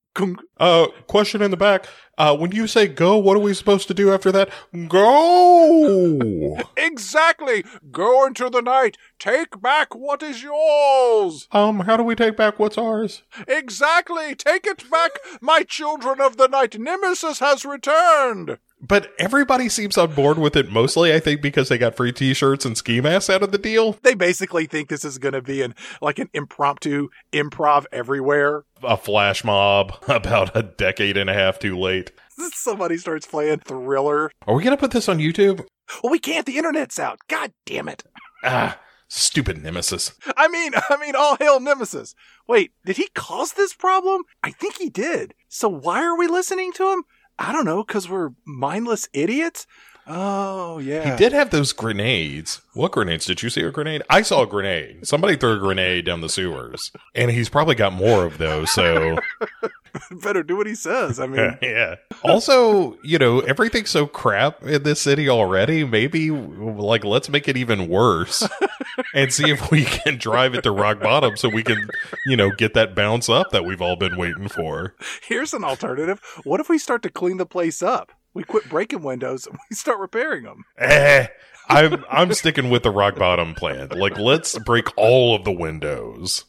[0.58, 1.86] Uh, question in the back.
[2.18, 4.50] Uh, when you say go, what are we supposed to do after that?
[4.88, 6.58] Go!
[6.76, 7.64] Exactly.
[7.90, 8.96] Go into the night.
[9.18, 11.46] Take back what is yours.
[11.52, 13.22] um, how do we take back what's ours?
[13.46, 14.34] Exactly.
[14.34, 16.78] Take it back, my children of the night.
[16.78, 18.58] Nemesis has returned.
[18.80, 22.64] But everybody seems on board with it mostly, I think, because they got free t-shirts
[22.64, 23.98] and ski masks out of the deal.
[24.02, 28.64] They basically think this is going to be an like an impromptu improv everywhere.
[28.82, 32.12] A flash mob about a decade and a half too late.
[32.52, 34.30] Somebody starts playing Thriller.
[34.46, 35.66] Are we gonna put this on YouTube?
[36.02, 36.46] Well, we can't.
[36.46, 37.18] The internet's out.
[37.28, 38.04] God damn it.
[38.44, 38.78] Ah,
[39.08, 40.12] stupid nemesis.
[40.36, 42.14] I mean, I mean, all hail Nemesis.
[42.48, 44.22] Wait, did he cause this problem?
[44.42, 45.34] I think he did.
[45.48, 47.04] So why are we listening to him?
[47.40, 49.66] I don't know, because we're mindless idiots?
[50.06, 51.12] Oh, yeah.
[51.12, 52.60] He did have those grenades.
[52.74, 53.24] What grenades?
[53.24, 54.02] Did you see a grenade?
[54.10, 55.06] I saw a grenade.
[55.06, 56.92] Somebody threw a grenade down the sewers.
[57.14, 59.18] And he's probably got more of those, so
[60.22, 61.20] Better do what he says.
[61.20, 61.96] I mean, yeah.
[62.24, 65.84] Also, you know, everything's so crap in this city already.
[65.84, 68.46] Maybe, like, let's make it even worse
[69.14, 71.88] and see if we can drive it to rock bottom so we can,
[72.26, 74.94] you know, get that bounce up that we've all been waiting for.
[75.22, 76.20] here's an alternative.
[76.44, 78.12] What if we start to clean the place up?
[78.32, 80.64] We quit breaking windows and we start repairing them.
[80.78, 81.26] Eh,
[81.70, 83.88] I'm I'm sticking with the rock bottom plan.
[83.90, 86.44] Like, let's break all of the windows,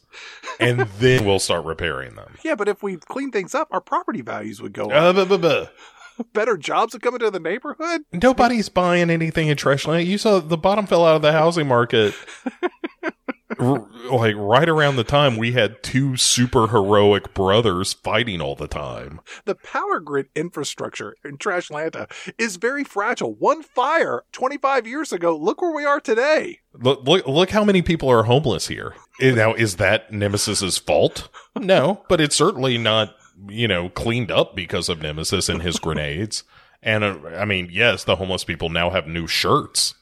[0.58, 2.36] and then we'll start repairing them.
[2.44, 5.16] Yeah, but if we clean things up, our property values would go up.
[5.16, 5.66] Uh, buh, buh, buh.
[6.34, 8.02] Better jobs would come into the neighborhood.
[8.12, 10.06] Nobody's buying anything in Trashland.
[10.06, 12.14] You saw the bottom fell out of the housing market.
[13.62, 18.68] R- like right around the time we had two super heroic brothers fighting all the
[18.68, 19.20] time.
[19.44, 23.34] The power grid infrastructure in Trashlanta is very fragile.
[23.34, 26.60] One fire 25 years ago, look where we are today.
[26.74, 28.94] Look, look, look how many people are homeless here.
[29.20, 31.28] Eh, Now, is that Nemesis's fault?
[31.58, 33.14] No, but it's certainly not,
[33.48, 36.44] you know, cleaned up because of Nemesis and his grenades.
[36.82, 39.94] And uh, I mean, yes, the homeless people now have new shirts,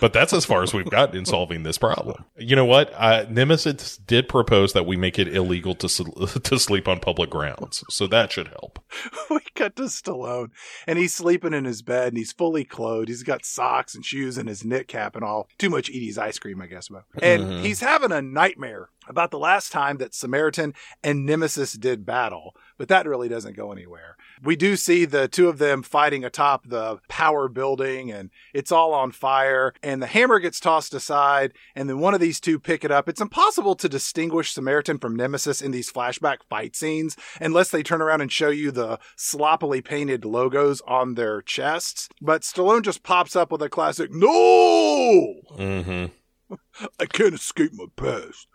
[0.00, 2.24] but that's as far as we've gotten in solving this problem.
[2.36, 2.92] You know what?
[2.94, 6.00] Uh, Nemesis did propose that we make it illegal to s-
[6.42, 8.78] to sleep on public grounds, so that should help.
[9.30, 10.50] we cut to Stallone,
[10.86, 13.08] and he's sleeping in his bed, and he's fully clothed.
[13.08, 15.48] He's got socks and shoes and his knit cap and all.
[15.58, 16.88] Too much Edy's ice cream, I guess.
[16.88, 17.04] About.
[17.22, 17.62] And Mhm.
[17.62, 20.74] he's having a nightmare about the last time that Samaritan
[21.04, 24.16] and Nemesis did battle, but that really doesn't go anywhere.
[24.42, 28.92] We do see the two of them fighting atop the power building and it's all
[28.92, 32.84] on fire and the hammer gets tossed aside and then one of these two pick
[32.84, 33.08] it up.
[33.08, 38.02] It's impossible to distinguish Samaritan from Nemesis in these flashback fight scenes unless they turn
[38.02, 42.08] around and show you the sloppily painted logos on their chests.
[42.20, 45.34] But Stallone just pops up with a classic, no!
[45.56, 46.06] Mm-hmm.
[47.00, 48.46] I can't escape my past.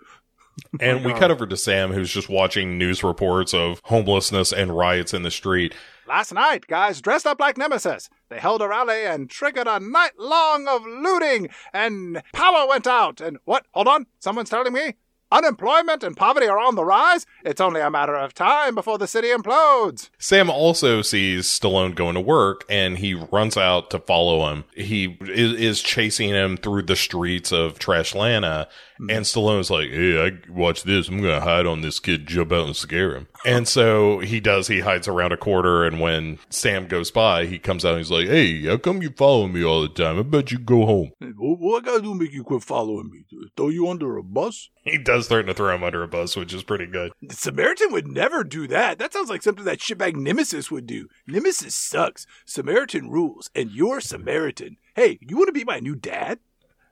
[0.79, 4.75] And oh we cut over to Sam, who's just watching news reports of homelessness and
[4.75, 5.75] riots in the street.
[6.07, 8.09] Last night, guys dressed up like Nemesis.
[8.29, 13.21] They held a rally and triggered a night long of looting, and power went out.
[13.21, 13.65] And what?
[13.73, 14.07] Hold on.
[14.19, 14.95] Someone's telling me
[15.31, 17.25] unemployment and poverty are on the rise.
[17.43, 20.09] It's only a matter of time before the city implodes.
[20.19, 24.65] Sam also sees Stallone going to work and he runs out to follow him.
[24.75, 28.67] He is, is chasing him through the streets of Trashlanta.
[29.01, 29.09] Mm-hmm.
[29.09, 31.07] And Stallone's like, Hey, I watch this.
[31.07, 33.27] I'm going to hide on this kid, jump out and scare him.
[33.45, 34.67] And so he does.
[34.67, 35.83] He hides around a corner.
[35.85, 39.09] And when Sam goes by, he comes out and he's like, Hey, how come you
[39.09, 40.19] follow me all the time?
[40.19, 41.11] I bet you go home.
[41.37, 43.25] What I gotta do to make you quit following me?
[43.57, 44.69] Throw you under a bus?
[44.83, 47.11] He does threaten to throw him under a bus, which is pretty good.
[47.21, 48.99] The Samaritan would never do that.
[48.99, 51.07] That sounds like something that shitbag Nemesis would do.
[51.27, 52.25] Nemesis sucks.
[52.45, 54.77] Samaritan rules, and you're Samaritan.
[54.95, 56.39] Hey, you want to be my new dad?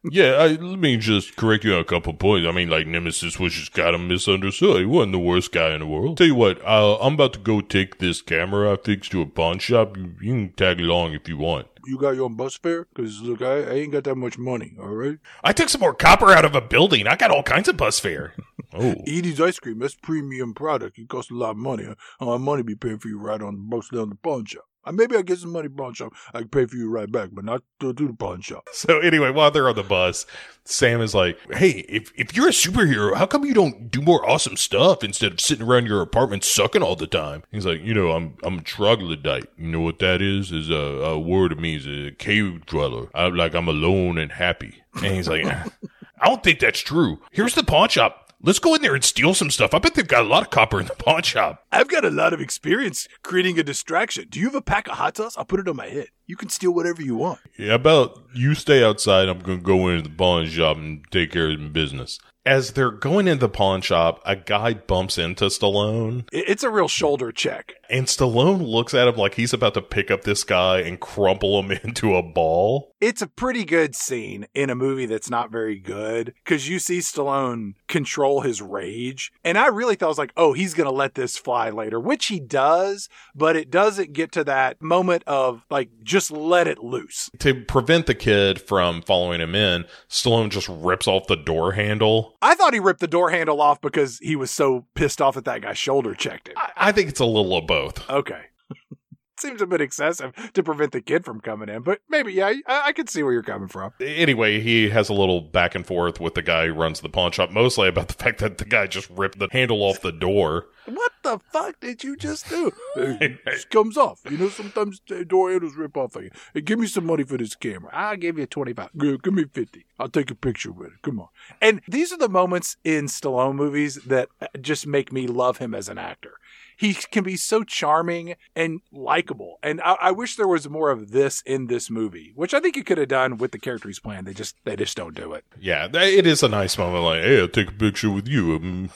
[0.04, 2.48] Yeah, I, let me just correct you on a couple points.
[2.48, 4.80] I mean, like Nemesis was just kind of misunderstood.
[4.80, 6.18] He wasn't the worst guy in the world.
[6.18, 9.26] Tell you what, uh, I'm about to go take this camera I fixed to a
[9.26, 9.98] pawn shop.
[9.98, 11.68] You, you can tag along if you want.
[11.86, 12.88] You got your own bus fare?
[12.94, 15.18] Because, look, I, I ain't got that much money, all right?
[15.44, 17.08] I took some more copper out of a building.
[17.08, 18.34] I got all kinds of bus fare.
[18.74, 20.98] oh, Edy's ice cream, that's premium product.
[20.98, 21.88] It costs a lot of money.
[22.20, 24.69] I want money be paying for you right on the bus down the pawn shop.
[24.85, 26.14] Uh, maybe I get some money pawn shop.
[26.34, 28.68] I can pay for you right back, but not to, to the pawn shop.
[28.73, 30.26] so anyway, while they're on the bus,
[30.64, 34.27] Sam is like, "Hey, if if you're a superhero, how come you don't do more
[34.27, 37.93] awesome stuff instead of sitting around your apartment sucking all the time?" He's like, "You
[37.93, 39.49] know, I'm I'm a troglodyte.
[39.57, 40.51] You know what that is?
[40.51, 43.07] Is a, a word it means a cave dweller.
[43.14, 45.45] I'm like I'm alone and happy." And he's like,
[46.22, 47.19] "I don't think that's true.
[47.31, 49.74] Here's the pawn shop." Let's go in there and steal some stuff.
[49.74, 51.66] I bet they've got a lot of copper in the pawn shop.
[51.74, 54.28] I've got a lot of experience creating a distraction.
[54.30, 55.38] Do you have a pack of hot sauce?
[55.38, 56.07] I'll put it on my head.
[56.26, 57.40] You can steal whatever you want.
[57.57, 59.28] Yeah, about you stay outside.
[59.28, 62.18] I'm going to go into the pawn shop and take care of the business.
[62.45, 66.88] As they're going into the pawn shop, a guy bumps into Stallone, It's a real
[66.88, 67.74] shoulder check.
[67.90, 71.61] and Stallone looks at him like he's about to pick up this guy and crumple
[71.61, 72.94] him into a ball.
[73.02, 76.99] It's a pretty good scene in a movie that's not very good because you see
[76.99, 79.32] Stallone control his rage.
[79.44, 81.99] And I really thought I was like, oh, he's going to let this fly later,
[81.99, 86.80] which he does, but it doesn't get to that moment of like, just let it
[86.84, 87.30] loose.
[87.40, 92.36] To prevent the kid from following him in, Stallone just rips off the door handle.
[92.41, 95.45] I thought he ripped the door handle off because he was so pissed off at
[95.45, 96.56] that guy shoulder checked him.
[96.57, 98.10] I, I think it's a little of both.
[98.10, 98.41] Okay.
[99.40, 102.82] Seems a bit excessive to prevent the kid from coming in, but maybe, yeah, I,
[102.88, 103.94] I can see where you're coming from.
[104.02, 107.32] Anyway, he has a little back and forth with the guy who runs the pawn
[107.32, 110.68] shop, mostly about the fact that the guy just ripped the handle off the door.
[110.86, 112.72] What the fuck did you just do?
[112.95, 114.22] It just comes off.
[114.30, 116.16] You know, sometimes the door handles rip off.
[116.16, 117.90] Like, hey, give me some money for this camera.
[117.94, 118.90] I'll give you 25.
[118.98, 119.86] Give, give me 50.
[119.99, 121.02] I'll take a picture with it.
[121.02, 121.28] Come on.
[121.61, 124.30] And these are the moments in Stallone movies that
[124.60, 126.34] just make me love him as an actor.
[126.80, 129.60] He can be so charming and likable.
[129.61, 132.76] And I, I wish there was more of this in this movie, which I think
[132.76, 134.23] he could have done with the character he's playing.
[134.23, 135.43] They just, they just don't do it.
[135.60, 137.03] Yeah, it is a nice moment.
[137.03, 138.56] Like, hey, I'll take a picture with you.
[138.56, 138.89] Um,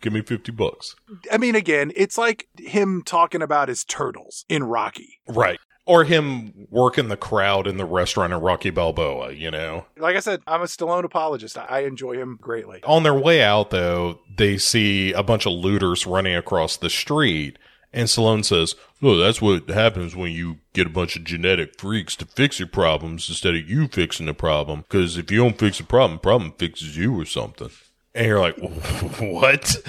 [0.00, 0.96] give me 50 bucks.
[1.30, 5.20] I mean, again, it's like him talking about his turtles in Rocky.
[5.28, 5.58] Right.
[5.86, 9.86] Or him working the crowd in the restaurant in Rocky Balboa, you know?
[9.96, 11.56] Like I said, I'm a Stallone apologist.
[11.56, 12.82] I enjoy him greatly.
[12.82, 17.56] On their way out, though, they see a bunch of looters running across the street.
[17.92, 22.16] And Stallone says, Well, that's what happens when you get a bunch of genetic freaks
[22.16, 24.80] to fix your problems instead of you fixing the problem.
[24.80, 27.70] Because if you don't fix the problem, problem fixes you or something.
[28.14, 28.58] And you're like,
[29.20, 29.76] What?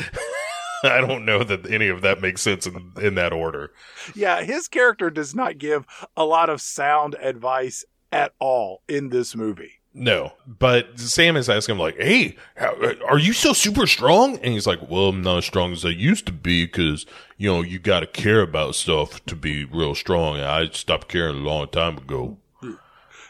[0.84, 3.72] I don't know that any of that makes sense in, in that order.
[4.16, 5.86] Yeah, his character does not give
[6.16, 9.74] a lot of sound advice at all in this movie.
[9.94, 12.76] No, but Sam is asking him like, "Hey, how,
[13.08, 15.90] are you so super strong?" And he's like, "Well, I'm not as strong as I
[15.90, 19.96] used to be because you know you got to care about stuff to be real
[19.96, 20.40] strong.
[20.40, 22.38] I stopped caring a long time ago."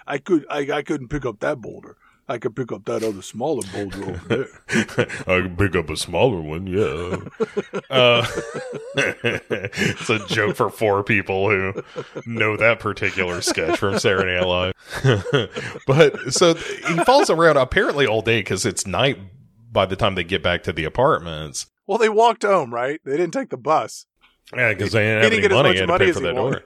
[0.05, 1.95] I could I, I couldn't pick up that boulder.
[2.29, 5.07] I could pick up that other smaller boulder over there.
[5.27, 7.17] I could pick up a smaller one, yeah.
[7.89, 8.25] uh,
[8.95, 11.83] it's a joke for four people who
[12.25, 14.73] know that particular sketch from Saturday Night Live.
[15.87, 19.17] but so he falls around apparently all day because it's night
[19.71, 22.99] by the time they get back to the apartments, Well, they walked home, right?
[23.05, 24.05] They didn't take the bus.
[24.55, 26.61] yeah, because they didn't have any money, much had to money pay for that door.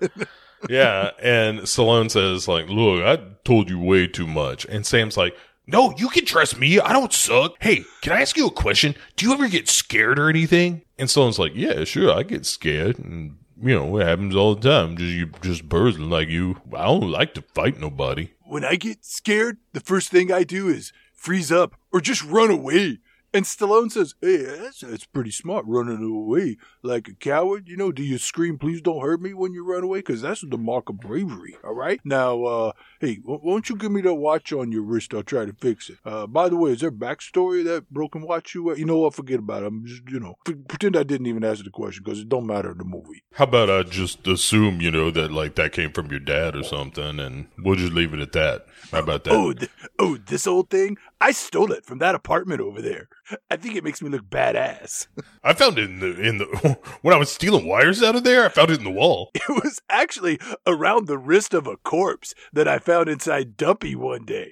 [0.69, 5.35] yeah, and Stallone says like, "Look, I told you way too much," and Sam's like.
[5.71, 6.79] No, you can trust me.
[6.81, 7.55] I don't suck.
[7.61, 8.93] Hey, can I ask you a question?
[9.15, 10.81] Do you ever get scared or anything?
[10.99, 12.99] And Stallone's like, Yeah, sure, I get scared.
[12.99, 14.97] And you know, it happens all the time.
[14.97, 16.57] Just you just person like you.
[16.75, 18.31] I don't like to fight nobody.
[18.43, 22.51] When I get scared, the first thing I do is freeze up or just run
[22.51, 22.97] away.
[23.33, 27.67] And Stallone says, Hey, that's, that's pretty smart running away like a coward.
[27.67, 29.99] You know, do you scream, please don't hurt me when you run away?
[29.99, 32.01] Because that's the mark of bravery, all right?
[32.03, 35.13] Now, uh, hey, why don't you give me that watch on your wrist?
[35.13, 35.97] I'll try to fix it.
[36.03, 38.77] Uh, by the way, is there backstory that broken watch you wear?
[38.77, 39.13] You know what?
[39.13, 39.67] Forget about it.
[39.67, 42.47] I'm just, you know, f- pretend I didn't even answer the question because it don't
[42.47, 43.23] matter in the movie.
[43.33, 46.63] How about I just assume, you know, that like that came from your dad or
[46.63, 48.65] something, and we'll just leave it at that.
[48.91, 49.33] How about that?
[49.33, 50.97] Oh, th- oh, this old thing?
[51.21, 53.07] I stole it from that apartment over there.
[53.51, 55.05] I think it makes me look badass.
[55.43, 58.43] I found it in the in the when I was stealing wires out of there.
[58.43, 59.29] I found it in the wall.
[59.51, 64.23] It was actually around the wrist of a corpse that I found inside Dumpy one
[64.23, 64.51] day.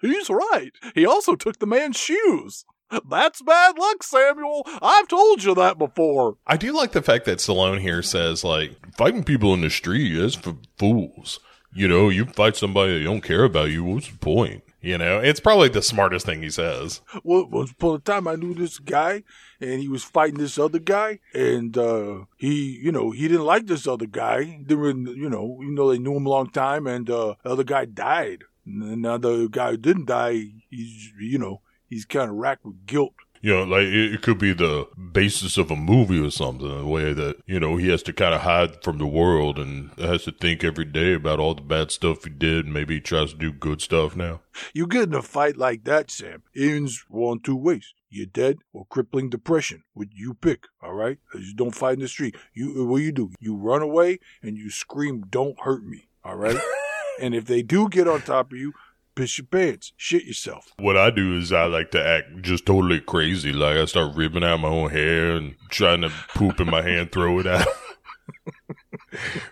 [0.00, 0.72] He's right.
[0.94, 2.64] He also took the man's shoes.
[3.08, 4.66] That's bad luck, Samuel.
[4.82, 6.36] I've told you that before.
[6.46, 10.14] I do like the fact that Stallone here says like fighting people in the street
[10.14, 11.40] is for fools.
[11.74, 13.84] You know, you fight somebody that don't care about you.
[13.84, 14.62] What's the point?
[14.82, 17.02] You know, it's probably the smartest thing he says.
[17.22, 19.22] Well, once upon a time, I knew this guy,
[19.60, 23.66] and he was fighting this other guy, and uh, he, you know, he didn't like
[23.66, 24.60] this other guy.
[24.66, 27.50] They were, you know, you know, they knew him a long time, and uh, the
[27.50, 28.42] other guy died.
[28.66, 32.84] And now the guy who didn't die, he's, you know, he's kind of racked with
[32.84, 33.14] guilt.
[33.42, 36.78] You know, like it, it could be the basis of a movie or something.
[36.78, 39.90] The way that you know he has to kind of hide from the world and
[39.98, 42.66] has to think every day about all the bad stuff he did.
[42.66, 44.40] And maybe he tries to do good stuff now.
[44.72, 47.94] You get in a fight like that, Sam, it ends one two ways.
[48.10, 51.18] You're dead or crippling depression, which you pick, all right?
[51.34, 52.36] You don't fight in the street.
[52.54, 53.32] You what you do?
[53.40, 56.58] You run away and you scream, "Don't hurt me," all right?
[57.20, 58.72] and if they do get on top of you,
[59.14, 60.72] piss your pants, shit yourself.
[60.78, 63.52] What I do is I like to act just totally crazy.
[63.52, 67.12] Like I start ripping out my own hair and trying to poop in my hand,
[67.12, 67.66] throw it out.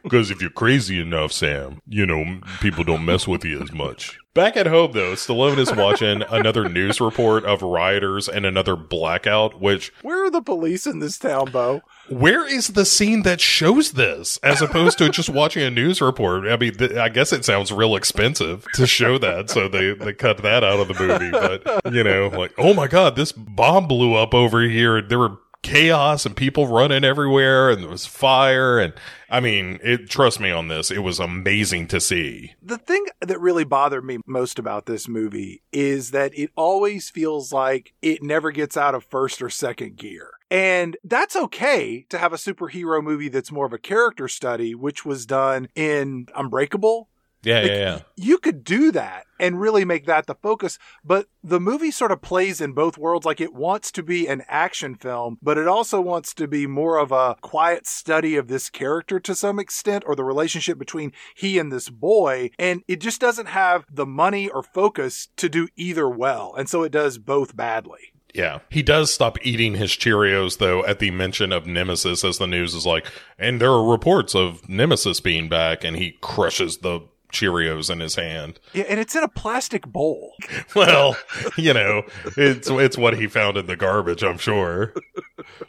[0.03, 4.19] Because if you're crazy enough, Sam, you know, people don't mess with you as much.
[4.33, 9.61] Back at home, though, Stallone is watching another news report of rioters and another blackout,
[9.61, 11.83] which, Where are the police in this town, Bo?
[12.11, 16.47] Where is the scene that shows this as opposed to just watching a news report?
[16.47, 20.13] I mean, th- I guess it sounds real expensive to show that, so they, they
[20.13, 21.31] cut that out of the movie.
[21.31, 25.01] But, you know, like, oh my God, this bomb blew up over here.
[25.01, 28.79] There were chaos and people running everywhere and there was fire.
[28.79, 28.95] And
[29.29, 32.55] I mean, it, trust me on this, it was amazing to see.
[32.63, 37.53] The thing that really bothered me most about this movie is that it always feels
[37.53, 40.31] like it never gets out of first or second gear.
[40.51, 45.05] And that's okay to have a superhero movie that's more of a character study, which
[45.05, 47.09] was done in Unbreakable.
[47.43, 48.01] Yeah, Like, yeah, yeah.
[48.17, 52.21] You could do that and really make that the focus, but the movie sort of
[52.21, 53.25] plays in both worlds.
[53.25, 56.99] Like it wants to be an action film, but it also wants to be more
[56.99, 61.59] of a quiet study of this character to some extent, or the relationship between he
[61.59, 62.51] and this boy.
[62.59, 66.55] And it just doesn't have the money or focus to do either well.
[66.57, 68.10] And so it does both badly.
[68.35, 68.61] Yeah.
[68.69, 72.75] He does stop eating his Cheerios, though, at the mention of Nemesis, as the news
[72.75, 73.07] is like,
[73.39, 77.01] and there are reports of Nemesis being back, and he crushes the
[77.33, 78.59] Cheerios in his hand.
[78.73, 80.35] Yeah, and it's in a plastic bowl.
[80.77, 81.17] Well,
[81.57, 82.05] you know,
[82.37, 84.95] it's it's what he found in the garbage, I'm sure.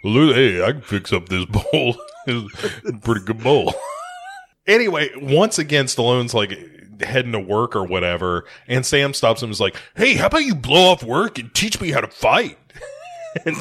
[0.04, 1.96] Lou, hey, I can fix up this bowl.
[2.28, 3.74] it's pretty good bowl.
[4.68, 6.52] anyway, once again, Stallone's like
[7.04, 10.46] heading to work or whatever, and Sam stops him and is like, Hey, how about
[10.46, 12.58] you blow off work and teach me how to fight?
[13.46, 13.56] and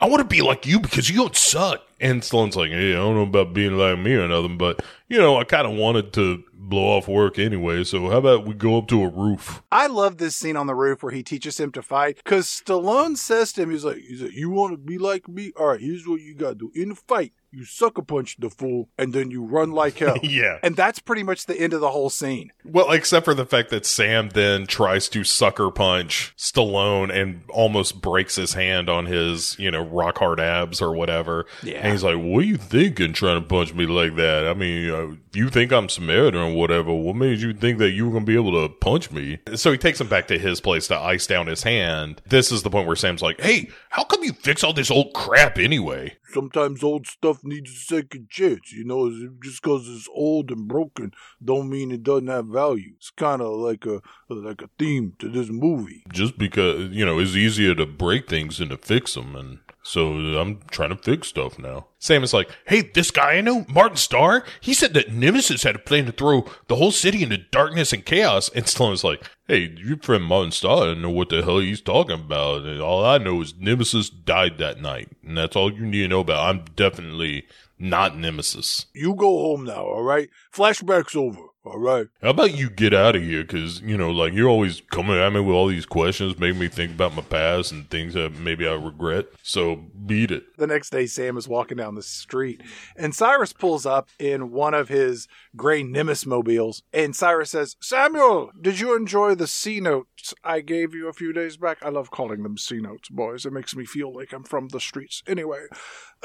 [0.00, 1.82] I want to be like you because you don't suck.
[2.02, 5.18] And Stallone's like, Hey, I don't know about being like me or nothing, but you
[5.18, 8.78] know, I kind of wanted to blow off work anyway, so how about we go
[8.78, 9.62] up to a roof?
[9.70, 13.16] I love this scene on the roof where he teaches him to fight because Stallone
[13.16, 15.52] says to him, he's like, he's like, you want to be like me?
[15.58, 16.72] All right, here's what you got to do.
[16.74, 20.16] In the fight, you sucker punch the fool and then you run like hell.
[20.22, 20.58] Yeah.
[20.62, 22.52] And that's pretty much the end of the whole scene.
[22.64, 28.00] Well, except for the fact that Sam then tries to sucker punch Stallone and almost
[28.00, 31.44] breaks his hand on his, you know, rock hard abs or whatever.
[31.62, 31.80] Yeah.
[31.82, 34.46] And he's like, what are you thinking trying to punch me like that?
[34.46, 36.92] I mean, uh, you think I'm Samaritan or whatever.
[36.92, 39.38] What made you think that you were going to be able to punch me?
[39.54, 42.22] So he takes him back to his place to ice down his hand.
[42.26, 45.12] This is the point where Sam's like, hey, how come you fix all this old
[45.14, 46.16] crap anyway?
[46.32, 48.72] sometimes old stuff needs a second chance.
[48.72, 49.10] You know,
[49.42, 51.12] just because it's old and broken,
[51.44, 52.92] don't mean it doesn't have value.
[52.96, 56.04] It's kind of like a like a theme to this movie.
[56.12, 59.36] Just because, you know, it's easier to break things than to fix them.
[59.36, 61.88] And so I'm trying to fix stuff now.
[61.98, 65.76] Sam is like, hey, this guy I know, Martin Starr, he said that Nemesis had
[65.76, 68.48] a plan to throw the whole city into darkness and chaos.
[68.50, 71.80] And Stallone's like, hey, your friend Martin Starr, I don't know what the hell he's
[71.80, 72.62] talking about.
[72.62, 75.10] And all I know is Nemesis died that night.
[75.26, 76.48] And that's all you need to know about.
[76.48, 77.44] I'm definitely
[77.78, 78.86] not Nemesis.
[78.94, 80.28] You go home now, all right?
[80.54, 81.51] Flashback's over.
[81.64, 82.08] All right.
[82.20, 83.42] How about you get out of here?
[83.42, 86.66] Because, you know, like you're always coming at me with all these questions, making me
[86.66, 89.26] think about my past and things that maybe I regret.
[89.44, 90.56] So beat it.
[90.56, 92.62] The next day, Sam is walking down the street,
[92.96, 96.82] and Cyrus pulls up in one of his gray Nimbus mobiles.
[96.92, 101.32] And Cyrus says, Samuel, did you enjoy the C notes I gave you a few
[101.32, 101.78] days back?
[101.82, 103.46] I love calling them C notes, boys.
[103.46, 105.22] It makes me feel like I'm from the streets.
[105.28, 105.66] Anyway,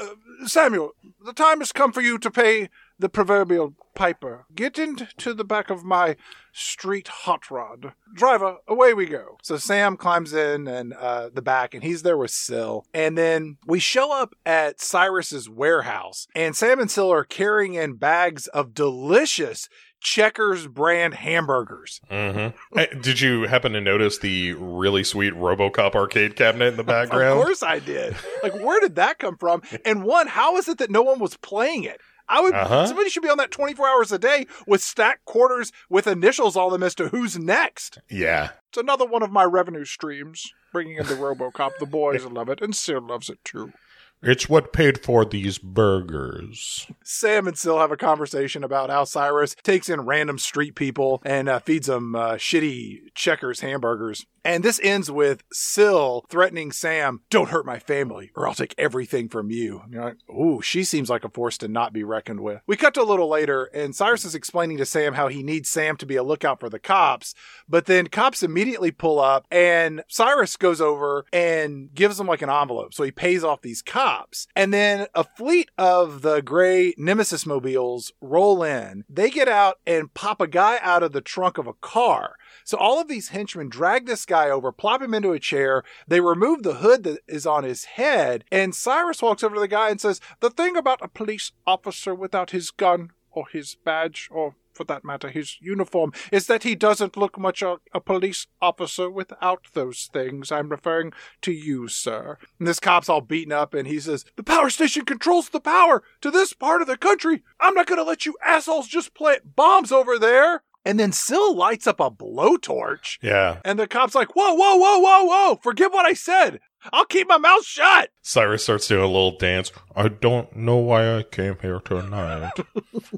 [0.00, 0.14] uh,
[0.46, 0.94] Samuel,
[1.24, 4.46] the time has come for you to pay the proverbial piper.
[4.54, 6.16] Get into the back of my
[6.52, 7.92] street hot rod.
[8.14, 9.38] Driver, away we go.
[9.42, 12.86] So Sam climbs in and uh, the back, and he's there with Syl.
[12.92, 17.94] And then we show up at Cyrus's warehouse, and Sam and Syl are carrying in
[17.94, 19.68] bags of delicious
[20.00, 22.00] Checkers brand hamburgers.
[22.08, 23.00] Mm-hmm.
[23.00, 27.40] Did you happen to notice the really sweet RoboCop arcade cabinet in the background?
[27.40, 28.14] Of course I did.
[28.44, 29.62] Like, where did that come from?
[29.84, 32.00] And one, how is it that no one was playing it?
[32.28, 32.54] I would.
[32.54, 32.86] Uh-huh.
[32.86, 36.72] Somebody should be on that 24 hours a day with stacked quarters with initials on
[36.72, 37.98] them as to who's next.
[38.10, 38.50] Yeah.
[38.68, 41.70] It's another one of my revenue streams, bringing in the RoboCop.
[41.78, 43.72] The boys love it, and Sid loves it too.
[44.20, 46.88] It's what paid for these burgers.
[47.04, 51.48] Sam and Syl have a conversation about how Cyrus takes in random street people and
[51.48, 54.26] uh, feeds them uh, shitty Checkers hamburgers.
[54.44, 59.28] And this ends with Syl threatening Sam, "Don't hurt my family, or I'll take everything
[59.28, 62.40] from you." And you're like, "Ooh, she seems like a force to not be reckoned
[62.40, 65.42] with." We cut to a little later, and Cyrus is explaining to Sam how he
[65.42, 67.34] needs Sam to be a lookout for the cops.
[67.68, 72.50] But then cops immediately pull up, and Cyrus goes over and gives them like an
[72.50, 74.46] envelope, so he pays off these cops.
[74.54, 79.04] And then a fleet of the gray Nemesis mobiles roll in.
[79.08, 82.36] They get out and pop a guy out of the trunk of a car.
[82.64, 85.82] So all of these henchmen drag this guy over, plop him into a chair.
[86.06, 89.68] They remove the hood that is on his head, and Cyrus walks over to the
[89.68, 94.28] guy and says, "The thing about a police officer without his gun or his badge
[94.30, 98.46] or for that matter, his uniform, is that he doesn't look much a, a police
[98.62, 100.52] officer without those things.
[100.52, 101.12] I'm referring
[101.42, 102.38] to you, sir.
[102.58, 106.04] And this cop's all beaten up, and he says, The power station controls the power
[106.20, 107.42] to this part of the country.
[107.60, 110.62] I'm not going to let you assholes just plant bombs over there.
[110.88, 113.18] And then Syl lights up a blowtorch.
[113.20, 113.60] Yeah.
[113.62, 115.60] And the cop's like, Whoa, whoa, whoa, whoa, whoa.
[115.62, 116.60] Forget what I said.
[116.94, 118.08] I'll keep my mouth shut.
[118.22, 119.70] Cyrus starts doing a little dance.
[119.94, 122.52] I don't know why I came here tonight.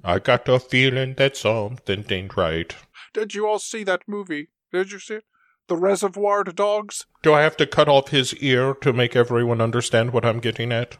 [0.04, 2.74] I got a feeling that something ain't right.
[3.14, 4.48] Did you all see that movie?
[4.72, 5.24] Did you see it?
[5.68, 7.06] The Reservoir Dogs?
[7.22, 10.72] Do I have to cut off his ear to make everyone understand what I'm getting
[10.72, 10.96] at?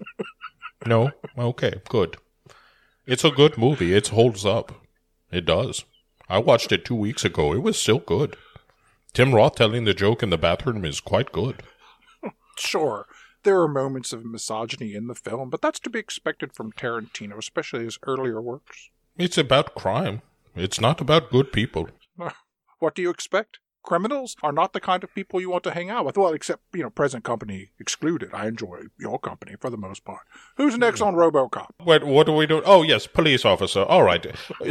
[0.87, 1.11] no?
[1.37, 2.19] Okay, good.
[3.07, 3.93] It's a good movie.
[3.93, 4.87] It holds up.
[5.33, 5.85] It does.
[6.31, 7.53] I watched it two weeks ago.
[7.53, 8.37] It was still good.
[9.13, 11.63] Tim Roth telling the joke in the bathroom is quite good.
[12.59, 13.07] Sure,
[13.43, 17.39] there are moments of misogyny in the film, but that's to be expected from Tarantino,
[17.39, 18.91] especially his earlier works.
[19.17, 20.21] It's about crime.
[20.55, 21.89] It's not about good people.
[22.81, 23.59] What do you expect?
[23.83, 26.17] Criminals are not the kind of people you want to hang out with.
[26.19, 28.31] Well, except, you know, present company excluded.
[28.35, 30.21] I enjoy your company for the most part.
[30.57, 31.71] Who's next on Robocop?
[31.83, 32.63] What what do we do?
[32.65, 33.83] Oh yes, police officer.
[33.83, 34.27] All right.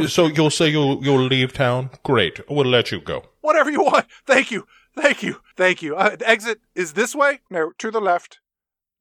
[0.06, 1.90] So you'll say you'll you'll leave town.
[2.04, 2.40] Great.
[2.48, 3.24] We'll let you go.
[3.40, 4.06] Whatever you want.
[4.26, 4.66] Thank you.
[4.94, 5.40] Thank you.
[5.56, 5.96] Thank you.
[5.96, 7.40] Uh, the exit is this way?
[7.50, 8.38] No, to the left.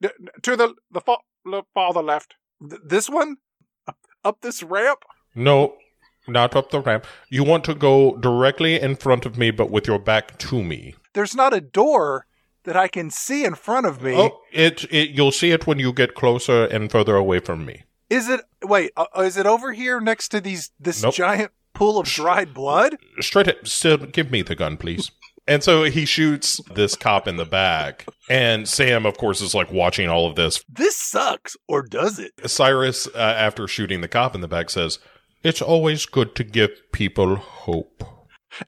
[0.02, 0.10] D-
[0.42, 2.36] to the the fa- the farther left.
[2.68, 3.38] Th- this one?
[4.24, 5.04] Up this ramp?
[5.36, 5.76] No,
[6.30, 7.06] not up the ramp.
[7.30, 10.96] You want to go directly in front of me, but with your back to me.
[11.14, 12.26] There's not a door
[12.64, 14.16] that I can see in front of me.
[14.16, 17.84] Oh, it, it you'll see it when you get closer and further away from me.
[18.10, 18.42] Is it?
[18.64, 21.14] Wait, uh, is it over here next to these this Nope.
[21.16, 22.98] giant pool of dried blood?
[23.20, 25.12] Straight up, still give me the gun, please.
[25.48, 28.06] And so he shoots this cop in the back.
[28.30, 30.64] And Sam, of course, is like watching all of this.
[30.70, 32.34] This sucks, or does it?
[32.48, 35.00] Cyrus, uh, after shooting the cop in the back, says,
[35.44, 38.04] It's always good to give people hope.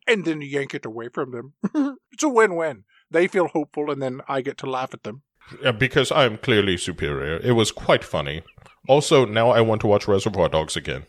[0.08, 1.54] And then yank it away from them.
[2.12, 2.84] it's a win-win.
[3.10, 5.24] They feel hopeful, and then I get to laugh at them.
[5.64, 7.38] Uh, because I am clearly superior.
[7.44, 8.44] It was quite funny.
[8.88, 11.06] Also, now I want to watch Reservoir Dogs again.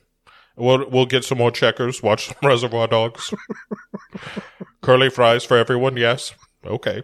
[0.57, 2.03] We'll we'll get some more checkers.
[2.03, 3.33] Watch some Reservoir Dogs.
[4.83, 5.97] Curly fries for everyone.
[5.97, 6.35] Yes.
[6.67, 7.03] Okay.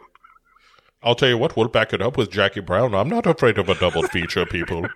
[1.02, 2.92] I'll tell you what, we'll back it up with Jackie Brown.
[2.92, 4.88] I'm not afraid of a double feature, people.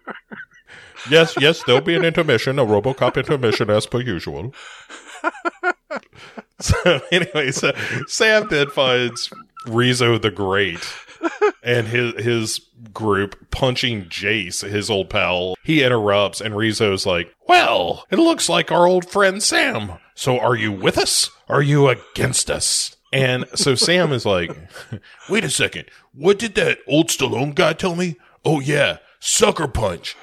[1.10, 4.54] Yes, yes, there'll be an intermission, a Robocop intermission as per usual.
[6.60, 7.72] so anyway, so
[8.06, 9.30] Sam then finds
[9.66, 10.80] Rizzo the Great
[11.62, 12.60] and his his
[12.92, 15.54] group punching Jace, his old pal.
[15.64, 19.92] He interrupts and Rizzo's like, Well, it looks like our old friend Sam.
[20.14, 21.30] So are you with us?
[21.48, 22.96] Are you against us?
[23.12, 24.50] And so Sam is like,
[25.30, 25.86] Wait a second.
[26.12, 28.16] What did that old Stallone guy tell me?
[28.44, 30.16] Oh yeah, sucker punch.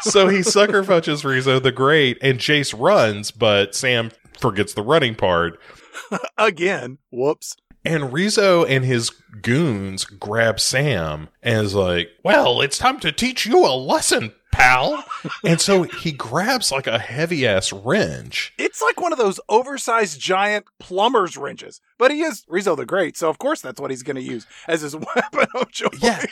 [0.00, 5.14] So he sucker punches Rizzo the Great and Jace runs, but Sam forgets the running
[5.14, 5.58] part.
[6.38, 7.56] Again, whoops.
[7.84, 13.44] And Rizzo and his goons grab Sam and is like, Well, it's time to teach
[13.44, 15.04] you a lesson, pal.
[15.44, 18.52] and so he grabs like a heavy ass wrench.
[18.56, 21.80] It's like one of those oversized giant plumber's wrenches.
[21.98, 24.46] But he is Rizzo the Great, so of course that's what he's going to use
[24.68, 25.90] as his weapon of choice.
[26.00, 26.24] Yeah.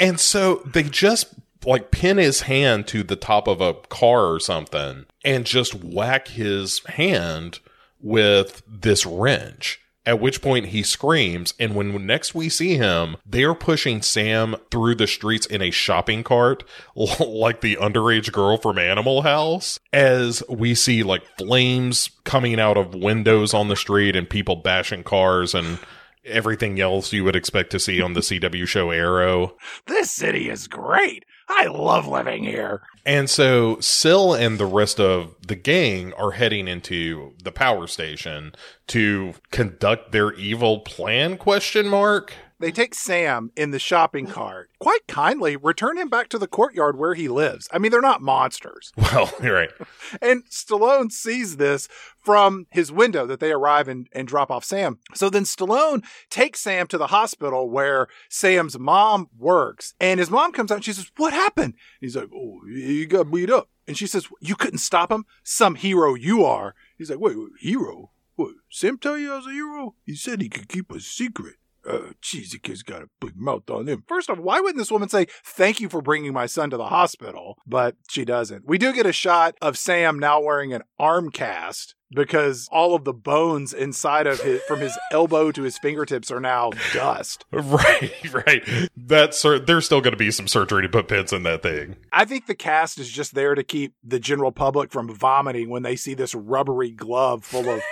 [0.00, 4.40] And so they just like pin his hand to the top of a car or
[4.40, 7.60] something and just whack his hand
[8.00, 9.80] with this wrench.
[10.06, 14.94] At which point he screams, and when next we see him, they're pushing Sam through
[14.94, 16.64] the streets in a shopping cart,
[16.96, 22.94] like the underage girl from Animal House, as we see like flames coming out of
[22.94, 25.78] windows on the street and people bashing cars and
[26.24, 29.56] everything else you would expect to see on the CW show Arrow.
[29.86, 31.24] This city is great.
[31.48, 32.82] I love living here.
[33.06, 38.54] And so Sil and the rest of the gang are heading into the power station
[38.88, 42.34] to conduct their evil plan question mark.
[42.60, 46.98] They take Sam in the shopping cart, quite kindly return him back to the courtyard
[46.98, 47.68] where he lives.
[47.72, 48.92] I mean, they're not monsters.
[49.08, 49.70] Well, you're right.
[50.22, 54.98] And Stallone sees this from his window that they arrive and, and drop off Sam.
[55.14, 59.94] So then Stallone takes Sam to the hospital where Sam's mom works.
[59.98, 61.74] And his mom comes out and she says, What happened?
[62.00, 63.70] He's like, Oh, he got beat up.
[63.86, 65.24] And she says, You couldn't stop him?
[65.42, 66.74] Some hero you are.
[66.96, 68.10] He's like, Wait, wait hero?
[68.36, 68.54] What?
[68.70, 69.94] Sam tell you I was a hero?
[70.04, 71.56] He said he could keep a secret.
[71.88, 74.04] Uh, geez, the kid's got a big mouth on him.
[74.06, 76.88] First off, why wouldn't this woman say, Thank you for bringing my son to the
[76.88, 77.56] hospital?
[77.66, 78.66] But she doesn't.
[78.66, 83.04] We do get a shot of Sam now wearing an arm cast because all of
[83.04, 87.44] the bones inside of his, from his elbow to his fingertips are now dust.
[87.68, 88.88] Right, right.
[88.96, 91.96] That's there's still going to be some surgery to put pins in that thing.
[92.12, 95.82] I think the cast is just there to keep the general public from vomiting when
[95.82, 97.82] they see this rubbery glove full of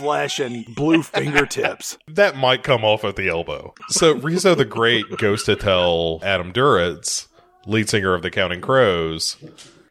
[0.00, 1.98] flesh and blue fingertips.
[2.08, 3.74] That might come off at the elbow.
[3.88, 7.26] So Rizzo the Great goes to tell Adam Duritz,
[7.66, 9.36] lead singer of the Counting Crows,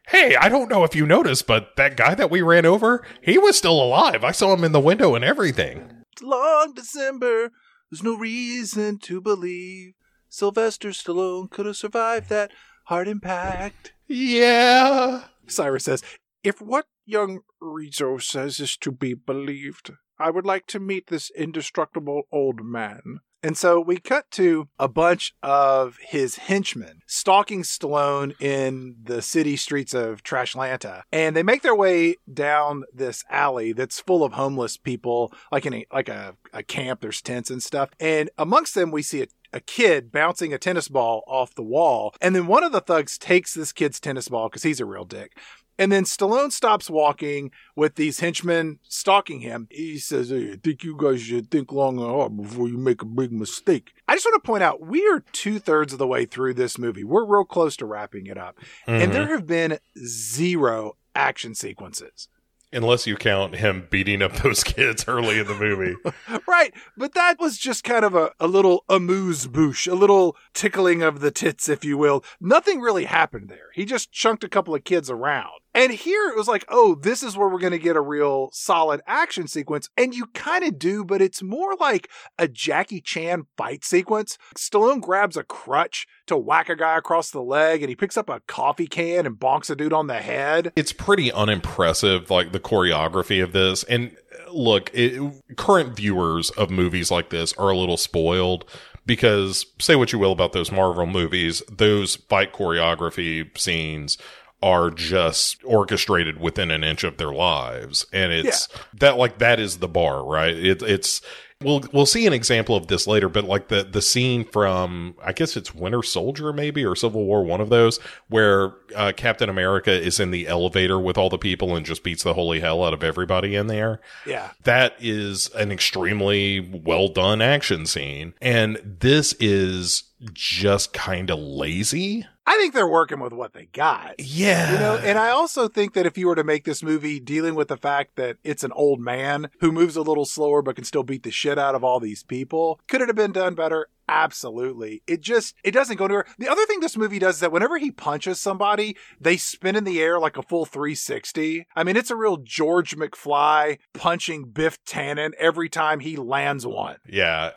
[0.08, 3.38] Hey, I don't know if you noticed, but that guy that we ran over, he
[3.38, 4.24] was still alive.
[4.24, 6.02] I saw him in the window and everything.
[6.12, 7.52] It's Long December,
[7.90, 9.92] there's no reason to believe
[10.28, 12.50] Sylvester Stallone could have survived that
[12.86, 13.92] heart impact.
[14.08, 15.26] Yeah.
[15.46, 16.02] Cyrus says,
[16.42, 21.30] If what young Rizzo says is to be believed, I would like to meet this
[21.30, 23.20] indestructible old man.
[23.42, 29.56] And so we cut to a bunch of his henchmen stalking Stallone in the city
[29.56, 31.02] streets of Trashlanta.
[31.10, 35.72] And they make their way down this alley that's full of homeless people, like in
[35.72, 37.88] a, like a, a camp, there's tents and stuff.
[37.98, 42.14] And amongst them, we see a a kid bouncing a tennis ball off the wall.
[42.20, 45.04] And then one of the thugs takes this kid's tennis ball because he's a real
[45.04, 45.36] dick.
[45.80, 49.66] And then Stallone stops walking with these henchmen stalking him.
[49.70, 53.00] He says, Hey, I think you guys should think long and hard before you make
[53.00, 53.94] a big mistake.
[54.06, 56.76] I just want to point out we are two thirds of the way through this
[56.76, 57.02] movie.
[57.02, 58.58] We're real close to wrapping it up.
[58.86, 59.12] And mm-hmm.
[59.12, 62.28] there have been zero action sequences.
[62.72, 65.96] Unless you count him beating up those kids early in the movie.
[66.46, 66.74] Right.
[66.96, 71.20] But that was just kind of a, a little amuse bouche, a little tickling of
[71.20, 72.22] the tits, if you will.
[72.40, 73.70] Nothing really happened there.
[73.72, 75.60] He just chunked a couple of kids around.
[75.74, 78.50] And here it was like, oh, this is where we're going to get a real
[78.52, 79.88] solid action sequence.
[79.96, 84.36] And you kind of do, but it's more like a Jackie Chan fight sequence.
[84.56, 88.28] Stallone grabs a crutch to whack a guy across the leg and he picks up
[88.28, 90.72] a coffee can and bonks a dude on the head.
[90.76, 93.84] it's pretty unimpressive, like the choreography of this.
[93.84, 94.16] And
[94.48, 95.20] uh, look, it,
[95.56, 98.64] current viewers of movies like this are a little spoiled
[99.06, 104.18] because say what you will about those Marvel movies, those fight choreography scenes
[104.62, 108.06] are just orchestrated within an inch of their lives.
[108.12, 110.54] And it's that like that is the bar, right?
[110.54, 111.22] It, it's
[111.62, 115.34] We'll we'll see an example of this later, but like the the scene from I
[115.34, 119.92] guess it's Winter Soldier maybe or Civil War, one of those where uh, Captain America
[119.92, 122.94] is in the elevator with all the people and just beats the holy hell out
[122.94, 124.00] of everybody in there.
[124.24, 124.52] Yeah.
[124.64, 132.26] That is an extremely well done action scene, and this is just kind of lazy.
[132.50, 134.16] I think they're working with what they got.
[134.18, 137.20] Yeah, You know, and I also think that if you were to make this movie
[137.20, 140.74] dealing with the fact that it's an old man who moves a little slower but
[140.74, 143.54] can still beat the shit out of all these people, could it have been done
[143.54, 143.86] better?
[144.10, 145.02] Absolutely.
[145.06, 146.26] It just it doesn't go anywhere.
[146.36, 149.84] The other thing this movie does is that whenever he punches somebody, they spin in
[149.84, 151.64] the air like a full 360.
[151.76, 156.96] I mean, it's a real George McFly punching Biff Tannen every time he lands one.
[157.08, 157.50] Yeah.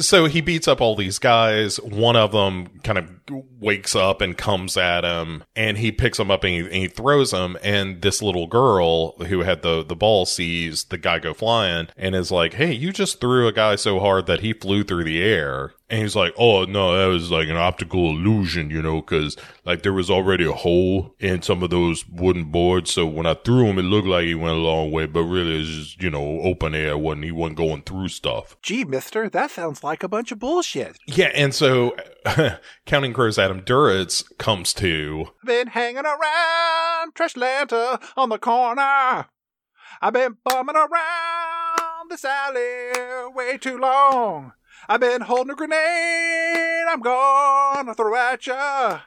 [0.00, 1.76] So he beats up all these guys.
[1.76, 3.08] One of them kind of
[3.60, 6.88] wakes up and comes at him and he picks him up and he, and he
[6.88, 7.56] throws him.
[7.62, 12.16] And this little girl who had the, the ball sees the guy go flying and
[12.16, 15.22] is like, Hey, you just threw a guy so hard that he flew through the
[15.22, 15.72] air.
[15.90, 19.82] And he's like, Oh, no, that was like an optical illusion, you know, cause like
[19.82, 22.92] there was already a hole in some of those wooden boards.
[22.92, 25.60] So when I threw him, it looked like he went a long way, but really
[25.60, 28.56] it's just, you know, open air wasn't he wasn't going through stuff.
[28.62, 30.98] Gee, mister, that sounds like a bunch of bullshit.
[31.06, 31.96] Yeah, and so
[32.86, 35.26] Counting Crows Adam Duritz comes to.
[35.44, 39.26] Been hanging around Trashlanta on the corner.
[40.02, 44.52] I've been bumming around this alley way too long.
[44.90, 46.84] I've been holding a grenade.
[46.88, 48.98] I'm gonna throw at ya.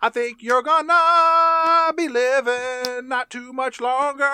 [0.00, 4.30] I think you're gonna be living not too much longer.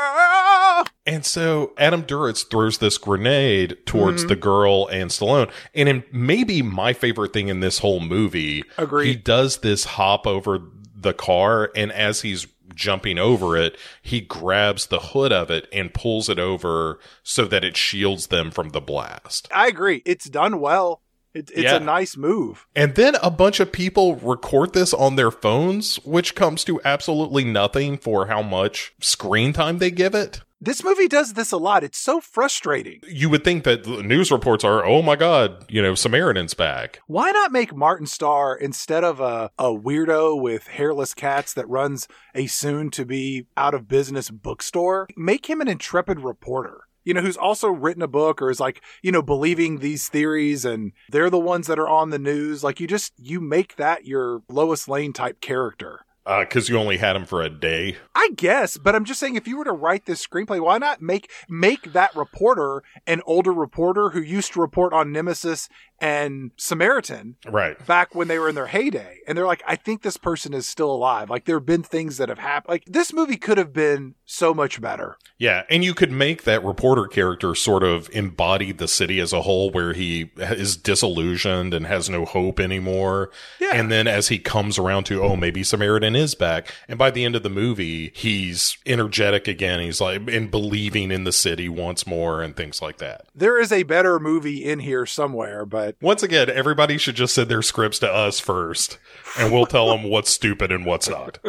[1.06, 4.28] And so Adam Duritz throws this grenade towards mm-hmm.
[4.28, 5.51] the girl and Stallone.
[5.74, 9.06] And in maybe my favorite thing in this whole movie, Agreed.
[9.06, 10.59] he does this hop over
[10.94, 11.70] the car.
[11.74, 16.38] And as he's jumping over it, he grabs the hood of it and pulls it
[16.38, 19.48] over so that it shields them from the blast.
[19.54, 20.02] I agree.
[20.04, 21.02] It's done well.
[21.34, 21.76] It, it's Yeah.
[21.76, 22.66] a nice move.
[22.76, 27.44] And then a bunch of people record this on their phones, which comes to absolutely
[27.44, 30.42] nothing for how much screen time they give it.
[30.64, 31.82] This movie does this a lot.
[31.82, 33.01] It's so frustrating.
[33.09, 37.01] You would think that the news reports are, oh my God, you know, Samaritan's back.
[37.09, 42.06] Why not make Martin Starr instead of a, a weirdo with hairless cats that runs
[42.32, 45.09] a soon to be out of business bookstore?
[45.16, 46.84] Make him an intrepid reporter.
[47.02, 50.64] You know, who's also written a book or is like, you know, believing these theories
[50.64, 52.62] and they're the ones that are on the news.
[52.62, 56.06] Like you just, you make that your Lois Lane type character.
[56.24, 57.96] Uh, because you only had him for a day.
[58.14, 61.02] I guess, but I'm just saying if you were to write this screenplay, why not
[61.02, 65.68] make make that reporter an older reporter who used to report on Nemesis
[66.02, 67.84] and Samaritan Right.
[67.86, 69.18] back when they were in their heyday.
[69.26, 71.30] And they're like, I think this person is still alive.
[71.30, 72.72] Like there have been things that have happened.
[72.72, 75.16] Like this movie could have been so much better.
[75.38, 75.62] Yeah.
[75.70, 79.70] And you could make that reporter character sort of embody the city as a whole,
[79.70, 83.30] where he is disillusioned and has no hope anymore.
[83.60, 83.74] Yeah.
[83.74, 86.74] And then as he comes around to, oh, maybe Samaritan is back.
[86.88, 89.78] And by the end of the movie, he's energetic again.
[89.78, 93.26] He's like, and believing in the city once more and things like that.
[93.34, 97.51] There is a better movie in here somewhere, but Once again, everybody should just send
[97.51, 98.98] their scripts to us first,
[99.39, 101.39] and we'll tell them what's stupid and what's not.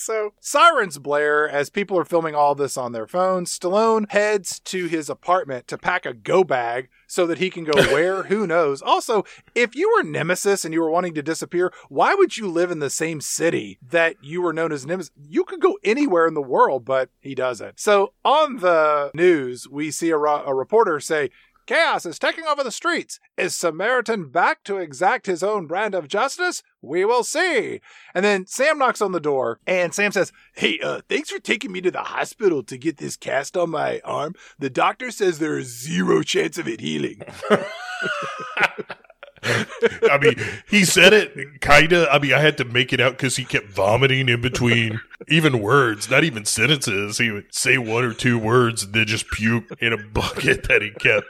[0.00, 3.58] So, sirens blare as people are filming all this on their phones.
[3.58, 7.72] Stallone heads to his apartment to pack a go bag so that he can go
[7.92, 8.80] where, who knows.
[8.80, 9.24] Also,
[9.56, 12.78] if you were Nemesis and you were wanting to disappear, why would you live in
[12.78, 15.10] the same city that you were known as Nemesis?
[15.20, 17.80] You could go anywhere in the world, but he doesn't.
[17.80, 21.30] So, on the news, we see a, ro- a reporter say,
[21.68, 23.20] Chaos is taking over the streets.
[23.36, 26.62] Is Samaritan back to exact his own brand of justice?
[26.80, 27.82] We will see.
[28.14, 31.70] And then Sam knocks on the door, and Sam says, Hey, uh, thanks for taking
[31.70, 34.34] me to the hospital to get this cast on my arm.
[34.58, 37.20] The doctor says there is zero chance of it healing.
[39.42, 40.34] I mean,
[40.68, 42.08] he said it kind of.
[42.10, 45.60] I mean, I had to make it out because he kept vomiting in between even
[45.60, 47.18] words, not even sentences.
[47.18, 50.82] He would say one or two words and then just puke in a bucket that
[50.82, 51.26] he kept.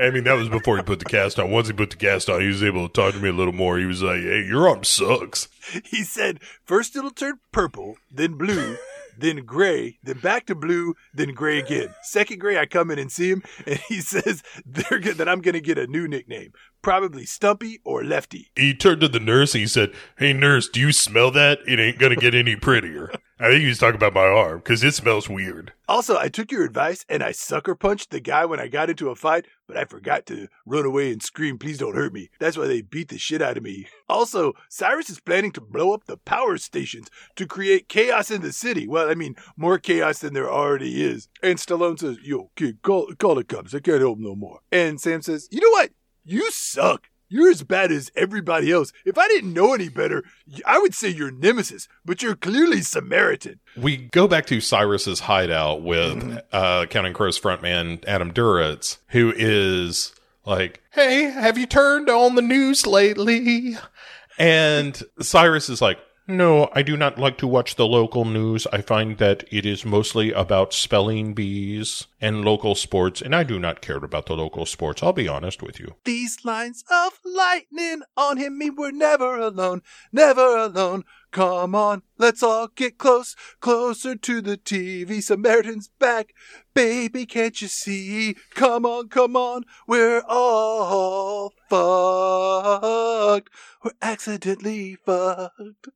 [0.00, 1.50] I mean, that was before he put the cast on.
[1.50, 3.52] Once he put the cast on, he was able to talk to me a little
[3.52, 3.78] more.
[3.78, 5.48] He was like, hey, your arm sucks.
[5.84, 8.76] He said, First it'll turn purple, then blue.
[9.20, 11.94] Then gray, then back to blue, then gray again.
[12.02, 15.42] Second gray, I come in and see him, and he says they're good, that I'm
[15.42, 18.50] going to get a new nickname, probably Stumpy or Lefty.
[18.56, 21.58] He turned to the nurse and he said, Hey, nurse, do you smell that?
[21.66, 23.10] It ain't going to get any prettier.
[23.42, 25.72] I think he was talking about my arm because it smells weird.
[25.88, 29.08] Also, I took your advice and I sucker punched the guy when I got into
[29.08, 32.28] a fight, but I forgot to run away and scream, please don't hurt me.
[32.38, 33.86] That's why they beat the shit out of me.
[34.10, 38.52] Also, Cyrus is planning to blow up the power stations to create chaos in the
[38.52, 38.86] city.
[38.86, 41.28] Well, I mean, more chaos than there already is.
[41.42, 43.74] And Stallone says, Yo, kid, call, call the cops.
[43.74, 44.60] I can't help no more.
[44.70, 45.92] And Sam says, You know what?
[46.24, 47.08] You suck.
[47.32, 48.92] You're as bad as everybody else.
[49.04, 50.24] If I didn't know any better,
[50.66, 53.60] I would say you're Nemesis, but you're clearly Samaritan.
[53.76, 60.12] We go back to Cyrus's hideout with uh, Counting Crows frontman Adam Duritz, who is
[60.44, 63.76] like, Hey, have you turned on the news lately?
[64.36, 66.00] And Cyrus is like,
[66.30, 68.66] no, I do not like to watch the local news.
[68.72, 73.58] I find that it is mostly about spelling bees and local sports, and I do
[73.58, 75.02] not care about the local sports.
[75.02, 75.94] I'll be honest with you.
[76.04, 79.82] These lines of lightning on him mean we're never alone,
[80.12, 81.04] never alone.
[81.32, 85.22] Come on, let's all get close, closer to the TV.
[85.22, 86.34] Samaritan's back,
[86.74, 88.36] baby, can't you see?
[88.54, 93.50] Come on, come on, we're all fucked.
[93.84, 95.88] We're accidentally fucked.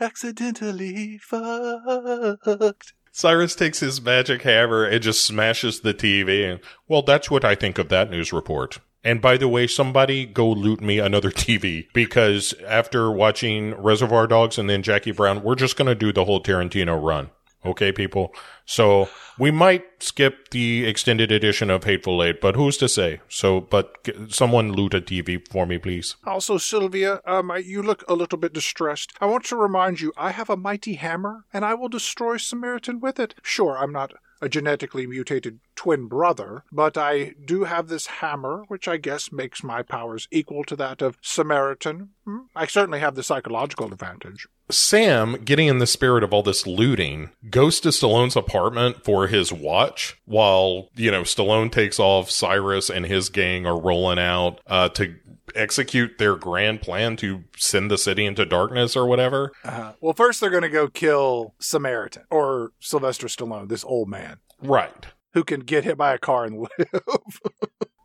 [0.00, 2.92] Accidentally fucked.
[3.12, 6.60] Cyrus takes his magic hammer and just smashes the TV.
[6.86, 8.78] Well, that's what I think of that news report.
[9.02, 14.58] And by the way, somebody go loot me another TV because after watching Reservoir Dogs
[14.58, 17.30] and then Jackie Brown, we're just going to do the whole Tarantino run.
[17.66, 18.32] Okay, people.
[18.64, 23.20] So we might skip the extended edition of Hateful Eight, but who's to say?
[23.28, 26.16] So, but g- someone loot a TV for me, please.
[26.24, 29.12] Also, Sylvia, um, you look a little bit distressed.
[29.20, 33.00] I want to remind you, I have a mighty hammer, and I will destroy Samaritan
[33.00, 33.34] with it.
[33.42, 38.88] Sure, I'm not a genetically mutated twin brother, but I do have this hammer, which
[38.88, 42.10] I guess makes my powers equal to that of Samaritan.
[42.24, 42.38] Hmm?
[42.54, 44.46] I certainly have the psychological advantage.
[44.68, 49.52] Sam, getting in the spirit of all this looting, goes to Stallone's apartment for his
[49.52, 52.30] watch while, you know, Stallone takes off.
[52.30, 55.14] Cyrus and his gang are rolling out uh, to
[55.56, 59.52] execute their grand plan to send the city into darkness or whatever.
[59.64, 64.38] Uh, well, first they're going to go kill Samaritan, or Sylvester Stallone, this old man,
[64.62, 65.06] Right.
[65.34, 67.40] who can get hit by a car and live.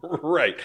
[0.03, 0.57] Right.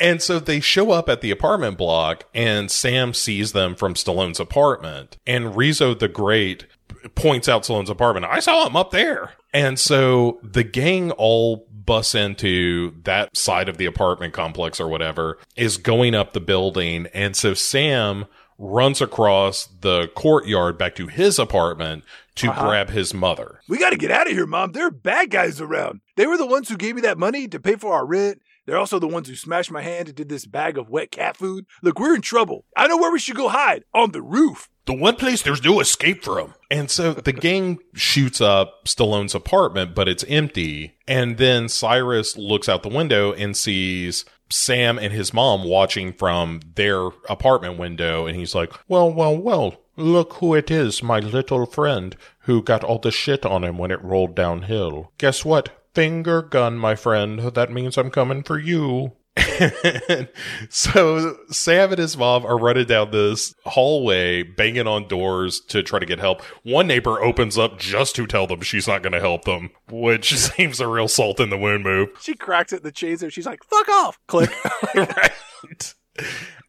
[0.00, 4.40] And so they show up at the apartment block, and Sam sees them from Stallone's
[4.40, 5.18] apartment.
[5.26, 6.66] And Rizzo the Great
[7.14, 8.26] points out Stallone's apartment.
[8.26, 9.32] I saw him up there.
[9.52, 15.38] And so the gang all bus into that side of the apartment complex or whatever,
[15.56, 17.08] is going up the building.
[17.12, 18.26] And so Sam
[18.58, 22.04] runs across the courtyard back to his apartment
[22.36, 22.68] to uh-huh.
[22.68, 23.60] grab his mother.
[23.68, 24.70] We gotta get out of here, Mom.
[24.70, 26.00] There are bad guys around.
[26.16, 28.40] They were the ones who gave me that money to pay for our rent.
[28.66, 31.36] They're also the ones who smashed my hand and did this bag of wet cat
[31.36, 31.66] food.
[31.82, 32.66] Look, we're in trouble.
[32.76, 34.68] I know where we should go hide on the roof.
[34.90, 36.52] The one place there's no escape from.
[36.68, 40.96] And so the gang shoots up Stallone's apartment, but it's empty.
[41.06, 46.58] And then Cyrus looks out the window and sees Sam and his mom watching from
[46.74, 48.26] their apartment window.
[48.26, 52.82] And he's like, well, well, well, look who it is, my little friend who got
[52.82, 55.12] all the shit on him when it rolled downhill.
[55.18, 55.68] Guess what?
[55.94, 57.38] Finger gun, my friend.
[57.38, 59.12] That means I'm coming for you.
[59.60, 60.28] And
[60.68, 65.98] so Sam and his mom are running down this hallway, banging on doors to try
[65.98, 66.42] to get help.
[66.62, 70.36] One neighbor opens up just to tell them she's not going to help them, which
[70.36, 72.08] seems a real salt in the wound move.
[72.20, 74.18] she cracks it at the and she's like, fuck off.
[74.26, 74.50] Click.
[74.94, 75.94] right.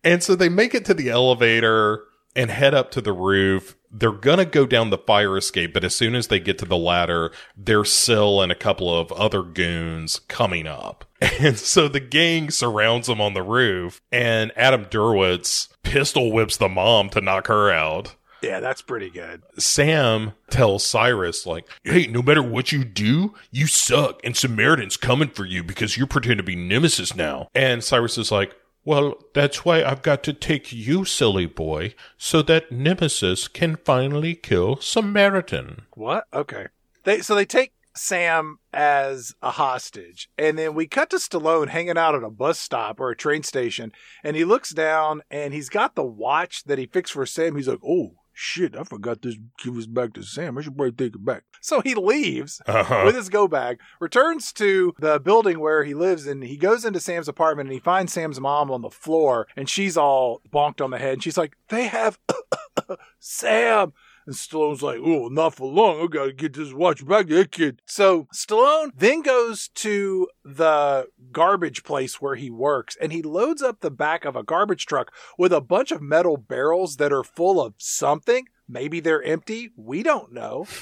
[0.04, 2.04] And so they make it to the elevator
[2.36, 3.76] and head up to the roof.
[3.92, 6.78] They're gonna go down the fire escape, but as soon as they get to the
[6.78, 11.06] ladder, there's Syl and a couple of other goons coming up.
[11.40, 16.70] And so the gang surrounds them on the roof, and Adam Duritz pistol whips the
[16.70, 18.16] mom to knock her out.
[18.42, 19.44] yeah, that's pretty good.
[19.60, 25.30] Sam tells Cyrus, like, hey, no matter what you do, you suck, and Samaritan's coming
[25.30, 27.50] for you because you're pretending to be Nemesis now.
[27.54, 32.42] And Cyrus is like, well, that's why I've got to take you, silly boy, so
[32.44, 35.84] that Nemesis can finally kill Samaritan.
[35.94, 36.26] What?
[36.34, 36.68] Okay.
[37.04, 41.98] They so they take Sam as a hostage, and then we cut to Stallone hanging
[41.98, 43.92] out at a bus stop or a train station,
[44.24, 47.56] and he looks down and he's got the watch that he fixed for Sam.
[47.56, 49.36] He's like, "Oh shit, I forgot this.
[49.64, 50.58] Give this back to Sam.
[50.58, 53.04] I should probably take it back." So he leaves Uh-huh.
[53.06, 57.00] with his go bag, returns to the building where he lives, and he goes into
[57.00, 60.90] Sam's apartment and he finds Sam's mom on the floor, and she's all bonked on
[60.92, 62.20] the head, and she's like, "They have
[63.20, 63.94] Sam."
[64.28, 66.00] And Stallone's like, oh, not for long.
[66.00, 67.82] I gotta get this watch back to that kid.
[67.88, 73.80] So Stallone then goes to the garbage place where he works and he loads up
[73.80, 77.62] the back of a garbage truck with a bunch of metal barrels that are full
[77.62, 78.46] of something.
[78.68, 79.72] Maybe they're empty.
[79.76, 80.66] We don't know.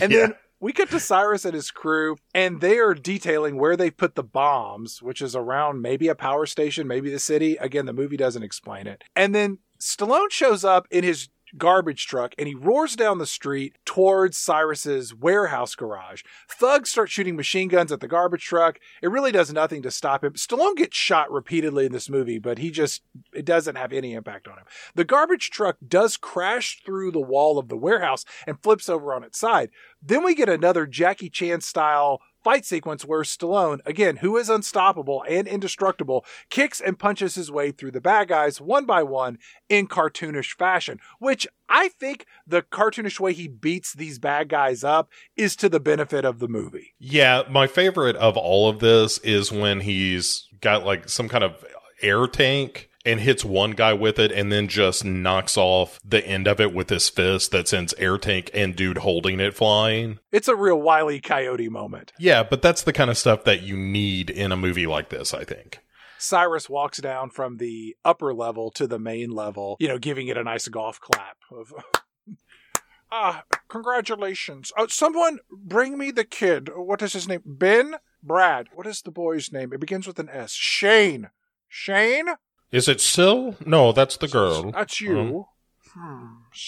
[0.00, 0.18] And Yeah.
[0.18, 4.14] then we get to Cyrus and his crew, and they are detailing where they put
[4.14, 7.56] the bombs, which is around maybe a power station, maybe the city.
[7.56, 9.02] Again, the movie doesn't explain it.
[9.16, 13.76] And then Stallone shows up in his garbage truck and he roars down the street
[13.84, 16.22] towards Cyrus's warehouse garage.
[16.48, 18.78] Thugs start shooting machine guns at the garbage truck.
[19.02, 20.32] It really does nothing to stop him.
[20.34, 23.02] Stallone gets shot repeatedly in this movie, but he just
[23.32, 24.64] it doesn't have any impact on him.
[24.94, 29.24] The garbage truck does crash through the wall of the warehouse and flips over on
[29.24, 29.70] its side.
[30.02, 35.24] Then we get another Jackie Chan style fight sequence where Stallone, again, who is unstoppable
[35.28, 39.38] and indestructible, kicks and punches his way through the bad guys one by one
[39.68, 45.10] in cartoonish fashion, which I think the cartoonish way he beats these bad guys up
[45.36, 46.94] is to the benefit of the movie.
[46.98, 51.64] Yeah, my favorite of all of this is when he's got like some kind of
[52.02, 56.46] air tank and hits one guy with it and then just knocks off the end
[56.46, 60.18] of it with his fist that sends air tank and dude holding it flying.
[60.30, 61.20] It's a real Wile E.
[61.20, 62.12] Coyote moment.
[62.18, 65.34] Yeah, but that's the kind of stuff that you need in a movie like this,
[65.34, 65.78] I think.
[66.18, 70.36] Cyrus walks down from the upper level to the main level, you know, giving it
[70.36, 71.72] a nice golf clap of
[73.14, 74.72] Ah, congratulations.
[74.74, 76.70] Uh, someone bring me the kid.
[76.74, 77.42] What is his name?
[77.44, 77.96] Ben?
[78.22, 78.68] Brad.
[78.72, 79.70] What is the boy's name?
[79.74, 80.52] It begins with an S.
[80.52, 81.28] Shane.
[81.68, 82.28] Shane?
[82.72, 83.54] Is it Sil?
[83.66, 84.72] No, that's the girl.
[84.72, 85.46] That's you.
[85.92, 86.26] Hmm.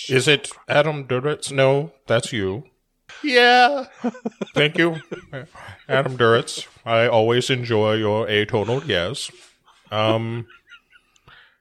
[0.09, 1.51] Is it Adam Duritz?
[1.51, 2.65] No, that's you.
[3.23, 3.87] Yeah.
[4.55, 4.97] Thank you,
[5.89, 6.67] Adam Duritz.
[6.85, 9.31] I always enjoy your atonal yes.
[9.91, 10.47] Um,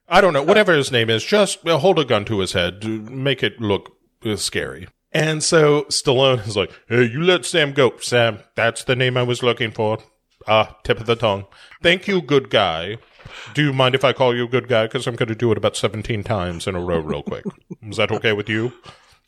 [0.10, 0.44] I don't know.
[0.44, 2.82] Whatever his name is, just uh, hold a gun to his head.
[2.82, 3.96] to Make it look
[4.26, 4.88] uh, scary.
[5.12, 7.98] And so Stallone is like, hey, you let Sam go.
[8.00, 10.00] Sam, that's the name I was looking for.
[10.48, 11.46] Ah, tip of the tongue.
[11.82, 12.98] Thank you, good guy.
[13.54, 14.86] Do you mind if I call you a good guy?
[14.86, 17.46] Because I'm going to do it about 17 times in a row, real quick.
[17.82, 18.74] Is that okay with you?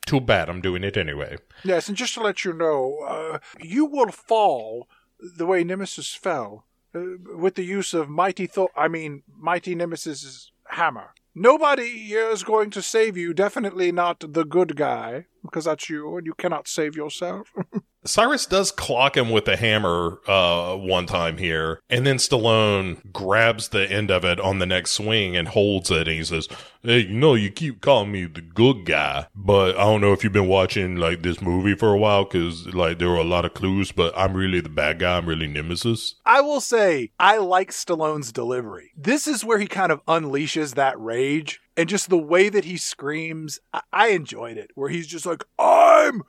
[0.06, 1.36] Too bad I'm doing it anyway.
[1.64, 4.88] Yes, and just to let you know, uh, you will fall
[5.20, 6.64] the way Nemesis fell
[6.94, 7.00] uh,
[7.36, 8.70] with the use of mighty Thor.
[8.76, 11.10] I mean, mighty Nemesis's hammer.
[11.34, 13.34] Nobody here is going to save you.
[13.34, 17.52] Definitely not the good guy, because that's you, and you cannot save yourself.
[18.06, 23.68] Cyrus does clock him with a hammer uh, one time here, and then Stallone grabs
[23.68, 26.48] the end of it on the next swing and holds it, and he says,
[26.82, 30.22] "Hey, you know, you keep calling me the good guy, but I don't know if
[30.22, 33.44] you've been watching like this movie for a while, because like there were a lot
[33.44, 35.16] of clues, but I'm really the bad guy.
[35.16, 38.92] I'm really Nemesis." I will say, I like Stallone's delivery.
[38.96, 42.76] This is where he kind of unleashes that rage, and just the way that he
[42.76, 44.70] screams, I, I enjoyed it.
[44.74, 46.22] Where he's just like, "I'm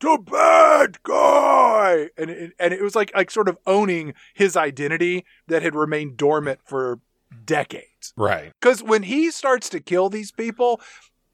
[0.00, 5.24] the bad guy," and it, and it was like like sort of owning his identity
[5.48, 7.00] that had remained dormant for
[7.44, 8.12] decades.
[8.16, 8.52] Right.
[8.60, 10.80] Because when he starts to kill these people.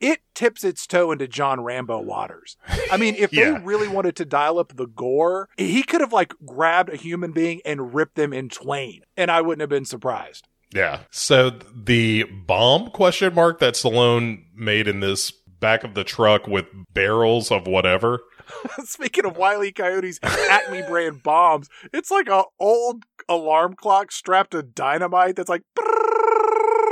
[0.00, 2.56] It tips its toe into John Rambo waters.
[2.92, 3.54] I mean, if Yeah.
[3.54, 7.32] they really wanted to dial up the gore, he could have like grabbed a human
[7.32, 10.46] being and ripped them in twain, and I wouldn't have been surprised.
[10.72, 11.00] Yeah.
[11.10, 16.66] So the bomb question mark that Stallone made in this back of the truck with
[16.92, 18.20] barrels of whatever.
[18.84, 19.72] Speaking of Wile E.
[19.72, 25.62] Coyote's Acme brand bombs, it's like a old alarm clock strapped to dynamite that's like.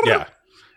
[0.04, 0.26] Yeah.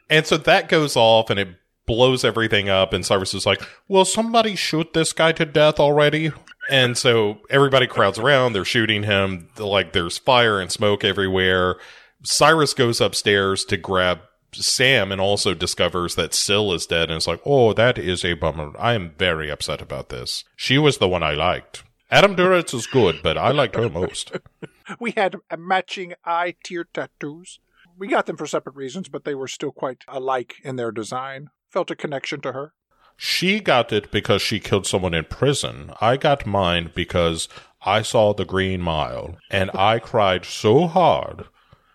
[0.10, 1.50] And so that goes off and it
[1.86, 2.94] blows everything up.
[2.94, 6.32] And Cyrus is like, Will somebody shoot this guy to death already?
[6.70, 8.54] And so everybody crowds around.
[8.54, 9.50] They're shooting him.
[9.58, 11.78] Like there's fire and smoke everywhere.
[12.24, 14.20] Cyrus goes upstairs to grab
[14.52, 17.10] Sam and also discovers that Syl is dead.
[17.10, 18.72] And it's like, Oh, that is a bummer.
[18.80, 20.44] I am very upset about this.
[20.56, 21.84] She was the one I liked.
[22.12, 24.32] Adam Duritz is good, but I liked her most.
[25.00, 27.60] We had matching eye tear tattoos.
[27.96, 31.52] We got them for separate reasons, but they were still quite alike in their design.
[31.70, 32.74] Felt a connection to her.
[33.16, 35.92] She got it because she killed someone in prison.
[36.02, 37.48] I got mine because
[37.84, 41.46] I saw the Green Mile and I cried so hard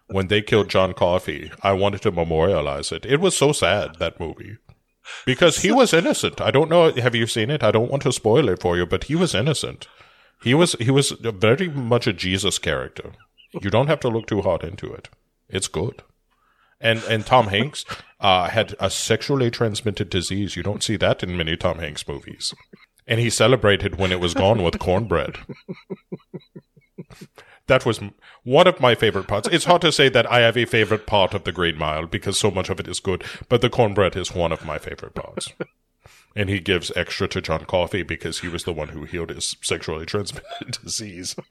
[0.08, 1.50] when they killed John Coffey.
[1.62, 3.06] I wanted to memorialize it.
[3.06, 4.58] It was so sad, that movie.
[5.26, 6.40] Because he was innocent.
[6.40, 6.92] I don't know.
[6.92, 7.62] Have you seen it?
[7.62, 9.86] I don't want to spoil it for you, but he was innocent.
[10.42, 13.12] He was, he was very much a Jesus character.
[13.60, 15.08] You don't have to look too hard into it.
[15.48, 16.02] It's good.
[16.80, 17.84] And and Tom Hanks
[18.20, 20.56] uh, had a sexually transmitted disease.
[20.56, 22.52] You don't see that in many Tom Hanks movies.
[23.06, 25.38] And he celebrated when it was gone with cornbread.
[27.66, 28.00] That was
[28.42, 29.48] one of my favorite parts.
[29.50, 32.38] It's hard to say that I have a favorite part of the Green Mile because
[32.38, 35.52] so much of it is good, but the cornbread is one of my favorite parts.
[36.36, 39.56] And he gives extra to John Coffey because he was the one who healed his
[39.62, 41.36] sexually transmitted disease.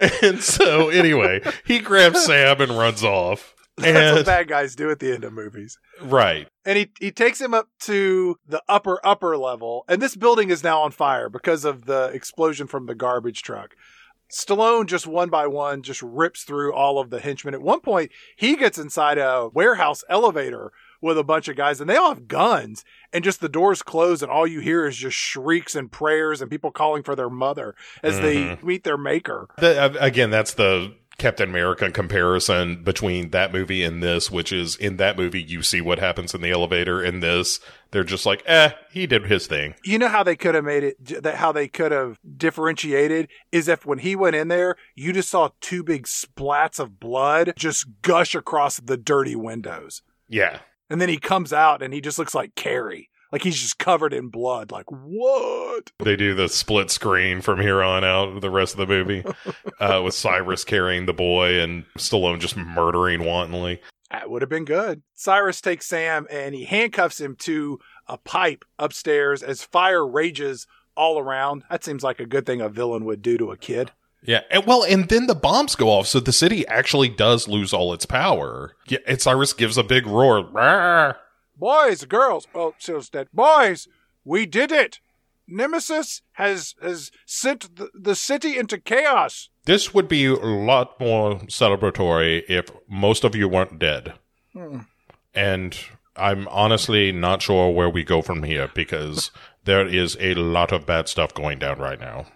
[0.00, 3.54] and so, anyway, he grabs Sam and runs off.
[3.76, 5.78] That's what bad guys do at the end of movies.
[6.00, 6.48] right.
[6.64, 9.84] And he, he takes him up to the upper, upper level.
[9.86, 13.76] And this building is now on fire because of the explosion from the garbage truck.
[14.32, 17.54] Stallone just one by one just rips through all of the henchmen.
[17.54, 20.72] At one point, he gets inside a warehouse elevator
[21.06, 24.22] with a bunch of guys and they all have guns and just the doors close
[24.22, 27.74] and all you hear is just shrieks and prayers and people calling for their mother
[28.02, 29.48] as they meet their maker.
[29.58, 34.76] The, uh, again, that's the Captain America comparison between that movie and this, which is
[34.76, 37.02] in that movie, you see what happens in the elevator.
[37.02, 37.58] In this,
[37.90, 39.74] they're just like, eh, he did his thing.
[39.82, 43.66] You know how they could have made it, that how they could have differentiated is
[43.66, 47.86] if when he went in there, you just saw two big splats of blood just
[48.02, 50.02] gush across the dirty windows.
[50.28, 50.58] Yeah.
[50.88, 53.10] And then he comes out and he just looks like Carrie.
[53.32, 54.70] Like he's just covered in blood.
[54.70, 55.90] Like, what?
[55.98, 59.24] They do the split screen from here on out, the rest of the movie,
[59.80, 63.80] uh, with Cyrus carrying the boy and Stallone just murdering wantonly.
[64.10, 65.02] That would have been good.
[65.14, 71.18] Cyrus takes Sam and he handcuffs him to a pipe upstairs as fire rages all
[71.18, 71.64] around.
[71.68, 73.90] That seems like a good thing a villain would do to a kid.
[74.26, 77.72] Yeah, and well, and then the bombs go off, so the city actually does lose
[77.72, 78.72] all its power.
[78.88, 80.42] Yeah, and Cyrus gives a big roar.
[80.42, 81.16] "Rawr."
[81.56, 83.28] Boys, girls, oh, Sil's dead.
[83.32, 83.88] Boys,
[84.24, 84.98] we did it.
[85.48, 89.48] Nemesis has has sent the, the city into chaos.
[89.64, 94.14] This would be a lot more celebratory if most of you weren't dead.
[94.52, 94.80] Hmm.
[95.34, 95.78] And
[96.16, 99.30] I'm honestly not sure where we go from here because
[99.64, 102.26] there is a lot of bad stuff going down right now.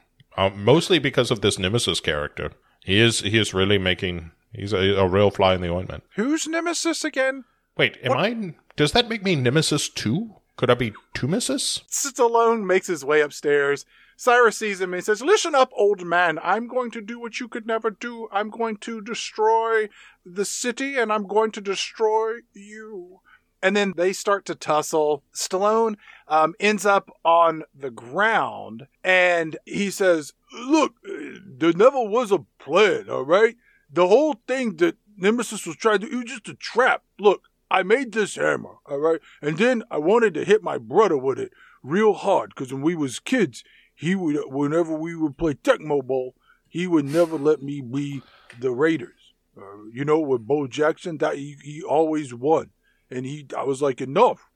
[0.41, 2.53] Uh, mostly because of this Nemesis character.
[2.83, 6.03] He is he is really making he's a, a real fly in the ointment.
[6.17, 7.45] Who's Nemesis again?
[7.77, 8.55] Wait, am I?
[8.75, 10.37] Does that make me Nemesis two?
[10.57, 11.85] Could I be two Misses?
[11.91, 13.85] Stallone makes his way upstairs.
[14.17, 16.39] Cyrus sees him and says, Listen up, old man.
[16.43, 18.29] I'm going to do what you could never do.
[18.33, 19.91] I'm going to destroy
[20.25, 23.21] the city and I'm going to destroy you.
[23.63, 25.23] And then they start to tussle.
[25.35, 25.97] Stallone
[26.29, 33.09] um, ends up on the ground and he says, Look, there never was a plan,
[33.09, 33.57] all right?
[33.93, 37.03] The whole thing that Nemesis was trying to do, it was just a trap.
[37.19, 39.21] Look, I made this hammer, all right?
[39.41, 42.95] And then I wanted to hit my brother with it real hard because when we
[42.95, 43.63] was kids,
[43.95, 46.35] he would, whenever we would play Tecmo Bowl,
[46.69, 48.23] he would never let me be
[48.59, 49.35] the Raiders.
[49.57, 52.71] Uh, you know, with Bo Jackson, that he, he always won,
[53.11, 54.49] and he, I was like, enough.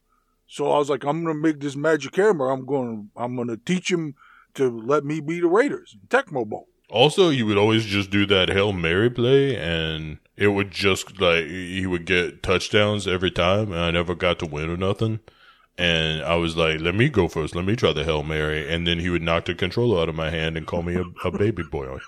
[0.46, 2.50] So I was like, I'm gonna make this magic hammer.
[2.50, 4.14] I'm gonna, I'm gonna teach him
[4.54, 6.68] to let me be the Raiders, Tecmo Bowl.
[6.90, 11.44] Also, you would always just do that Hail Mary play and it would just like
[11.46, 15.20] he would get touchdowns every time and I never got to win or nothing.
[15.76, 17.56] And I was like, let me go first.
[17.56, 18.72] Let me try the Hail Mary.
[18.72, 21.04] And then he would knock the controller out of my hand and call me a,
[21.26, 21.98] a baby boy.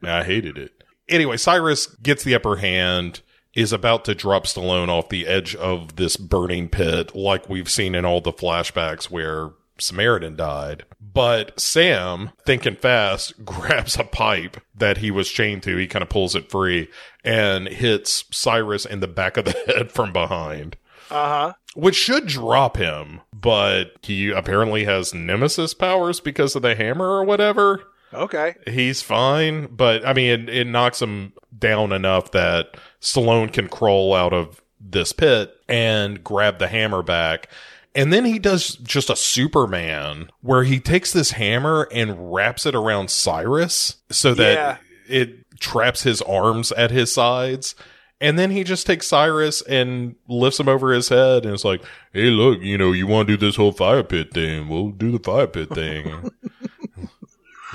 [0.00, 0.82] And I hated it.
[1.08, 3.20] Anyway, Cyrus gets the upper hand,
[3.54, 7.94] is about to drop Stallone off the edge of this burning pit, like we've seen
[7.94, 10.84] in all the flashbacks where Samaritan died.
[11.00, 15.76] But Sam, thinking fast, grabs a pipe that he was chained to.
[15.76, 16.88] He kind of pulls it free
[17.24, 20.76] and hits Cyrus in the back of the head from behind
[21.10, 21.52] Uh huh.
[21.74, 27.24] which should drop him, but he apparently has nemesis powers because of the hammer or
[27.24, 27.82] whatever.
[28.12, 28.54] Okay.
[28.66, 34.14] He's fine, but I mean, it, it knocks him down enough that Stallone can crawl
[34.14, 37.48] out of this pit and grab the hammer back.
[37.94, 42.74] And then he does just a Superman where he takes this hammer and wraps it
[42.74, 44.76] around Cyrus so that Yeah.
[45.16, 47.74] it traps his arms at his sides.
[48.22, 51.82] And then he just takes Cyrus and lifts him over his head and it's like,
[52.12, 54.68] hey, look, you know, you want to do this whole fire pit thing.
[54.68, 56.30] We'll do the fire pit thing.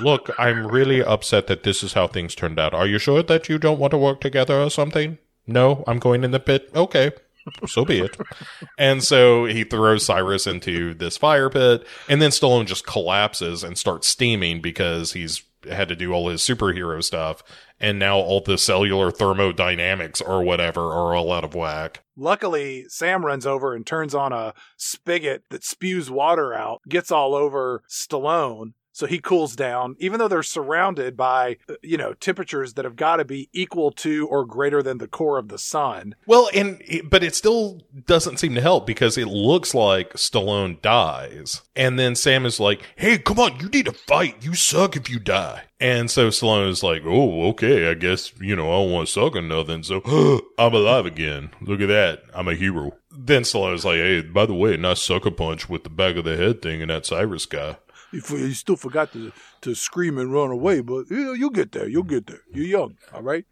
[0.00, 2.74] look, I'm really upset that this is how things turned out.
[2.74, 5.18] Are you sure that you don't want to work together or something?
[5.46, 6.70] No, I'm going in the pit.
[6.74, 7.12] Okay.
[7.66, 8.16] So be it.
[8.78, 13.78] and so he throws Cyrus into this fire pit, and then Stallone just collapses and
[13.78, 17.42] starts steaming because he's had to do all his superhero stuff,
[17.80, 22.02] and now all the cellular thermodynamics or whatever are all out of whack.
[22.16, 27.34] Luckily, Sam runs over and turns on a spigot that spews water out, gets all
[27.34, 28.72] over Stallone.
[28.96, 33.16] So he cools down, even though they're surrounded by, you know, temperatures that have got
[33.16, 36.14] to be equal to or greater than the core of the sun.
[36.26, 41.60] Well, and but it still doesn't seem to help because it looks like Stallone dies,
[41.76, 44.42] and then Sam is like, "Hey, come on, you need to fight.
[44.42, 48.56] You suck if you die." And so Stallone is like, "Oh, okay, I guess you
[48.56, 50.00] know I don't want to suck or nothing, so
[50.58, 51.50] I'm alive again.
[51.60, 55.30] Look at that, I'm a hero." Then Stallone's like, "Hey, by the way, nice sucker
[55.30, 57.76] punch with the back of the head thing and that Cyrus guy."
[58.16, 59.32] You, you still forgot to,
[59.62, 61.88] to scream and run away, but you know, you'll get there.
[61.88, 62.40] You'll get there.
[62.52, 63.44] You're young, all right?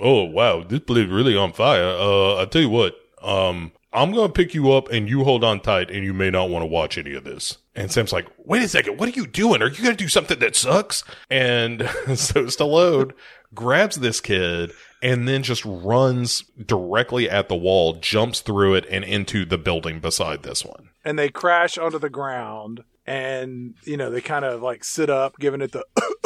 [0.00, 1.88] Oh wow, this place really on fire.
[1.88, 5.60] Uh, I tell you what, um, I'm gonna pick you up and you hold on
[5.60, 7.58] tight, and you may not want to watch any of this.
[7.74, 9.62] And Sam's like, wait a second, what are you doing?
[9.62, 11.04] Are you gonna do something that sucks?
[11.30, 11.80] And
[12.14, 13.12] so Stallone
[13.54, 14.72] grabs this kid
[15.02, 20.00] and then just runs directly at the wall, jumps through it, and into the building
[20.00, 20.90] beside this one.
[21.04, 25.38] And they crash onto the ground and, you know, they kind of like sit up,
[25.38, 25.84] giving it the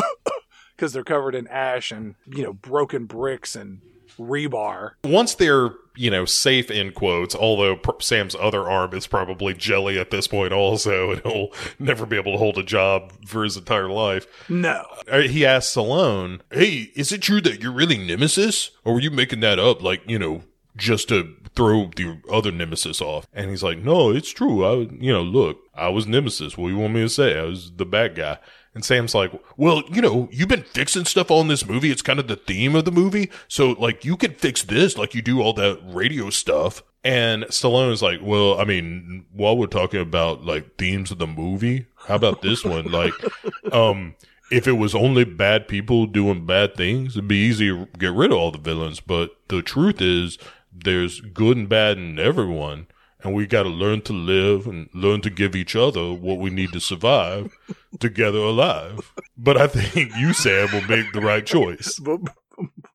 [0.76, 3.80] because they're covered in ash and, you know, broken bricks and
[4.18, 4.92] rebar.
[5.04, 9.98] Once they're, you know, safe in quotes, although pr- Sam's other arm is probably jelly
[9.98, 11.48] at this point also, and he'll
[11.78, 14.26] never be able to hold a job for his entire life.
[14.48, 14.84] No.
[15.10, 18.72] Uh, He asks Stallone, Hey, is it true that you're really Nemesis?
[18.84, 20.42] Or were you making that up, like, you know,
[20.76, 23.26] just to throw the other Nemesis off?
[23.32, 24.64] And he's like, No, it's true.
[24.64, 26.56] I, you know, look, I was Nemesis.
[26.56, 27.38] What do you want me to say?
[27.38, 28.38] I was the bad guy.
[28.74, 31.90] And Sam's like, well, you know, you've been fixing stuff on this movie.
[31.90, 33.30] It's kind of the theme of the movie.
[33.48, 36.82] So, like, you could fix this like you do all that radio stuff.
[37.04, 41.26] And Stallone is like, well, I mean, while we're talking about like themes of the
[41.26, 42.86] movie, how about this one?
[42.90, 43.12] Like,
[43.72, 44.14] um,
[44.50, 48.30] if it was only bad people doing bad things, it'd be easy to get rid
[48.30, 49.00] of all the villains.
[49.00, 50.38] But the truth is,
[50.72, 52.86] there's good and bad in everyone.
[53.22, 56.50] And we got to learn to live and learn to give each other what we
[56.50, 57.52] need to survive
[58.00, 59.12] together alive.
[59.36, 62.00] But I think you, Sam, will make the right choice.
[62.12, 62.20] But,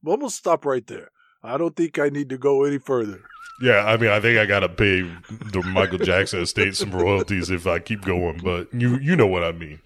[0.04, 1.10] but to stop right there.
[1.44, 3.22] I don't think I need to go any further.
[3.62, 7.50] Yeah, I mean, I think I got to pay the Michael Jackson estate some royalties
[7.50, 9.80] if I keep going, but you you know what I mean.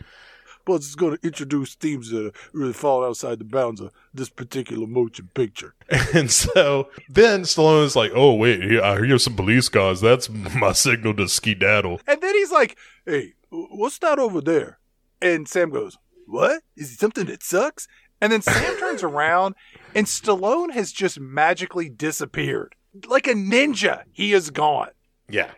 [0.72, 4.88] Plus, it's going to introduce themes that really fall outside the bounds of this particular
[4.88, 5.74] motion picture.
[6.14, 10.00] And so then Stallone is like, "Oh wait, I hear some police cars.
[10.02, 14.80] That's my signal to skedaddle." And then he's like, Hey, what's that over there?
[15.22, 16.64] and Sam goes, What?
[16.78, 17.88] Is it something that sucks?
[18.22, 19.56] and then Sam turns around
[19.94, 22.76] and Stallone has just magically disappeared.
[23.08, 24.92] Like a ninja, he is gone.
[25.30, 25.52] Yeah.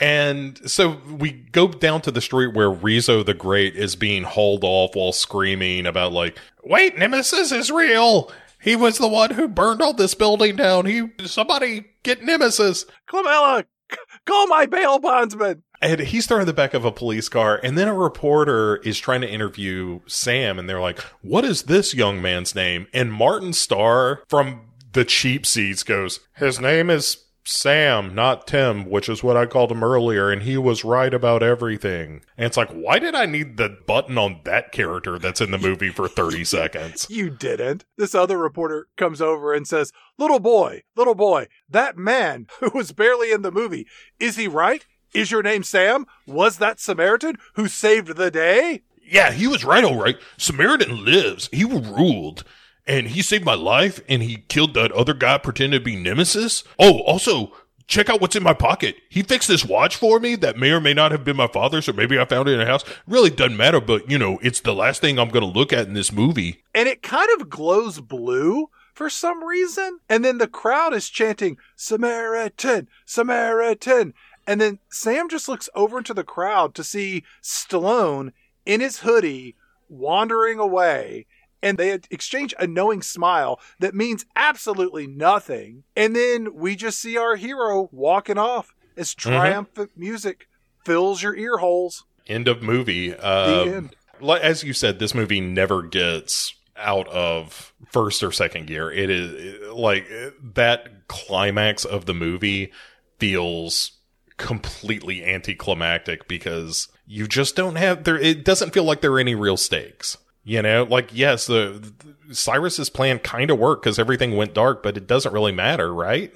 [0.00, 4.64] And so we go down to the street where Rizzo the Great is being hauled
[4.64, 8.32] off while screaming about like, "Wait, Nemesis is real.
[8.62, 10.86] He was the one who burned all this building down.
[10.86, 15.62] He somebody get Nemesis." Clamella, c- call my bail bondsman.
[15.82, 18.98] And he's thrown in the back of a police car, and then a reporter is
[18.98, 23.52] trying to interview Sam, and they're like, "What is this young man's name?" And Martin
[23.52, 24.62] Starr from
[24.92, 27.18] the cheap seats goes, "His name is
[27.50, 31.42] Sam, not Tim, which is what I called him earlier, and he was right about
[31.42, 35.50] everything." And it's like, why did I need the button on that character that's in
[35.50, 37.06] the movie for thirty seconds?
[37.10, 37.84] You didn't.
[37.98, 42.92] This other reporter comes over and says, Little boy, little boy, that man who was
[42.92, 43.86] barely in the movie,
[44.18, 44.86] is he right?
[45.12, 46.06] Is your name Sam?
[46.26, 48.82] Was that Samaritan who saved the day?
[49.02, 50.16] Yeah, he was right, all right.
[50.36, 51.48] Samaritan lives.
[51.52, 52.44] He ruled.
[52.90, 56.64] And he saved my life and he killed that other guy pretending to be Nemesis.
[56.76, 57.52] Oh, also,
[57.86, 58.96] check out what's in my pocket.
[59.08, 61.88] He fixed this watch for me that may or may not have been my father's,
[61.88, 62.82] or maybe I found it in a house.
[63.06, 65.86] Really doesn't matter, but you know, it's the last thing I'm going to look at
[65.86, 66.64] in this movie.
[66.74, 70.00] And it kind of glows blue for some reason.
[70.08, 74.14] And then the crowd is chanting, Samaritan, Samaritan.
[74.48, 78.32] And then Sam just looks over into the crowd to see Stallone
[78.66, 79.54] in his hoodie
[79.88, 81.26] wandering away.
[81.62, 85.84] And they exchange a knowing smile that means absolutely nothing.
[85.94, 90.48] And then we just see our hero walking off as triumphant music
[90.86, 92.04] fills your ear holes.
[92.26, 93.10] End of movie.
[93.10, 93.96] The Uh, end.
[94.42, 98.90] as you said, this movie never gets out of first or second gear.
[98.90, 100.08] It is like
[100.54, 102.72] that climax of the movie
[103.18, 103.92] feels
[104.38, 108.18] completely anticlimactic because you just don't have there.
[108.18, 110.16] It doesn't feel like there are any real stakes.
[110.42, 111.92] You know, like yes, the,
[112.26, 115.92] the Cyrus's plan kind of worked because everything went dark, but it doesn't really matter,
[115.92, 116.32] right?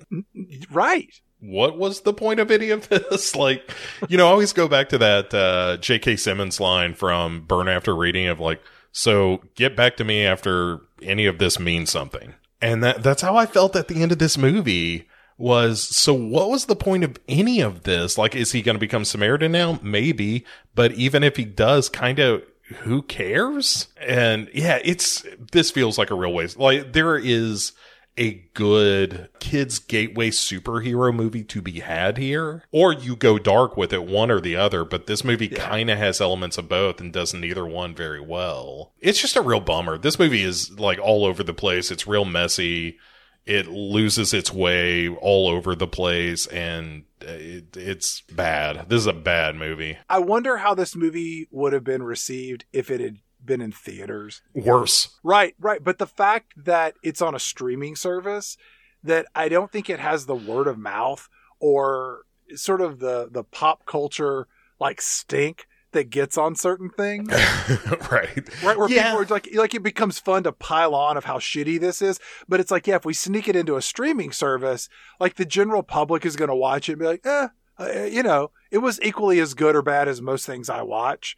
[0.71, 1.09] Right.
[1.41, 3.35] what was the point of any of this?
[3.37, 3.71] like,
[4.09, 6.17] you know, I always go back to that uh, J.K.
[6.17, 8.63] Simmons line from Burn After Reading of like,
[8.93, 12.35] so get back to me after any of this means something.
[12.61, 16.49] And that that's how I felt at the end of this movie was so what
[16.49, 18.17] was the point of any of this?
[18.17, 19.81] Like, is he going to become Samaritan now?
[19.83, 20.45] Maybe.
[20.75, 23.89] But even if he does, kind of, who cares?
[24.01, 26.59] And yeah, it's this feels like a real waste.
[26.59, 27.73] Like there is
[28.16, 33.93] a good kids gateway superhero movie to be had here or you go dark with
[33.93, 37.12] it one or the other but this movie kind of has elements of both and
[37.12, 38.93] doesn't neither one very well.
[39.01, 39.99] It's just a real bummer.
[39.99, 41.91] This movie is like all over the place.
[41.91, 42.99] It's real messy
[43.47, 49.12] it loses its way all over the place and it, it's bad this is a
[49.12, 53.61] bad movie I wonder how this movie would have been received if it had been
[53.61, 54.43] in theaters.
[54.55, 55.83] worse Right, right.
[55.83, 58.57] But the fact that it's on a streaming service,
[59.03, 61.29] that I don't think it has the word of mouth
[61.61, 62.23] or
[62.55, 64.47] sort of the the pop culture
[64.81, 67.29] like stink that gets on certain things.
[68.11, 69.05] right Right, where Yeah.
[69.12, 72.21] people are like, like it becomes fun to pile on of how shitty this is.
[72.47, 74.89] But it's like, yeah, if we sneak it into a streaming service,
[75.19, 77.49] like the general public is going to watch it and be like, eh,
[77.79, 81.37] uh, you know, it was equally as good or bad as most things I watch.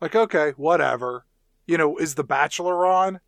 [0.00, 1.26] Like, okay, whatever.
[1.66, 3.20] You know, is The Bachelor on?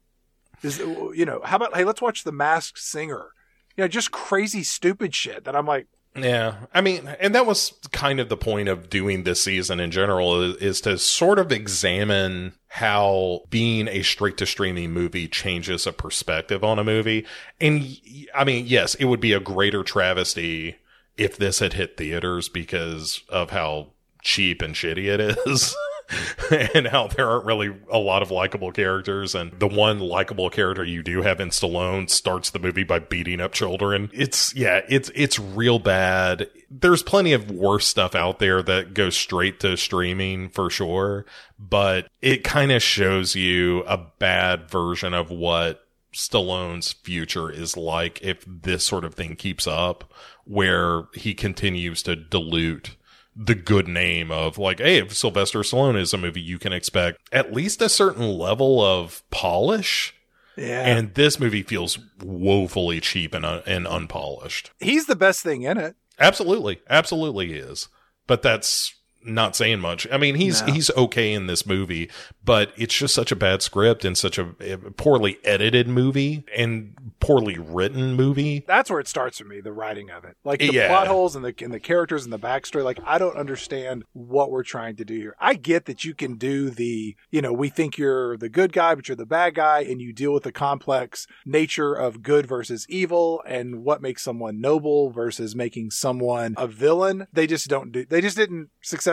[0.62, 3.28] Is you know, how about hey, let's watch The Masked Singer?
[3.76, 5.86] You know, just crazy, stupid shit that I'm like,
[6.22, 9.90] Yeah, I mean, and that was kind of the point of doing this season in
[9.90, 15.92] general is, to sort of examine how being a straight to streaming movie changes a
[15.92, 17.26] perspective on a movie.
[17.60, 17.96] And
[18.34, 20.76] I mean, yes, it would be a greater travesty
[21.16, 23.88] if this had hit theaters because of how
[24.22, 25.74] cheap and shitty it is.
[26.74, 30.85] and how there aren't really a lot of likable characters and the one likable character
[30.85, 34.10] you do have in Stallone starts the movie by beating up children.
[34.12, 36.48] It's yeah, it's it's real bad.
[36.70, 41.26] There's plenty of worse stuff out there that goes straight to streaming for sure,
[41.59, 48.20] but it kind of shows you a bad version of what Stallone's future is like
[48.22, 50.12] if this sort of thing keeps up
[50.44, 52.97] where he continues to dilute
[53.40, 57.20] the good name of like, hey, if Sylvester Stallone is a movie, you can expect
[57.32, 60.12] at least a certain level of polish.
[60.56, 64.73] yeah, And this movie feels woefully cheap and, un- and unpolished.
[64.81, 65.94] he's the best thing in it.
[66.19, 67.89] Absolutely, absolutely is.
[68.27, 68.93] But that's
[69.28, 70.06] not saying much.
[70.10, 70.72] I mean, he's No.
[70.72, 72.10] he's okay in this movie,
[72.44, 76.94] but it's just such a bad script and such a, a poorly edited movie and
[77.20, 78.64] poorly written movie.
[78.66, 80.88] that's where it starts for me the writing of it like the Yeah.
[80.88, 84.50] plot holes and the and the characters and the backstory like i don't understand what
[84.52, 87.68] we're trying to do here i get that you can do the you know we
[87.70, 90.52] think you're the good guy but you're the bad guy and you deal with the
[90.52, 96.66] complex nature of good versus evil and what makes someone noble versus making someone a
[96.68, 98.68] villain they just don't do they just didn't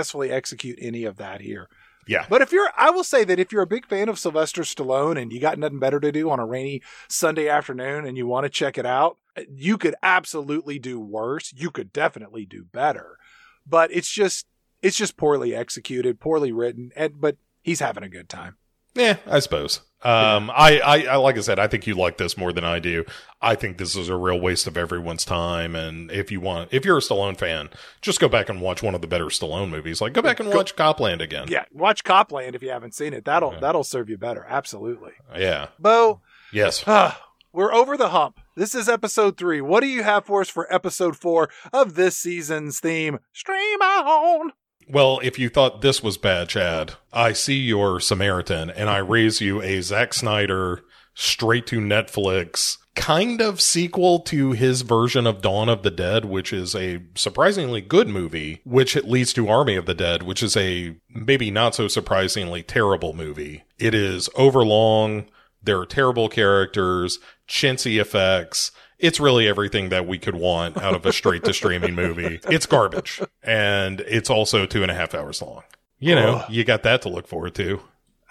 [0.06, 1.68] successfully execute any of that here
[2.08, 2.26] Yeah.
[2.30, 5.20] but if you're, I will say that if you're a big fan of Sylvester Stallone
[5.20, 8.44] and you got nothing better to do on a rainy Sunday afternoon and you want
[8.46, 9.18] to check it out,
[9.50, 11.52] you could absolutely do worse.
[11.56, 13.18] You could definitely do better.
[13.66, 14.46] But it's just,
[14.84, 18.58] it's just poorly executed, poorly written, and but he's having a good time.
[18.96, 19.82] Yeah, I suppose.
[20.02, 22.78] Um, I, I, I, like I said, I think you like this more than I
[22.80, 23.06] do.
[23.42, 25.76] I think this is a real waste of everyone's time.
[25.76, 27.70] And if you want, if you're a Stallone fan,
[28.02, 30.02] just go back and watch one of the better Stallone movies.
[30.02, 31.48] Like, go back and watch Copland again.
[31.50, 33.26] Yeah, watch Copland if you haven't seen it.
[33.26, 34.46] That'll that'll serve you better.
[34.48, 35.14] Absolutely.
[35.36, 35.68] Yeah.
[35.80, 36.22] Bo,
[36.54, 36.84] Yes.
[36.86, 37.20] Ah,
[37.52, 38.40] we're over the hump.
[38.56, 39.60] This is episode three.
[39.60, 43.20] What do you have for us for episode four of this season's theme?
[43.34, 44.52] Stream on.
[44.88, 49.42] Well, if you thought this was bad, Chad, I see your Samaritan and I raise
[49.42, 50.84] you a Zack Snyder
[51.14, 56.52] straight to Netflix kind of sequel to his version of Dawn of the Dead, which
[56.52, 60.96] is a surprisingly good movie, which leads to Army of the Dead, which is a
[61.10, 63.64] maybe not so surprisingly terrible movie.
[63.78, 65.26] It is overlong.
[65.62, 68.72] There are terrible characters, chintzy effects.
[69.00, 72.40] It's really everything that we could want out of a straight to streaming movie.
[72.50, 73.22] It's garbage.
[73.44, 75.64] And it's also two and a half hours long.
[76.00, 76.46] You know, Ugh.
[76.52, 77.82] you got that to look forward to.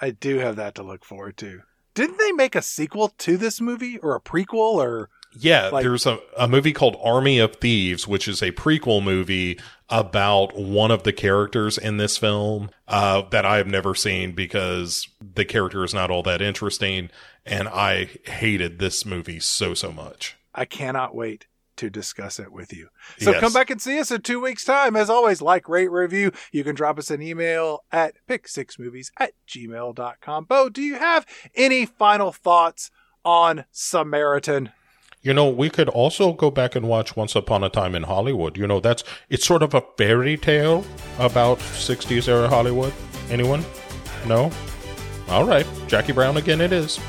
[0.01, 1.62] I do have that to look forward to.
[1.95, 6.07] Didn't they make a sequel to this movie or a prequel or Yeah, Like- there's
[6.07, 9.59] a, a movie called Army of Thieves, which is a prequel movie
[9.89, 15.07] about one of the characters in this film uh, that I have never seen because
[15.20, 17.11] the character is not all that interesting.
[17.47, 20.36] And I hated this movie so, so much.
[20.55, 22.89] I cannot wait to discuss it with you.
[23.18, 23.40] So Yes.
[23.40, 24.94] come back and see us in two weeks' time.
[24.94, 26.31] As always, like, rate, review.
[26.52, 30.44] You can drop us an email at pick6movies at gmail.com.
[30.44, 31.26] Bo, do you have
[31.56, 32.93] any final thoughts
[33.24, 34.70] on Samaritan?
[35.20, 38.56] You know, we could also go back and watch Once Upon a Time in Hollywood.
[38.56, 40.85] You know, that's it's sort of a fairy tale
[41.18, 42.93] about 60s era Hollywood.
[43.31, 43.64] Anyone?
[44.26, 44.51] No?
[45.28, 45.66] All right.
[45.89, 47.01] Jackie Brown again it is.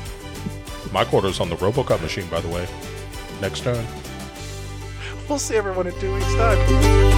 [0.92, 2.66] My quarter's on the Robocop machine, by the way.
[3.40, 3.84] Next turn.
[5.28, 7.15] We'll see everyone in two weeks' time.